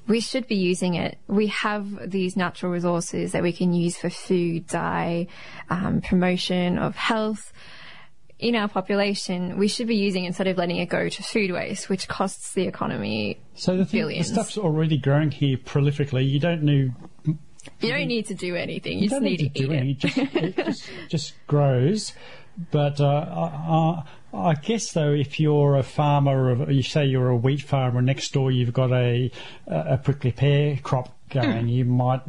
we 0.07 0.21
should 0.21 0.47
be 0.47 0.57
using 0.57 0.95
it. 0.95 1.19
We 1.27 1.47
have 1.49 2.11
these 2.11 2.37
natural 2.37 2.71
resources 2.71 3.33
that 3.33 3.43
we 3.43 3.53
can 3.53 3.73
use 3.73 3.97
for 3.97 4.11
food, 4.11 4.67
dye, 4.67 5.29
um, 5.71 6.03
promotion 6.03 6.79
of 6.79 6.95
health 6.95 7.53
in 8.39 8.57
our 8.57 8.69
population, 8.69 9.57
we 9.57 9.69
should 9.69 9.87
be 9.87 9.97
using 9.97 10.25
it 10.25 10.29
instead 10.29 10.49
of 10.49 10.59
letting 10.59 10.77
it 10.77 10.87
go 10.87 11.09
to 11.09 11.23
food 11.23 11.53
waste, 11.53 11.89
which 11.89 12.09
costs 12.09 12.53
the 12.53 12.67
economy. 12.67 13.39
So 13.55 13.77
the, 13.77 13.87
thing, 13.87 14.09
the 14.09 14.23
stuff's 14.23 14.59
already 14.59 14.99
growing 14.99 15.31
here 15.31 15.57
prolifically. 15.57 16.29
You 16.29 16.41
don't 16.41 16.63
need 16.63 16.93
You 17.25 17.89
don't 17.89 18.07
need 18.07 18.27
to 18.27 18.35
do 18.35 18.57
anything. 18.57 18.99
You, 18.99 19.05
you 19.05 19.09
just 19.09 19.21
don't 19.21 19.23
need, 19.23 19.41
need 19.41 19.55
to, 19.55 19.61
to 19.63 19.67
do 19.67 19.73
eat 19.73 19.77
anything. 19.77 20.29
it. 20.33 20.59
It 20.59 20.67
just, 20.67 20.89
it 20.89 21.09
just 21.09 21.11
just 21.11 21.47
grows. 21.47 22.13
But 22.71 23.01
uh, 23.01 23.07
I, 23.07 24.03
I 24.35 24.55
guess 24.55 24.93
though, 24.93 25.13
if 25.13 25.39
you're 25.39 25.77
a 25.77 25.83
farmer, 25.83 26.51
of, 26.51 26.71
you 26.71 26.83
say 26.83 27.07
you're 27.07 27.29
a 27.29 27.37
wheat 27.37 27.63
farmer, 27.63 28.03
next 28.03 28.33
door 28.33 28.51
you've 28.51 28.73
got 28.73 28.93
a 28.93 29.31
a 29.67 29.99
prickly 29.99 30.33
pear 30.33 30.79
crop 30.83 31.17
going, 31.31 31.63
hmm. 31.63 31.69
you 31.69 31.85
might 31.85 32.23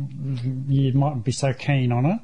you 0.68 0.93
mightn't 0.93 1.24
be 1.24 1.32
so 1.32 1.53
keen 1.53 1.91
on 1.91 2.06
it. 2.06 2.20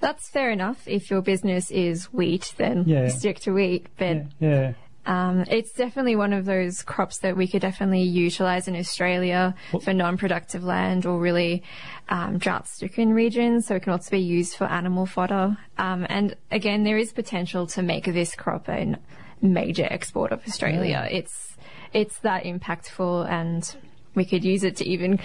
That's 0.00 0.28
fair 0.28 0.50
enough. 0.50 0.86
If 0.86 1.10
your 1.10 1.22
business 1.22 1.70
is 1.70 2.06
wheat, 2.12 2.54
then 2.56 2.84
Yeah. 2.86 3.08
stick 3.08 3.40
to 3.40 3.52
wheat. 3.52 3.86
But 3.98 4.26
Yeah. 4.38 4.74
Um, 5.08 5.44
it's 5.48 5.72
definitely 5.72 6.16
one 6.16 6.34
of 6.34 6.44
those 6.44 6.82
crops 6.82 7.18
that 7.20 7.34
we 7.34 7.48
could 7.48 7.62
definitely 7.62 8.02
utilise 8.02 8.68
in 8.68 8.76
Australia 8.76 9.54
for 9.82 9.94
non-productive 9.94 10.62
land 10.62 11.06
or 11.06 11.18
really 11.18 11.62
um, 12.10 12.36
drought-stricken 12.36 13.14
regions. 13.14 13.66
So 13.66 13.76
it 13.76 13.82
can 13.84 13.92
also 13.92 14.10
be 14.10 14.20
used 14.20 14.56
for 14.56 14.64
animal 14.64 15.06
fodder. 15.06 15.56
Um, 15.78 16.06
and 16.10 16.36
again, 16.50 16.84
there 16.84 16.98
is 16.98 17.12
potential 17.12 17.66
to 17.68 17.82
make 17.82 18.04
this 18.04 18.34
crop 18.34 18.68
a 18.68 18.96
major 19.40 19.88
export 19.90 20.30
of 20.30 20.42
Australia. 20.46 21.08
It's 21.10 21.56
it's 21.94 22.18
that 22.18 22.44
impactful, 22.44 23.28
and 23.30 23.76
we 24.14 24.26
could 24.26 24.44
use 24.44 24.62
it 24.62 24.76
to 24.76 24.84
even. 24.86 25.20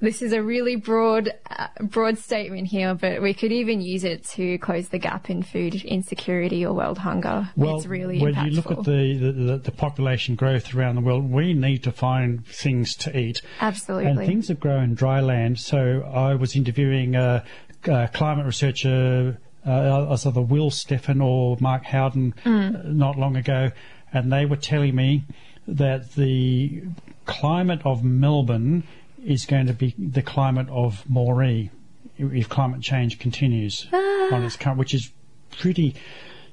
This 0.00 0.22
is 0.22 0.32
a 0.32 0.42
really 0.42 0.76
broad, 0.76 1.32
uh, 1.50 1.68
broad 1.80 2.18
statement 2.18 2.68
here, 2.68 2.94
but 2.94 3.22
we 3.22 3.34
could 3.34 3.52
even 3.52 3.80
use 3.80 4.04
it 4.04 4.24
to 4.28 4.58
close 4.58 4.88
the 4.88 4.98
gap 4.98 5.30
in 5.30 5.42
food 5.42 5.74
insecurity 5.84 6.64
or 6.64 6.72
world 6.72 6.98
hunger. 6.98 7.50
Well, 7.56 7.76
it's 7.76 7.86
really 7.86 8.20
when 8.20 8.34
impactful. 8.34 8.44
you 8.44 8.50
look 8.52 8.70
at 8.70 8.84
the, 8.84 9.14
the, 9.18 9.56
the, 9.58 9.72
population 9.72 10.34
growth 10.34 10.74
around 10.74 10.96
the 10.96 11.00
world, 11.00 11.30
we 11.30 11.52
need 11.52 11.84
to 11.84 11.92
find 11.92 12.46
things 12.46 12.96
to 12.96 13.16
eat. 13.16 13.42
Absolutely. 13.60 14.10
And 14.10 14.18
things 14.18 14.48
that 14.48 14.60
grow 14.60 14.80
in 14.80 14.94
dry 14.94 15.20
land. 15.20 15.58
So 15.60 16.02
I 16.02 16.34
was 16.34 16.56
interviewing 16.56 17.14
a, 17.14 17.44
a 17.84 18.08
climate 18.12 18.46
researcher, 18.46 19.38
uh, 19.66 20.16
either 20.24 20.40
Will 20.40 20.70
Steffen 20.70 21.22
or 21.22 21.56
Mark 21.60 21.84
Howden, 21.84 22.34
Mm. 22.44 22.84
not 22.84 23.16
long 23.18 23.36
ago, 23.36 23.70
and 24.12 24.32
they 24.32 24.46
were 24.46 24.56
telling 24.56 24.94
me 24.94 25.24
that 25.66 26.14
the 26.14 26.82
climate 27.26 27.80
of 27.84 28.02
Melbourne 28.02 28.84
is 29.24 29.46
going 29.46 29.66
to 29.66 29.72
be 29.72 29.94
the 29.98 30.22
climate 30.22 30.68
of 30.70 31.04
Moree 31.10 31.70
if 32.18 32.48
climate 32.48 32.80
change 32.80 33.18
continues 33.18 33.86
on 33.92 34.42
its 34.42 34.56
current, 34.56 34.78
which 34.78 34.94
is 34.94 35.10
pretty. 35.50 35.94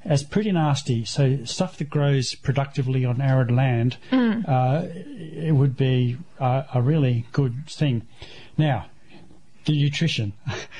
As 0.07 0.23
pretty 0.23 0.51
nasty. 0.51 1.03
So 1.03 1.43
stuff 1.45 1.77
that 1.77 1.89
grows 1.89 2.35
productively 2.35 3.05
on 3.05 3.19
arid 3.19 3.49
land, 3.49 3.97
uh, 4.11 4.83
it 4.85 5.55
would 5.55 5.75
be 5.75 6.17
uh, 6.39 6.61
a 6.75 6.79
really 6.79 7.25
good 7.31 7.67
thing. 7.67 8.03
Now, 8.55 8.85
the 9.65 9.81
nutrition. 9.81 10.33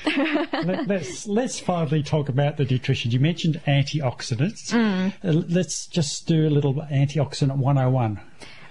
Let, 0.06 0.90
us 0.90 1.26
let's 1.26 1.58
finally 1.58 2.02
talk 2.02 2.28
about 2.28 2.56
the 2.56 2.64
nutrition. 2.64 3.10
You 3.10 3.20
mentioned 3.20 3.60
antioxidants. 3.66 4.72
Uh, 4.72 5.10
let's 5.22 5.86
just 5.86 6.26
do 6.26 6.46
a 6.46 6.50
little 6.50 6.74
antioxidant 6.74 7.56
101. 7.56 8.20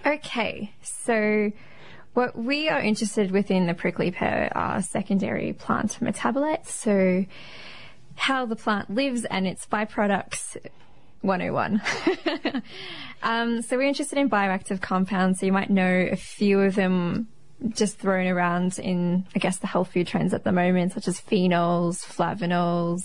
Okay, 0.05 0.71
so 0.81 1.51
what 2.15 2.37
we 2.37 2.69
are 2.69 2.79
interested 2.79 3.29
within 3.29 3.67
the 3.67 3.73
prickly 3.73 4.09
pear 4.09 4.51
are 4.55 4.81
secondary 4.81 5.53
plant 5.53 5.99
metabolites, 6.01 6.67
so 6.67 7.25
how 8.15 8.45
the 8.45 8.55
plant 8.55 8.89
lives 8.89 9.25
and 9.25 9.45
its 9.45 9.65
byproducts. 9.67 10.57
101. 11.21 11.81
um, 13.23 13.61
so 13.63 13.77
we're 13.77 13.87
interested 13.87 14.17
in 14.19 14.29
bioactive 14.29 14.79
compounds, 14.79 15.39
so 15.39 15.45
you 15.45 15.51
might 15.51 15.71
know 15.71 16.07
a 16.11 16.15
few 16.15 16.61
of 16.61 16.75
them 16.75 17.27
just 17.69 17.97
thrown 17.97 18.27
around 18.27 18.77
in, 18.79 19.25
I 19.35 19.39
guess, 19.39 19.57
the 19.57 19.67
health 19.67 19.91
food 19.91 20.07
trends 20.07 20.33
at 20.33 20.43
the 20.43 20.51
moment, 20.51 20.93
such 20.93 21.07
as 21.07 21.19
phenols, 21.19 22.05
flavonols, 22.05 23.01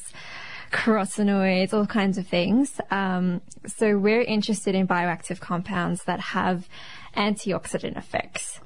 carotenoids, 0.70 1.72
all 1.72 1.86
kinds 1.86 2.18
of 2.18 2.26
things. 2.26 2.80
Um, 2.90 3.40
so 3.66 3.96
we're 3.98 4.22
interested 4.22 4.74
in 4.74 4.86
bioactive 4.86 5.40
compounds 5.40 6.04
that 6.04 6.20
have 6.20 6.68
antioxidant 7.16 7.96
effects. 7.96 8.61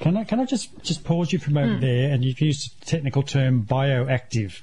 Can 0.00 0.16
I 0.16 0.24
can 0.24 0.38
I 0.40 0.44
just 0.44 0.70
just 0.82 1.02
pause 1.04 1.32
you 1.32 1.38
for 1.38 1.50
a 1.50 1.54
moment 1.54 1.80
Hmm. 1.80 1.86
there? 1.86 2.12
And 2.12 2.24
you've 2.24 2.40
used 2.40 2.80
the 2.80 2.86
technical 2.86 3.22
term 3.22 3.64
bioactive, 3.66 4.62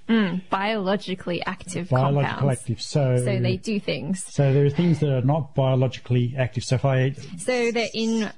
Biologically 0.49 1.41
active 1.45 1.89
compounds. 1.89 2.59
active. 2.61 2.81
So 2.81 3.17
So 3.17 3.39
they 3.39 3.57
do 3.57 3.79
things. 3.79 4.23
so 4.33 4.53
there 4.53 4.65
are 4.65 4.69
things 4.69 4.99
that 4.99 5.11
are 5.11 5.21
not 5.21 5.53
biologically 5.55 6.33
active. 6.37 6.63
So 6.63 6.75
if 6.75 6.85
I 6.85 7.11
So 7.37 7.71
they're 7.71 7.89
in 7.93 8.31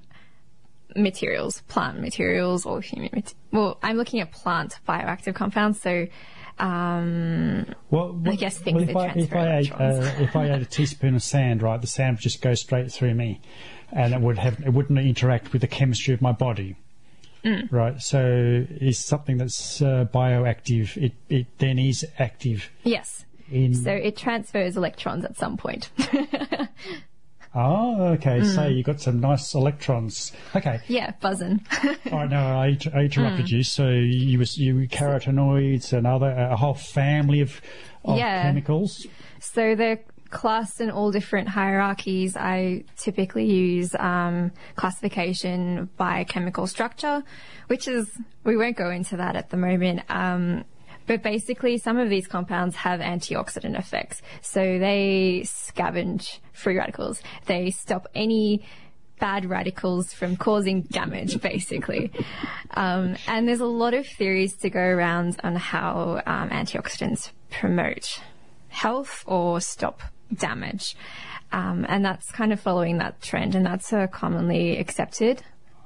materials, 0.95 1.61
plant 1.67 1.99
materials 2.01 2.65
or 2.65 2.81
human 2.81 3.09
mat- 3.13 3.33
Well, 3.51 3.77
I'm 3.83 3.97
looking 3.97 4.19
at 4.19 4.31
plant 4.31 4.79
bioactive 4.87 5.35
compounds. 5.35 5.79
So, 5.79 6.07
um, 6.57 7.65
well, 7.91 8.13
what, 8.13 8.39
guess 8.39 8.57
things 8.57 8.75
well, 8.75 8.83
if 8.89 8.93
that 8.95 8.97
I 8.97 9.05
if 9.19 9.29
transfer 9.29 9.37
I 9.37 9.57
ate 9.57 9.71
uh, 9.73 10.23
if 10.23 10.35
I 10.35 10.45
ate 10.49 10.61
a 10.61 10.65
teaspoon 10.65 11.13
of 11.15 11.21
sand, 11.21 11.61
right, 11.61 11.79
the 11.79 11.85
sand 11.87 12.15
would 12.17 12.21
just 12.21 12.41
go 12.41 12.55
straight 12.55 12.91
through 12.91 13.13
me, 13.13 13.39
and 13.91 14.13
it 14.15 14.21
would 14.21 14.39
have 14.39 14.59
it 14.65 14.73
wouldn't 14.73 14.97
interact 14.97 15.53
with 15.53 15.61
the 15.61 15.67
chemistry 15.67 16.13
of 16.15 16.21
my 16.21 16.31
body. 16.31 16.75
Mm. 17.43 17.71
Right, 17.71 18.01
so 18.01 18.65
is 18.81 18.97
something 18.99 19.37
that's 19.37 19.81
uh, 19.81 20.05
bioactive. 20.13 20.97
It 20.97 21.13
it 21.29 21.47
then 21.59 21.79
is 21.79 22.05
active 22.19 22.69
yes. 22.83 23.25
in. 23.51 23.73
So 23.73 23.91
it 23.91 24.17
transfers 24.17 24.75
electrons 24.75 25.23
at 25.23 25.37
some 25.37 25.55
point. 25.57 25.89
oh, 27.55 28.03
okay. 28.13 28.43
So 28.43 28.61
Mm. 28.61 28.75
you 28.77 28.83
got 28.83 28.99
some 29.01 29.19
nice 29.19 29.53
electrons. 29.53 30.31
Okay. 30.55 30.79
yeah, 30.87 31.11
buzzing. 31.21 31.65
All 32.11 32.19
right, 32.19 32.29
no, 32.29 32.37
I, 32.37 32.77
I 32.93 33.01
interrupted 33.03 33.45
Mm. 33.47 33.51
you. 33.51 33.63
So 33.63 33.89
you 33.89 34.39
was 34.39 34.57
you 34.57 34.73
carotenoids 34.87 35.93
and 35.93 36.05
other 36.05 36.29
a 36.29 36.55
whole 36.55 36.73
family 36.73 37.41
of, 37.41 37.61
of 38.03 38.17
Yeah. 38.17 38.43
chemicals. 38.43 39.07
So 39.39 39.75
they're 39.75 39.99
classed 40.29 40.81
in 40.81 40.91
all 40.91 41.11
different 41.11 41.47
hierarchies. 41.49 42.35
I 42.35 42.83
typically 42.97 43.45
use 43.45 43.95
um, 43.95 44.51
classification 44.75 45.89
by 45.97 46.23
chemical 46.23 46.67
structure, 46.67 47.23
which 47.67 47.87
is, 47.87 48.09
we 48.43 48.57
won't 48.57 48.77
go 48.77 48.89
into 48.89 49.17
that 49.17 49.35
at 49.35 49.49
the 49.49 49.57
moment. 49.57 50.01
Um, 50.09 50.65
but 51.07 51.23
basically, 51.23 51.77
some 51.77 51.97
of 51.97 52.09
these 52.09 52.27
compounds 52.27 52.75
have 52.75 52.99
antioxidant 52.99 53.79
effects. 53.79 54.21
So 54.41 54.59
they 54.59 55.43
scavenge 55.45 56.39
free 56.51 56.77
radicals. 56.77 57.21
They 57.45 57.71
stop 57.71 58.07
any 58.13 58.65
bad 59.19 59.45
radicals 59.45 60.13
from 60.13 60.35
causing 60.35 60.81
damage, 60.81 61.41
basically. 61.41 62.11
Um, 62.71 63.15
and 63.27 63.47
there's 63.47 63.61
a 63.61 63.65
lot 63.65 63.93
of 63.93 64.05
theories 64.05 64.55
to 64.57 64.69
go 64.69 64.81
around 64.81 65.39
on 65.43 65.55
how 65.55 66.21
um, 66.25 66.49
antioxidants 66.49 67.31
promote 67.49 68.21
health 68.67 69.23
or 69.25 69.59
stop 69.61 70.01
damage. 70.33 70.95
Um, 71.51 71.85
and 71.87 72.03
that's 72.03 72.29
kind 72.31 72.51
of 72.51 72.59
following 72.59 72.97
that 72.97 73.21
trend, 73.21 73.55
and 73.55 73.65
that's 73.65 73.93
uh, 73.93 74.07
commonly 74.07 74.77
accepted. 74.77 75.41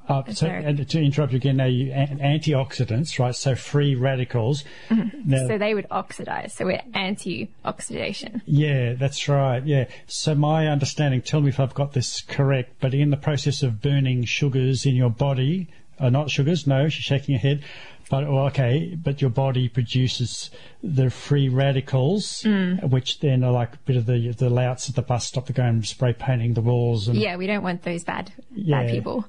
Uh, 0.10 0.24
so, 0.34 0.48
to 0.89 1.00
interrupt 1.00 1.32
you 1.32 1.38
again, 1.38 1.58
now 1.58 1.66
you, 1.66 1.92
an- 1.92 2.18
antioxidants, 2.20 3.20
right? 3.20 3.36
So 3.36 3.54
free 3.56 3.94
radicals. 3.96 4.64
Now, 4.89 5.48
So 5.48 5.58
they 5.60 5.74
would 5.76 5.86
oxidize. 5.92 6.54
So 6.54 6.66
we're 6.66 6.82
anti-oxidation. 6.96 8.42
yeah, 8.46 8.94
that's 8.94 9.30
right. 9.30 9.64
Yeah. 9.66 9.86
So 10.08 10.36
my 10.36 10.68
understanding, 10.68 11.22
tell 11.22 11.42
me 11.42 11.50
if 11.50 11.60
I've 11.60 11.74
got 11.74 11.94
this 11.94 12.22
correct, 12.22 12.74
but 12.80 12.94
in 12.94 13.10
the 13.10 13.18
process 13.18 13.64
of 13.64 13.82
burning 13.82 14.26
sugars 14.26 14.86
in 14.86 14.96
your 14.96 15.10
body, 15.12 15.68
uh, 16.00 16.10
not 16.10 16.30
sugars, 16.32 16.66
no, 16.68 16.89
she's 16.89 17.04
shaking 17.06 17.36
her 17.36 17.39
head. 17.42 17.64
But 18.12 18.28
well, 18.30 18.45
okay, 18.47 18.93
but 19.01 19.22
your 19.22 19.30
body 19.30 19.70
produces 19.70 20.51
the 20.84 21.09
free 21.09 21.47
radicals, 21.47 22.43
Mm. 22.43 22.89
which 22.89 23.22
then 23.22 23.41
are 23.41 23.53
like 23.53 23.74
a 23.76 23.78
bit 23.86 23.95
of 23.95 24.05
the 24.05 24.34
the 24.38 24.49
louts 24.49 24.89
at 24.89 24.95
the 24.95 25.01
bus 25.01 25.28
stop 25.28 25.45
that 25.47 25.53
go 25.53 25.64
and 25.64 25.88
spray 25.88 26.12
painting 26.12 26.53
the 26.53 26.62
walls. 26.62 27.07
And 27.07 27.18
Yeah, 27.18 27.38
we 27.38 27.47
don't 27.47 27.64
want 27.64 27.84
those 27.84 28.03
bad, 28.03 28.34
Yeah. 28.53 28.82
bad 28.82 28.89
people. 28.91 29.26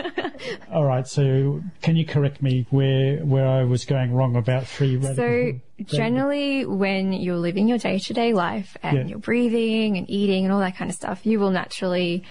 all 0.70 0.84
right, 0.84 1.08
so 1.08 1.62
can 1.80 1.96
you 1.96 2.04
correct 2.04 2.42
me 2.42 2.66
where 2.68 3.24
where 3.24 3.46
I 3.48 3.64
was 3.64 3.86
going 3.86 4.12
wrong 4.12 4.36
about 4.36 4.66
free 4.66 4.96
radicals? 4.96 5.16
So 5.16 5.96
generally, 5.96 6.66
when 6.66 7.14
you're 7.14 7.38
living 7.38 7.68
your 7.68 7.78
day-to-day 7.78 8.34
life 8.34 8.76
and 8.82 8.98
Yeah. 8.98 9.04
you're 9.06 9.18
breathing 9.18 9.96
and 9.96 10.04
eating 10.10 10.44
and 10.44 10.52
all 10.52 10.60
that 10.60 10.76
kind 10.76 10.90
of 10.90 10.94
stuff, 10.94 11.24
you 11.24 11.40
will 11.40 11.52
naturally 11.52 12.22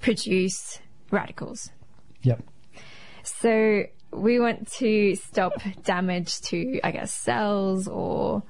produce 0.00 0.80
radicals. 1.12 1.70
Yep. 2.22 2.42
So 3.22 3.84
we 4.16 4.40
want 4.40 4.68
to 4.72 5.14
stop 5.16 5.52
damage 5.84 6.40
to, 6.42 6.80
I 6.82 6.90
guess, 6.90 7.12
cells 7.12 7.86
or 7.88 8.42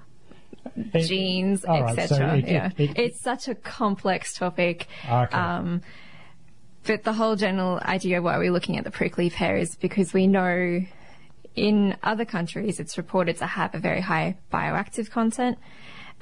It- 0.94 1.06
genes, 1.06 1.64
right, 1.66 1.94
so 1.94 2.00
etc. 2.02 2.36
it- 2.38 2.48
yeah, 2.48 2.70
it- 2.76 2.90
it- 2.90 2.98
it's 2.98 3.20
such 3.20 3.48
a 3.48 3.54
complex 3.54 4.34
topic. 4.34 4.86
Okay. 5.08 5.36
Um, 5.36 5.82
but 6.86 7.02
the 7.02 7.12
whole 7.12 7.36
general 7.36 7.80
idea 7.82 8.18
of 8.18 8.24
why 8.24 8.38
we're 8.38 8.52
looking 8.52 8.76
at 8.78 8.84
the 8.84 8.90
prickly 8.90 9.28
pear 9.30 9.56
is 9.56 9.74
because 9.76 10.14
we 10.14 10.26
know 10.26 10.80
in 11.56 11.96
other 12.02 12.24
countries 12.24 12.78
it's 12.78 12.96
reported 12.96 13.38
to 13.38 13.46
have 13.46 13.74
a 13.74 13.78
very 13.78 14.00
high 14.00 14.36
bioactive 14.52 15.10
content. 15.10 15.58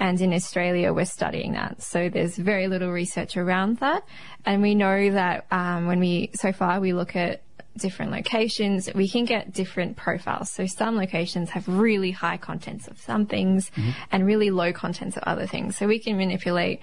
And 0.00 0.20
in 0.20 0.32
Australia, 0.32 0.92
we're 0.92 1.04
studying 1.04 1.52
that. 1.52 1.80
So 1.80 2.08
there's 2.08 2.36
very 2.36 2.66
little 2.66 2.90
research 2.90 3.36
around 3.36 3.78
that. 3.78 4.02
And 4.44 4.60
we 4.62 4.74
know 4.74 5.10
that 5.12 5.46
um, 5.52 5.86
when 5.86 6.00
we, 6.00 6.30
so 6.34 6.52
far, 6.52 6.80
we 6.80 6.92
look 6.92 7.14
at 7.14 7.42
different 7.76 8.12
locations, 8.12 8.88
we 8.94 9.08
can 9.08 9.24
get 9.24 9.52
different 9.52 9.96
profiles. 9.96 10.50
So 10.50 10.66
some 10.66 10.96
locations 10.96 11.50
have 11.50 11.66
really 11.68 12.12
high 12.12 12.36
contents 12.36 12.86
of 12.88 13.00
some 13.00 13.26
things 13.26 13.70
and 14.12 14.24
really 14.24 14.50
low 14.50 14.72
contents 14.72 15.16
of 15.16 15.22
other 15.24 15.46
things. 15.46 15.76
So 15.76 15.86
we 15.86 15.98
can 15.98 16.16
manipulate 16.16 16.80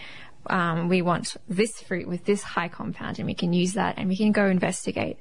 um, 0.48 0.90
we 0.90 1.02
want 1.04 1.38
this 1.48 1.82
fruit 1.82 2.08
with 2.08 2.26
this 2.26 2.42
high 2.42 2.68
compound 2.68 3.20
and 3.20 3.28
we 3.28 3.36
can 3.36 3.54
use 3.54 3.74
that 3.74 3.98
and 3.98 4.10
we 4.10 4.18
can 4.18 4.32
go 4.32 4.48
investigate 4.48 5.18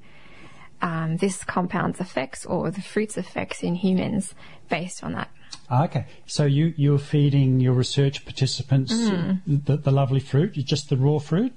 um, 0.82 1.18
this 1.18 1.44
compound's 1.44 2.00
effects 2.00 2.46
or 2.46 2.70
the 2.70 2.80
fruit's 2.80 3.18
effects 3.18 3.62
in 3.62 3.74
humans 3.74 4.34
based 4.70 5.04
on 5.04 5.12
that. 5.12 5.30
Ah, 5.68 5.84
Okay, 5.84 6.06
so 6.26 6.44
you 6.46 6.72
you're 6.76 6.98
feeding 6.98 7.60
your 7.60 7.74
research 7.74 8.24
participants 8.24 8.92
Mm. 8.94 9.64
the, 9.66 9.76
the 9.76 9.90
lovely 9.90 10.20
fruit, 10.20 10.52
just 10.54 10.88
the 10.88 10.96
raw 10.96 11.18
fruit. 11.18 11.52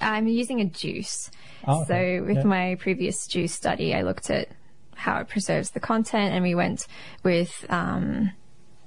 I'm 0.00 0.26
using 0.28 0.60
a 0.60 0.64
juice. 0.66 1.30
Oh, 1.66 1.82
okay. 1.82 2.18
So 2.20 2.24
with 2.26 2.36
Yeah. 2.38 2.42
my 2.44 2.76
previous 2.76 3.26
juice 3.26 3.52
study, 3.54 3.94
I 3.94 4.02
looked 4.02 4.30
at 4.30 4.48
how 4.94 5.20
it 5.20 5.28
preserves 5.28 5.70
the 5.70 5.80
content 5.80 6.34
and 6.34 6.42
we 6.42 6.54
went 6.54 6.86
with 7.22 7.64
um, 7.68 8.30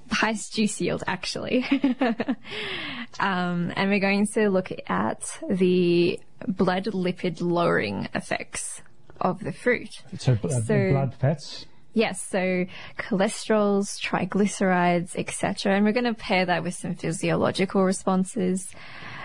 the 0.08 0.14
highest 0.14 0.54
juice 0.54 0.80
yield 0.80 1.02
actually. 1.06 1.64
um, 3.20 3.72
and 3.76 3.90
we're 3.90 4.00
going 4.00 4.26
to 4.34 4.48
look 4.48 4.70
at 4.88 5.38
the 5.48 6.18
blood 6.46 6.84
lipid 6.86 7.40
lowering 7.40 8.08
effects 8.14 8.82
of 9.20 9.40
the 9.40 9.52
fruit. 9.52 9.90
So, 10.18 10.36
uh, 10.44 10.48
So- 10.48 10.90
blood 10.90 11.14
fats. 11.14 11.66
Yes, 11.94 12.22
so 12.22 12.64
cholesterols, 12.98 14.00
triglycerides, 14.00 15.14
etc. 15.16 15.74
And 15.74 15.84
we're 15.84 15.92
going 15.92 16.04
to 16.04 16.14
pair 16.14 16.46
that 16.46 16.62
with 16.62 16.74
some 16.74 16.94
physiological 16.94 17.84
responses. 17.84 18.68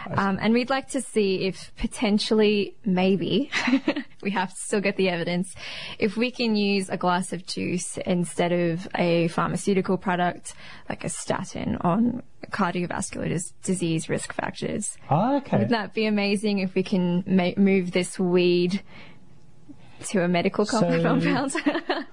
Um, 0.09 0.38
and 0.41 0.53
we'd 0.53 0.70
like 0.70 0.88
to 0.91 1.01
see 1.01 1.47
if 1.47 1.74
potentially, 1.78 2.76
maybe, 2.86 3.51
we 4.22 4.32
have 4.32 4.51
to 4.51 4.55
still 4.55 4.80
get 4.80 4.95
the 4.95 5.09
evidence, 5.09 5.53
if 5.99 6.15
we 6.15 6.32
can 6.32 6.55
use 6.55 6.88
a 6.89 6.95
glass 6.95 7.34
of 7.34 7.45
juice 7.45 7.97
instead 8.05 8.53
of 8.53 8.88
a 8.95 9.28
pharmaceutical 9.30 9.97
product 9.97 10.53
like 10.88 11.03
a 11.03 11.09
statin 11.09 11.76
on 11.82 12.24
cardiovascular 12.51 13.28
dis- 13.28 13.51
disease 13.63 14.07
risk 14.07 14.32
factors. 14.32 14.97
Ah, 15.09 15.38
okay. 15.38 15.57
Wouldn't 15.57 15.72
that 15.72 15.93
be 15.93 16.05
amazing 16.05 16.59
if 16.59 16.74
we 16.74 16.84
can 16.84 17.26
ma- 17.28 17.51
move 17.57 17.91
this 17.91 18.18
weed 18.18 18.82
to 20.05 20.24
a 20.24 20.28
medical 20.30 20.65
So- 20.65 20.80
compound? 21.01 21.53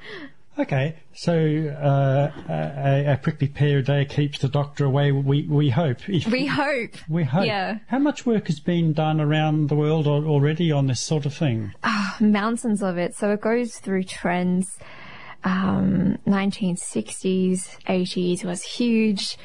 Okay, 0.56 0.96
so 1.14 1.32
uh, 1.34 2.30
a, 2.48 3.12
a 3.14 3.16
prickly 3.20 3.48
pear 3.48 3.78
a 3.78 3.82
day 3.82 4.04
keeps 4.04 4.38
the 4.38 4.48
doctor 4.48 4.84
away. 4.84 5.10
We 5.10 5.42
we 5.48 5.70
hope. 5.70 6.08
If- 6.08 6.26
We 6.28 6.46
hope. 6.46 6.94
we 7.08 7.24
hope. 7.24 7.46
Yeah. 7.46 7.78
How 7.88 7.98
much 7.98 8.24
work 8.24 8.46
has 8.46 8.60
been 8.60 8.92
done 8.92 9.20
around 9.20 9.68
the 9.68 9.74
world 9.74 10.06
already 10.06 10.70
on 10.70 10.86
this 10.86 11.00
sort 11.00 11.26
of 11.26 11.34
thing? 11.34 11.72
Mountains 12.20 12.82
of 12.82 12.98
it. 12.98 13.16
So 13.16 13.32
it 13.32 13.40
goes 13.40 13.78
through 13.80 14.04
trends. 14.04 14.78
Um, 15.42 16.18
1960s, 16.26 17.76
80s 17.86 18.44
was 18.44 18.62
huge, 18.62 19.36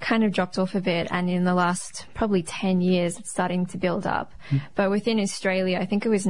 kind 0.00 0.22
of 0.22 0.32
dropped 0.32 0.58
off 0.58 0.74
a 0.74 0.80
bit. 0.80 1.08
And 1.10 1.28
in 1.28 1.44
the 1.44 1.54
last 1.54 2.06
probably 2.14 2.42
10 2.42 2.80
years, 2.80 3.18
it's 3.18 3.30
starting 3.30 3.66
to 3.66 3.78
build 3.78 4.06
up. 4.06 4.32
But 4.76 4.90
within 4.90 5.18
Australia, 5.18 5.78
I 5.80 5.86
think 5.86 6.04
it 6.06 6.10
was 6.10 6.26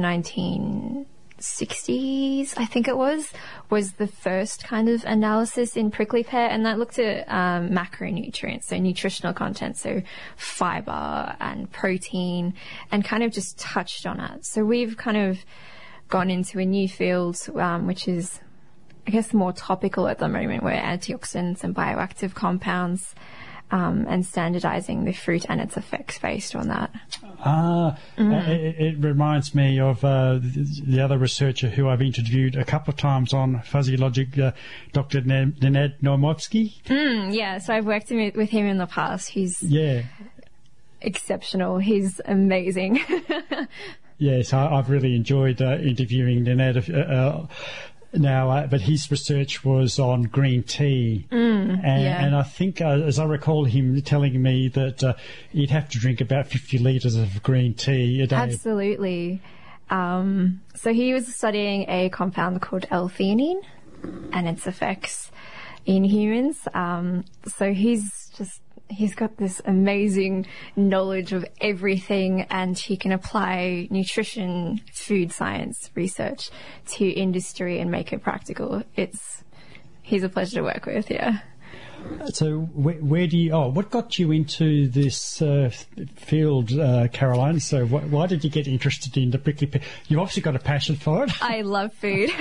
1960s, 1.39 2.53
I 2.57 2.65
think 2.65 2.87
it 2.87 2.97
was, 2.97 3.31
was 3.69 3.93
the 3.93 4.07
first 4.07 4.63
kind 4.63 4.89
of 4.89 5.03
analysis 5.05 5.75
in 5.75 5.91
prickly 5.91 6.23
pear. 6.23 6.49
And 6.49 6.65
that 6.65 6.77
looked 6.77 6.99
at 6.99 7.27
um, 7.29 7.69
macronutrients, 7.69 8.65
so 8.65 8.77
nutritional 8.77 9.33
content, 9.33 9.77
so 9.77 10.01
fiber 10.35 11.35
and 11.39 11.71
protein, 11.71 12.53
and 12.91 13.03
kind 13.03 13.23
of 13.23 13.31
just 13.31 13.57
touched 13.59 14.05
on 14.05 14.19
it. 14.19 14.45
So 14.45 14.63
we've 14.63 14.97
kind 14.97 15.17
of 15.17 15.39
gone 16.09 16.29
into 16.29 16.59
a 16.59 16.65
new 16.65 16.87
field, 16.87 17.37
um, 17.55 17.87
which 17.87 18.07
is, 18.07 18.39
I 19.07 19.11
guess, 19.11 19.33
more 19.33 19.53
topical 19.53 20.07
at 20.07 20.17
the 20.17 20.27
moment, 20.27 20.63
where 20.63 20.81
antioxidants 20.81 21.63
and 21.63 21.75
bioactive 21.75 22.33
compounds. 22.33 23.13
Um, 23.71 24.07
and 24.09 24.25
standardizing 24.25 25.05
the 25.05 25.13
fruit 25.13 25.45
and 25.47 25.61
its 25.61 25.77
effects 25.77 26.17
based 26.17 26.55
on 26.55 26.69
that. 26.69 26.89
Ah, 27.45 27.95
Mm. 28.17 28.47
it, 28.47 28.75
it 28.79 28.97
reminds 28.97 29.53
me 29.53 29.79
of 29.79 30.03
uh, 30.03 30.39
the, 30.41 30.81
the 30.87 31.01
other 31.01 31.19
researcher 31.19 31.69
who 31.69 31.87
I've 31.87 32.01
interviewed 32.01 32.55
a 32.55 32.65
couple 32.65 32.91
of 32.91 32.97
times 32.97 33.31
on 33.31 33.61
fuzzy 33.61 33.95
logic, 33.95 34.39
uh, 34.39 34.53
Dr. 34.91 35.21
Ne- 35.21 35.53
Nenad 35.61 35.99
Naumovski. 36.01 36.81
Mm, 36.85 37.31
yeah, 37.35 37.59
so 37.59 37.75
I've 37.75 37.85
worked 37.85 38.09
with 38.09 38.35
with 38.35 38.49
him 38.49 38.65
in 38.65 38.79
the 38.79 38.87
past. 38.87 39.29
He's 39.29 39.61
Yeah. 39.61 40.01
exceptional. 41.01 41.77
He's 41.77 42.19
amazing. 42.25 42.99
Yes, 44.21 44.51
I, 44.51 44.67
I've 44.67 44.89
really 44.89 45.15
enjoyed 45.15 45.61
uh, 45.61 45.77
interviewing 45.77 46.43
Nenad. 46.43 46.89
Uh, 46.93 46.97
uh, 47.13 47.47
now, 48.13 48.49
uh, 48.49 48.67
but 48.67 48.81
his 48.81 49.09
research 49.11 49.63
was 49.63 49.99
on 49.99 50.23
green 50.23 50.63
tea, 50.63 51.27
and, 51.31 51.81
Mm, 51.81 51.83
yeah. 51.83 52.23
and 52.25 52.35
I 52.35 52.43
think, 52.43 52.81
uh, 52.81 52.87
as 53.05 53.19
I 53.19 53.25
recall 53.25 53.65
him 53.65 54.01
telling 54.01 54.41
me 54.41 54.67
that 54.69 55.03
uh, 55.03 55.13
you'd 55.51 55.69
have 55.69 55.89
to 55.89 55.99
drink 55.99 56.19
about 56.21 56.47
fifty 56.47 56.77
litres 56.77 57.15
of 57.15 57.43
green 57.43 57.73
tea 57.73 58.21
a 58.21 58.27
day. 58.27 58.35
Absolutely. 58.35 59.41
Um, 59.89 60.61
so 60.75 60.93
he 60.93 61.13
was 61.13 61.35
studying 61.35 61.85
a 61.89 62.09
compound 62.09 62.61
called 62.61 62.85
L-theanine 62.91 63.61
and 64.31 64.47
its 64.47 64.67
effects 64.67 65.31
in 65.85 66.03
humans. 66.03 66.67
Um, 66.73 67.25
so 67.47 67.73
he's 67.73 68.31
just 68.37 68.61
he's 68.89 69.15
got 69.15 69.37
this 69.37 69.61
amazing 69.65 70.45
knowledge 70.75 71.31
of 71.31 71.45
everything, 71.61 72.41
and 72.49 72.77
he 72.77 72.97
can 72.97 73.11
apply 73.11 73.87
nutrition, 73.89 74.81
food 74.93 75.31
science 75.31 75.89
research 75.95 76.49
to 76.87 77.07
industry 77.07 77.79
and 77.79 77.89
make 77.91 78.11
it 78.11 78.23
practical. 78.23 78.83
It's 78.95 79.43
he's 80.01 80.23
a 80.23 80.29
pleasure 80.29 80.57
to 80.57 80.63
work 80.63 80.85
with. 80.85 81.09
Yeah. 81.09 81.39
So, 82.33 82.59
where, 82.59 82.95
where 82.95 83.27
do 83.27 83.37
you? 83.37 83.51
Oh, 83.51 83.67
what 83.67 83.89
got 83.89 84.17
you 84.17 84.31
into 84.31 84.87
this 84.87 85.41
uh, 85.41 85.69
field, 86.15 86.71
uh, 86.71 87.07
Caroline? 87.11 87.59
So, 87.59 87.85
wh- 87.85 88.11
why 88.11 88.25
did 88.25 88.43
you 88.43 88.49
get 88.49 88.67
interested 88.67 89.17
in 89.17 89.31
the 89.31 89.37
prickly 89.37 89.67
pear? 89.67 89.81
You've 90.07 90.19
obviously 90.19 90.41
got 90.41 90.55
a 90.55 90.59
passion 90.59 90.95
for 90.95 91.25
it. 91.25 91.31
I 91.41 91.61
love 91.61 91.93
food. 91.93 92.31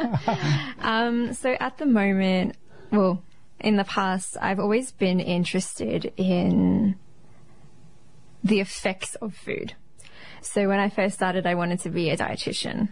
um, 0.80 1.32
so 1.32 1.56
at 1.58 1.78
the 1.78 1.86
moment, 1.86 2.56
well, 2.90 3.22
in 3.60 3.76
the 3.76 3.84
past, 3.84 4.36
I've 4.40 4.60
always 4.60 4.92
been 4.92 5.20
interested 5.20 6.12
in 6.16 6.96
the 8.44 8.60
effects 8.60 9.14
of 9.16 9.34
food. 9.34 9.74
So 10.40 10.68
when 10.68 10.78
I 10.78 10.88
first 10.88 11.14
started, 11.14 11.46
I 11.46 11.54
wanted 11.54 11.80
to 11.80 11.90
be 11.90 12.10
a 12.10 12.16
dietitian, 12.16 12.88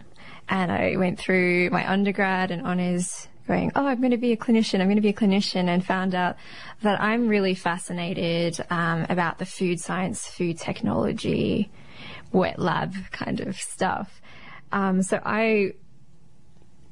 and 0.49 0.71
I 0.71 0.97
went 0.97 1.19
through 1.19 1.69
my 1.69 1.89
undergrad 1.89 2.51
and 2.51 2.65
honors. 2.65 3.27
Going, 3.47 3.71
oh, 3.77 3.87
I'm 3.87 3.99
going 4.01 4.11
to 4.11 4.17
be 4.17 4.33
a 4.33 4.37
clinician. 4.37 4.81
I'm 4.81 4.87
going 4.87 4.97
to 4.97 5.01
be 5.01 5.07
a 5.07 5.13
clinician, 5.13 5.69
and 5.69 5.85
found 5.85 6.13
out 6.13 6.35
that 6.81 6.99
I'm 6.99 7.29
really 7.29 7.55
fascinated 7.55 8.59
um, 8.69 9.05
about 9.07 9.37
the 9.37 9.45
food 9.45 9.79
science, 9.79 10.27
food 10.27 10.57
technology, 10.57 11.71
wet 12.33 12.59
lab 12.59 12.93
kind 13.11 13.39
of 13.39 13.55
stuff. 13.55 14.21
Um, 14.73 15.01
so 15.01 15.21
I 15.23 15.75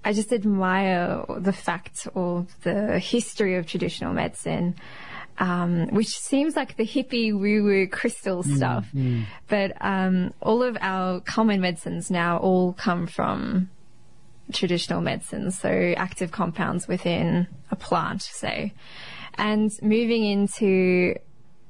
I 0.06 0.14
just 0.14 0.32
admire 0.32 1.26
the 1.40 1.52
fact 1.52 2.08
or 2.14 2.46
the 2.62 3.00
history 3.00 3.56
of 3.56 3.66
traditional 3.66 4.14
medicine, 4.14 4.76
um, 5.40 5.88
which 5.88 6.18
seems 6.18 6.56
like 6.56 6.78
the 6.78 6.86
hippie 6.86 7.34
woo 7.34 7.64
woo 7.64 7.88
crystal 7.88 8.44
stuff. 8.44 8.88
But 9.48 9.74
um, 9.82 10.32
all 10.42 10.62
of 10.64 10.78
our 10.80 11.22
common 11.22 11.60
medicines 11.60 12.12
now 12.12 12.38
all 12.38 12.74
come 12.74 13.08
from 13.08 13.72
traditional 14.54 15.02
medicines, 15.02 15.58
so 15.60 15.94
active 15.98 16.32
compounds 16.32 16.88
within 16.88 17.48
a 17.72 17.76
plant, 17.76 18.22
say. 18.22 18.74
And 19.40 19.72
moving 19.82 20.24
into 20.24 21.16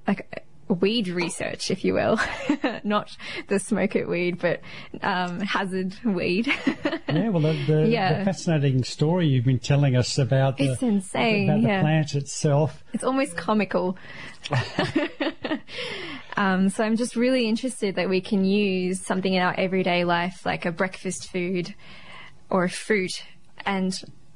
like 0.07 0.45
weed 0.67 1.07
research, 1.07 1.69
if 1.69 1.85
you 1.85 1.93
will, 1.93 2.19
not 2.83 3.15
the 3.47 3.59
smoke 3.59 3.95
it 3.95 4.07
weed, 4.07 4.39
but 4.39 4.61
um, 5.01 5.39
hazard 5.41 5.95
weed. 6.03 6.51
Yeah, 7.07 7.29
well, 7.29 7.41
the, 7.41 7.53
the, 7.65 7.87
Yeah. 7.87 8.19
the 8.19 8.25
fascinating 8.25 8.83
story 8.83 9.27
you've 9.27 9.45
been 9.45 9.59
telling 9.59 9.95
us 9.95 10.17
about 10.17 10.57
the, 10.57 10.71
It's 10.71 10.81
insane, 10.83 11.49
about 11.49 11.61
the 11.61 11.67
yeah. 11.67 11.81
plant 11.81 12.13
itself. 12.15 12.83
It's 12.93 13.03
almost 13.05 13.37
comical. 13.37 13.97
um, 16.37 16.69
so 16.69 16.83
I'm 16.83 16.97
just 16.97 17.15
really 17.15 17.47
interested 17.47 17.95
that 17.95 18.09
we 18.09 18.21
can 18.21 18.43
use 18.43 18.99
something 19.01 19.33
in 19.33 19.41
our 19.41 19.53
everyday 19.57 20.03
life, 20.03 20.45
like 20.45 20.65
a 20.65 20.71
breakfast 20.71 21.31
food 21.31 21.73
or 22.49 22.65
a 22.65 22.69
fruit, 22.69 23.23
and 23.65 23.93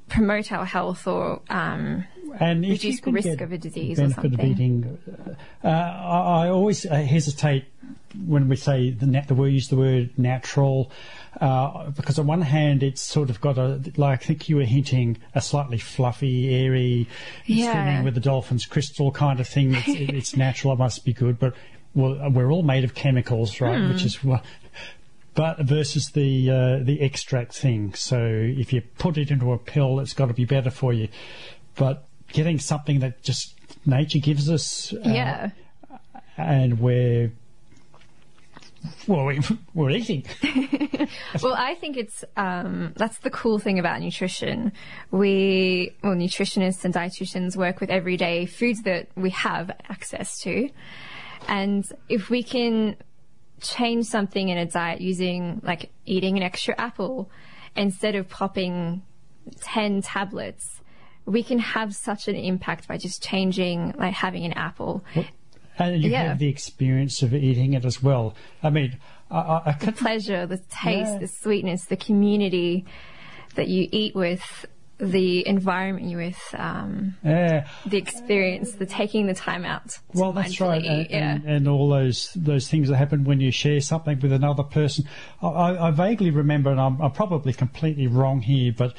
promote 0.08 0.52
our 0.52 0.66
health 0.66 1.06
or 1.08 1.42
um, 1.50 2.06
And 2.40 2.66
you 2.66 2.98
risk 3.06 3.42
of 3.42 3.52
a 3.52 3.58
disease 3.58 4.00
or 4.00 4.04
benefit 4.04 4.26
of 4.26 4.32
something. 4.32 4.52
eating, 4.52 4.98
uh, 5.64 5.68
I, 5.68 6.46
I 6.46 6.50
always 6.50 6.86
uh, 6.86 6.96
hesitate 6.96 7.66
when 8.26 8.50
we 8.50 8.56
say 8.56 8.90
the, 8.92 9.06
nat- 9.06 9.28
the 9.28 9.36
we 9.36 9.52
use 9.52 9.68
the 9.70 9.76
word 9.78 10.10
natural, 10.18 10.92
uh, 11.40 11.90
because 11.92 12.18
on 12.20 12.28
one 12.28 12.42
hand 12.42 12.82
it's 12.84 13.02
sort 13.02 13.30
of 13.30 13.40
got 13.40 13.58
a 13.58 13.80
like 13.98 14.22
I 14.22 14.26
think 14.26 14.50
you 14.50 14.58
were 14.58 14.64
hinting 14.66 15.18
a 15.36 15.42
slightly 15.42 15.78
fluffy, 15.78 16.54
airy, 16.56 17.08
Yeah. 17.46 17.72
swimming 17.72 18.04
with 18.04 18.16
the 18.16 18.20
dolphins 18.20 18.66
crystal 18.66 19.12
kind 19.12 19.40
of 19.40 19.48
thing. 19.48 19.76
It's, 19.76 19.88
it- 19.88 20.10
it's 20.16 20.36
natural, 20.36 20.74
it 20.74 20.80
must 20.80 21.06
be 21.06 21.14
good, 21.14 21.40
but 21.40 21.54
well, 21.96 22.30
we're 22.32 22.52
all 22.52 22.64
made 22.64 22.84
of 22.84 22.94
chemicals, 22.94 23.60
right? 23.62 23.80
Hmm. 23.80 23.90
Which 23.90 24.04
is 24.04 24.24
what. 24.24 24.44
But 25.36 25.60
versus 25.62 26.10
the 26.10 26.50
uh, 26.52 26.80
the 26.84 27.00
extract 27.02 27.54
thing, 27.56 27.94
so 27.94 28.20
if 28.22 28.74
you 28.74 28.82
put 28.98 29.18
it 29.18 29.32
into 29.32 29.54
a 29.54 29.58
pill, 29.58 30.00
it's 30.00 30.14
got 30.14 30.26
to 30.28 30.34
be 30.34 30.44
better 30.46 30.70
for 30.72 30.92
you. 30.92 31.08
But 31.76 32.09
getting 32.32 32.60
something 32.60 33.00
that 33.00 33.22
just 33.22 33.56
nature 33.86 34.20
gives 34.20 34.50
us, 34.50 34.94
uh, 34.94 35.00
yeah. 35.06 35.50
and 36.38 36.80
we're 36.80 37.32
well, 39.08 39.26
we, 39.26 39.42
we're 39.74 39.92
eating. 39.92 40.26
Well, 41.42 41.56
I 41.56 41.76
think 41.76 41.98
it's 41.98 42.24
um, 42.38 42.94
that's 42.96 43.20
the 43.20 43.30
cool 43.30 43.60
thing 43.60 43.80
about 43.80 44.02
nutrition. 44.02 44.72
We, 45.12 45.96
well, 46.04 46.14
nutritionists 46.14 46.86
and 46.86 46.94
dietitians 46.94 47.56
work 47.56 47.80
with 47.80 47.90
everyday 47.90 48.46
foods 48.46 48.84
that 48.84 49.08
we 49.16 49.30
have 49.32 49.72
access 49.90 50.40
to, 50.42 50.70
and 51.48 51.86
if 52.10 52.30
we 52.30 52.44
can 52.44 52.96
change 53.62 54.06
something 54.06 54.50
in 54.50 54.58
a 54.58 54.66
diet 54.66 55.02
using 55.02 55.62
like 55.64 55.92
eating 56.06 56.38
an 56.38 56.44
extra 56.44 56.76
apple 56.78 57.30
instead 57.76 58.16
of 58.16 58.28
popping 58.30 59.02
ten 59.62 60.02
tablets, 60.02 60.79
we 61.26 61.44
can 61.44 61.60
have 61.60 61.96
such 61.96 62.28
an 62.28 62.36
impact 62.36 62.88
by 62.88 62.98
just 62.98 63.22
changing, 63.24 63.94
like 63.98 64.14
having 64.14 64.46
an 64.46 64.54
apple. 64.54 65.04
And 65.78 66.02
you 66.04 66.10
Yeah. 66.12 66.30
have 66.30 66.40
the 66.40 66.50
experience 66.50 67.22
of 67.22 67.34
eating 67.34 67.74
it 67.74 67.86
as 67.86 68.04
well. 68.04 68.36
I 68.64 68.70
mean, 68.70 68.98
I, 69.32 69.62
I, 69.68 69.72
could 69.74 69.96
pleasure, 69.96 70.46
the 70.46 70.58
taste, 70.58 71.14
Yeah. 71.14 71.18
the 71.20 71.28
sweetness, 71.28 71.86
the 71.86 71.96
community 71.98 72.86
that 73.56 73.68
you 73.68 73.88
eat 73.92 74.16
with, 74.16 74.66
the 74.98 75.48
environment 75.48 76.10
you're 76.10 76.20
with, 76.20 76.56
um, 76.58 77.16
yeah. 77.24 77.68
the 77.86 77.98
experience, 77.98 78.74
the 78.74 78.86
taking 78.86 79.28
the 79.28 79.34
time 79.34 79.64
out. 79.64 79.88
to 79.90 80.00
Well, 80.14 80.34
that's 80.34 80.60
right, 80.60 80.82
mindfully 80.84 80.90
and, 80.90 81.02
eat, 81.02 81.12
yeah. 81.12 81.32
and, 81.36 81.46
and 81.46 81.68
all 81.70 81.88
those 81.90 82.34
those 82.36 82.68
things 82.68 82.90
that 82.90 82.98
happen 82.98 83.24
when 83.24 83.40
you 83.40 83.52
share 83.52 83.80
something 83.80 84.20
with 84.20 84.34
another 84.34 84.64
person. 84.64 85.06
I, 85.42 85.48
I, 85.48 85.88
I 85.88 85.92
vaguely 85.92 86.32
remember, 86.32 86.70
and 86.72 86.82
I'm, 86.82 87.00
I'm 87.02 87.12
probably 87.12 87.54
completely 87.54 88.08
wrong 88.08 88.42
here, 88.42 88.74
but 88.76 88.94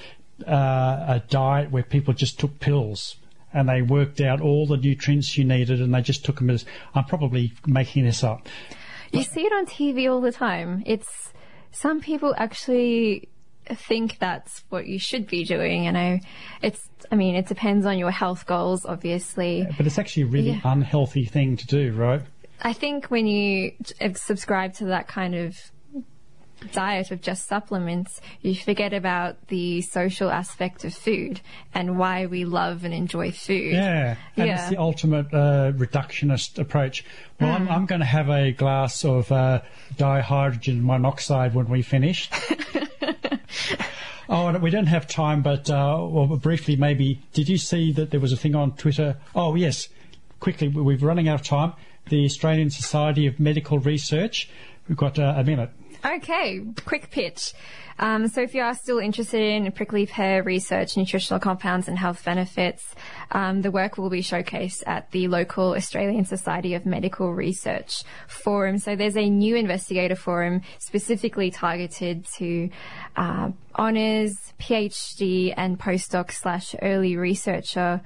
uh, 0.46 1.04
a 1.08 1.22
diet 1.28 1.70
where 1.70 1.82
people 1.82 2.14
just 2.14 2.38
took 2.40 2.58
pills 2.60 3.16
and 3.52 3.68
they 3.68 3.82
worked 3.82 4.20
out 4.20 4.40
all 4.40 4.66
the 4.66 4.76
nutrients 4.76 5.36
you 5.36 5.44
needed, 5.44 5.80
and 5.80 5.92
they 5.92 6.00
just 6.02 6.24
took 6.24 6.36
them 6.38 6.50
as. 6.50 6.64
I'm 6.94 7.04
probably 7.04 7.52
making 7.66 8.04
this 8.04 8.22
up. 8.22 8.48
You 9.12 9.22
see 9.24 9.40
it 9.40 9.52
on 9.52 9.66
TV 9.66 10.08
all 10.10 10.20
the 10.20 10.30
time. 10.30 10.84
It's 10.86 11.32
some 11.72 12.00
people 12.00 12.32
actually 12.38 13.28
think 13.66 14.18
that's 14.18 14.62
what 14.68 14.86
you 14.86 14.98
should 15.00 15.26
be 15.26 15.44
doing, 15.44 15.86
and 15.88 15.98
I, 15.98 16.20
it's. 16.62 16.88
I 17.10 17.16
mean, 17.16 17.34
it 17.34 17.46
depends 17.48 17.86
on 17.86 17.98
your 17.98 18.12
health 18.12 18.46
goals, 18.46 18.86
obviously. 18.86 19.66
But 19.76 19.86
it's 19.86 19.98
actually 19.98 20.24
a 20.24 20.26
really 20.26 20.50
Yeah. 20.50 20.60
unhealthy 20.64 21.24
thing 21.24 21.56
to 21.56 21.66
do, 21.66 21.92
right? 21.92 22.22
I 22.62 22.72
think 22.72 23.06
when 23.06 23.26
you 23.26 23.72
subscribe 24.14 24.74
to 24.74 24.84
that 24.86 25.08
kind 25.08 25.34
of 25.34 25.56
diet 26.72 27.10
of 27.10 27.20
just 27.20 27.46
supplements, 27.48 28.20
you 28.42 28.54
forget 28.54 28.92
about 28.92 29.48
the 29.48 29.80
social 29.82 30.30
aspect 30.30 30.84
of 30.84 30.94
food 30.94 31.40
and 31.74 31.98
why 31.98 32.26
we 32.26 32.44
love 32.44 32.84
and 32.84 32.92
enjoy 32.94 33.30
food. 33.32 33.72
Yeah, 33.72 34.16
and 34.36 34.46
Yeah. 34.48 34.60
it's 34.60 34.70
the 34.70 34.76
ultimate 34.78 35.26
uh, 35.32 35.72
reductionist 35.72 36.58
approach. 36.58 37.04
Well, 37.40 37.50
I'm, 37.52 37.68
I'm 37.68 37.86
going 37.86 38.00
to 38.00 38.06
have 38.06 38.28
a 38.28 38.52
glass 38.52 39.04
of 39.04 39.30
uh, 39.32 39.62
dihydrogen 39.96 40.82
monoxide 40.82 41.54
when 41.54 41.68
we 41.68 41.82
finish. 41.82 42.28
oh, 44.28 44.56
we 44.58 44.70
don't 44.70 44.86
have 44.86 45.06
time, 45.06 45.42
but 45.42 45.68
uh, 45.70 45.96
well, 46.08 46.26
briefly, 46.36 46.76
maybe. 46.76 47.20
Did 47.32 47.48
you 47.48 47.58
see 47.58 47.92
that 47.92 48.10
there 48.10 48.20
was 48.20 48.32
a 48.32 48.36
thing 48.36 48.54
on 48.54 48.72
Twitter? 48.76 49.16
Oh, 49.34 49.54
yes. 49.54 49.88
Quickly, 50.40 50.68
we- 50.68 50.82
we're 50.82 50.98
running 50.98 51.28
out 51.28 51.40
of 51.40 51.46
time. 51.46 51.72
The 52.08 52.24
Australian 52.24 52.70
Society 52.70 53.26
of 53.26 53.38
Medical 53.38 53.78
Research. 53.78 54.48
We've 54.88 54.96
got 54.98 55.18
uh, 55.18 55.34
a 55.36 55.44
minute. 55.44 55.70
Okay, 56.04 56.62
quick 56.86 57.10
pitch. 57.10 57.52
Um, 57.98 58.28
so 58.28 58.40
if 58.40 58.54
you 58.54 58.62
are 58.62 58.74
still 58.74 58.98
interested 58.98 59.42
in 59.42 59.70
prickly 59.72 60.06
pear 60.06 60.42
research, 60.42 60.96
nutritional 60.96 61.38
compounds 61.38 61.86
and 61.86 61.98
health 61.98 62.24
benefits, 62.24 62.94
um, 63.32 63.60
the 63.60 63.70
work 63.70 63.98
will 63.98 64.08
be 64.08 64.22
showcased 64.22 64.82
at 64.86 65.10
the 65.10 65.28
local 65.28 65.74
Australian 65.74 66.24
Society 66.24 66.72
of 66.72 66.86
Medical 66.86 67.34
Research 67.34 68.02
forum. 68.26 68.78
So 68.78 68.96
there's 68.96 69.18
a 69.18 69.28
new 69.28 69.54
investigator 69.54 70.16
forum 70.16 70.62
specifically 70.78 71.50
targeted 71.50 72.26
to 72.36 72.70
uh, 73.16 73.50
honours, 73.78 74.54
PhD 74.58 75.52
and 75.54 75.78
postdoc 75.78 76.32
slash 76.32 76.74
early 76.80 77.18
researcher 77.18 78.00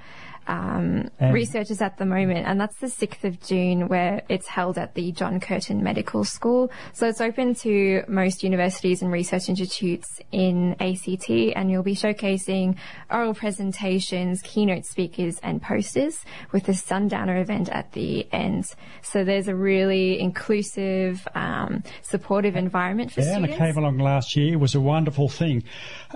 um, 0.47 1.11
researchers 1.21 1.81
at 1.81 1.99
the 1.99 2.07
moment, 2.07 2.47
and 2.47 2.61
that's 2.61 2.77
the 2.77 2.87
6th 2.87 3.25
of 3.25 3.41
June, 3.41 3.89
where 3.89 4.23
it's 4.29 4.47
held 4.47 4.79
at 4.79 4.95
the 4.95 5.13
John 5.13 5.41
Curtin 5.41 5.83
Medical 5.83 6.25
School. 6.25 6.71
So 6.93 7.07
it's 7.09 7.21
open 7.21 7.55
to 7.57 8.03
most 8.09 8.43
universities 8.43 9.03
and 9.03 9.11
research 9.13 9.49
institutes 9.49 10.21
in 10.33 10.77
ACT, 10.81 11.31
and 11.31 11.71
you'll 11.71 11.83
be 11.83 11.95
showcasing 11.95 12.77
oral 13.11 13.35
presentations, 13.35 14.43
keynote 14.43 14.85
speakers, 14.85 15.39
and 15.43 15.61
posters 15.63 16.25
with 16.53 16.65
the 16.65 16.75
Sundowner 16.75 17.41
event 17.41 17.69
at 17.69 17.93
the 17.93 18.27
end. 18.33 18.67
So 19.03 19.25
there's 19.25 19.49
a 19.49 19.55
really 19.55 20.21
inclusive, 20.21 21.27
um, 21.35 21.83
supportive 22.03 22.57
environment 22.57 23.13
for 23.13 23.21
yeah, 23.21 23.33
students. 23.33 23.55
and 23.55 23.63
I 23.63 23.67
came 23.67 23.79
along 23.79 23.99
last 23.99 24.37
year. 24.37 24.55
It 24.55 24.61
was 24.61 24.75
a 24.75 24.81
wonderful 24.81 25.29
thing, 25.29 25.65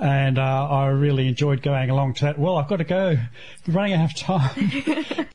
and 0.00 0.38
uh, 0.38 0.68
I 0.68 0.86
really 0.88 1.28
enjoyed 1.28 1.62
going 1.62 1.90
along 1.90 2.14
to 2.14 2.24
that. 2.26 2.38
Well, 2.38 2.56
I've 2.56 2.68
got 2.68 2.76
to 2.76 2.84
go. 2.84 3.16
We're 3.66 3.74
running 3.74 3.94
out 3.94 4.10
of 4.10 4.16
time. 4.18 4.72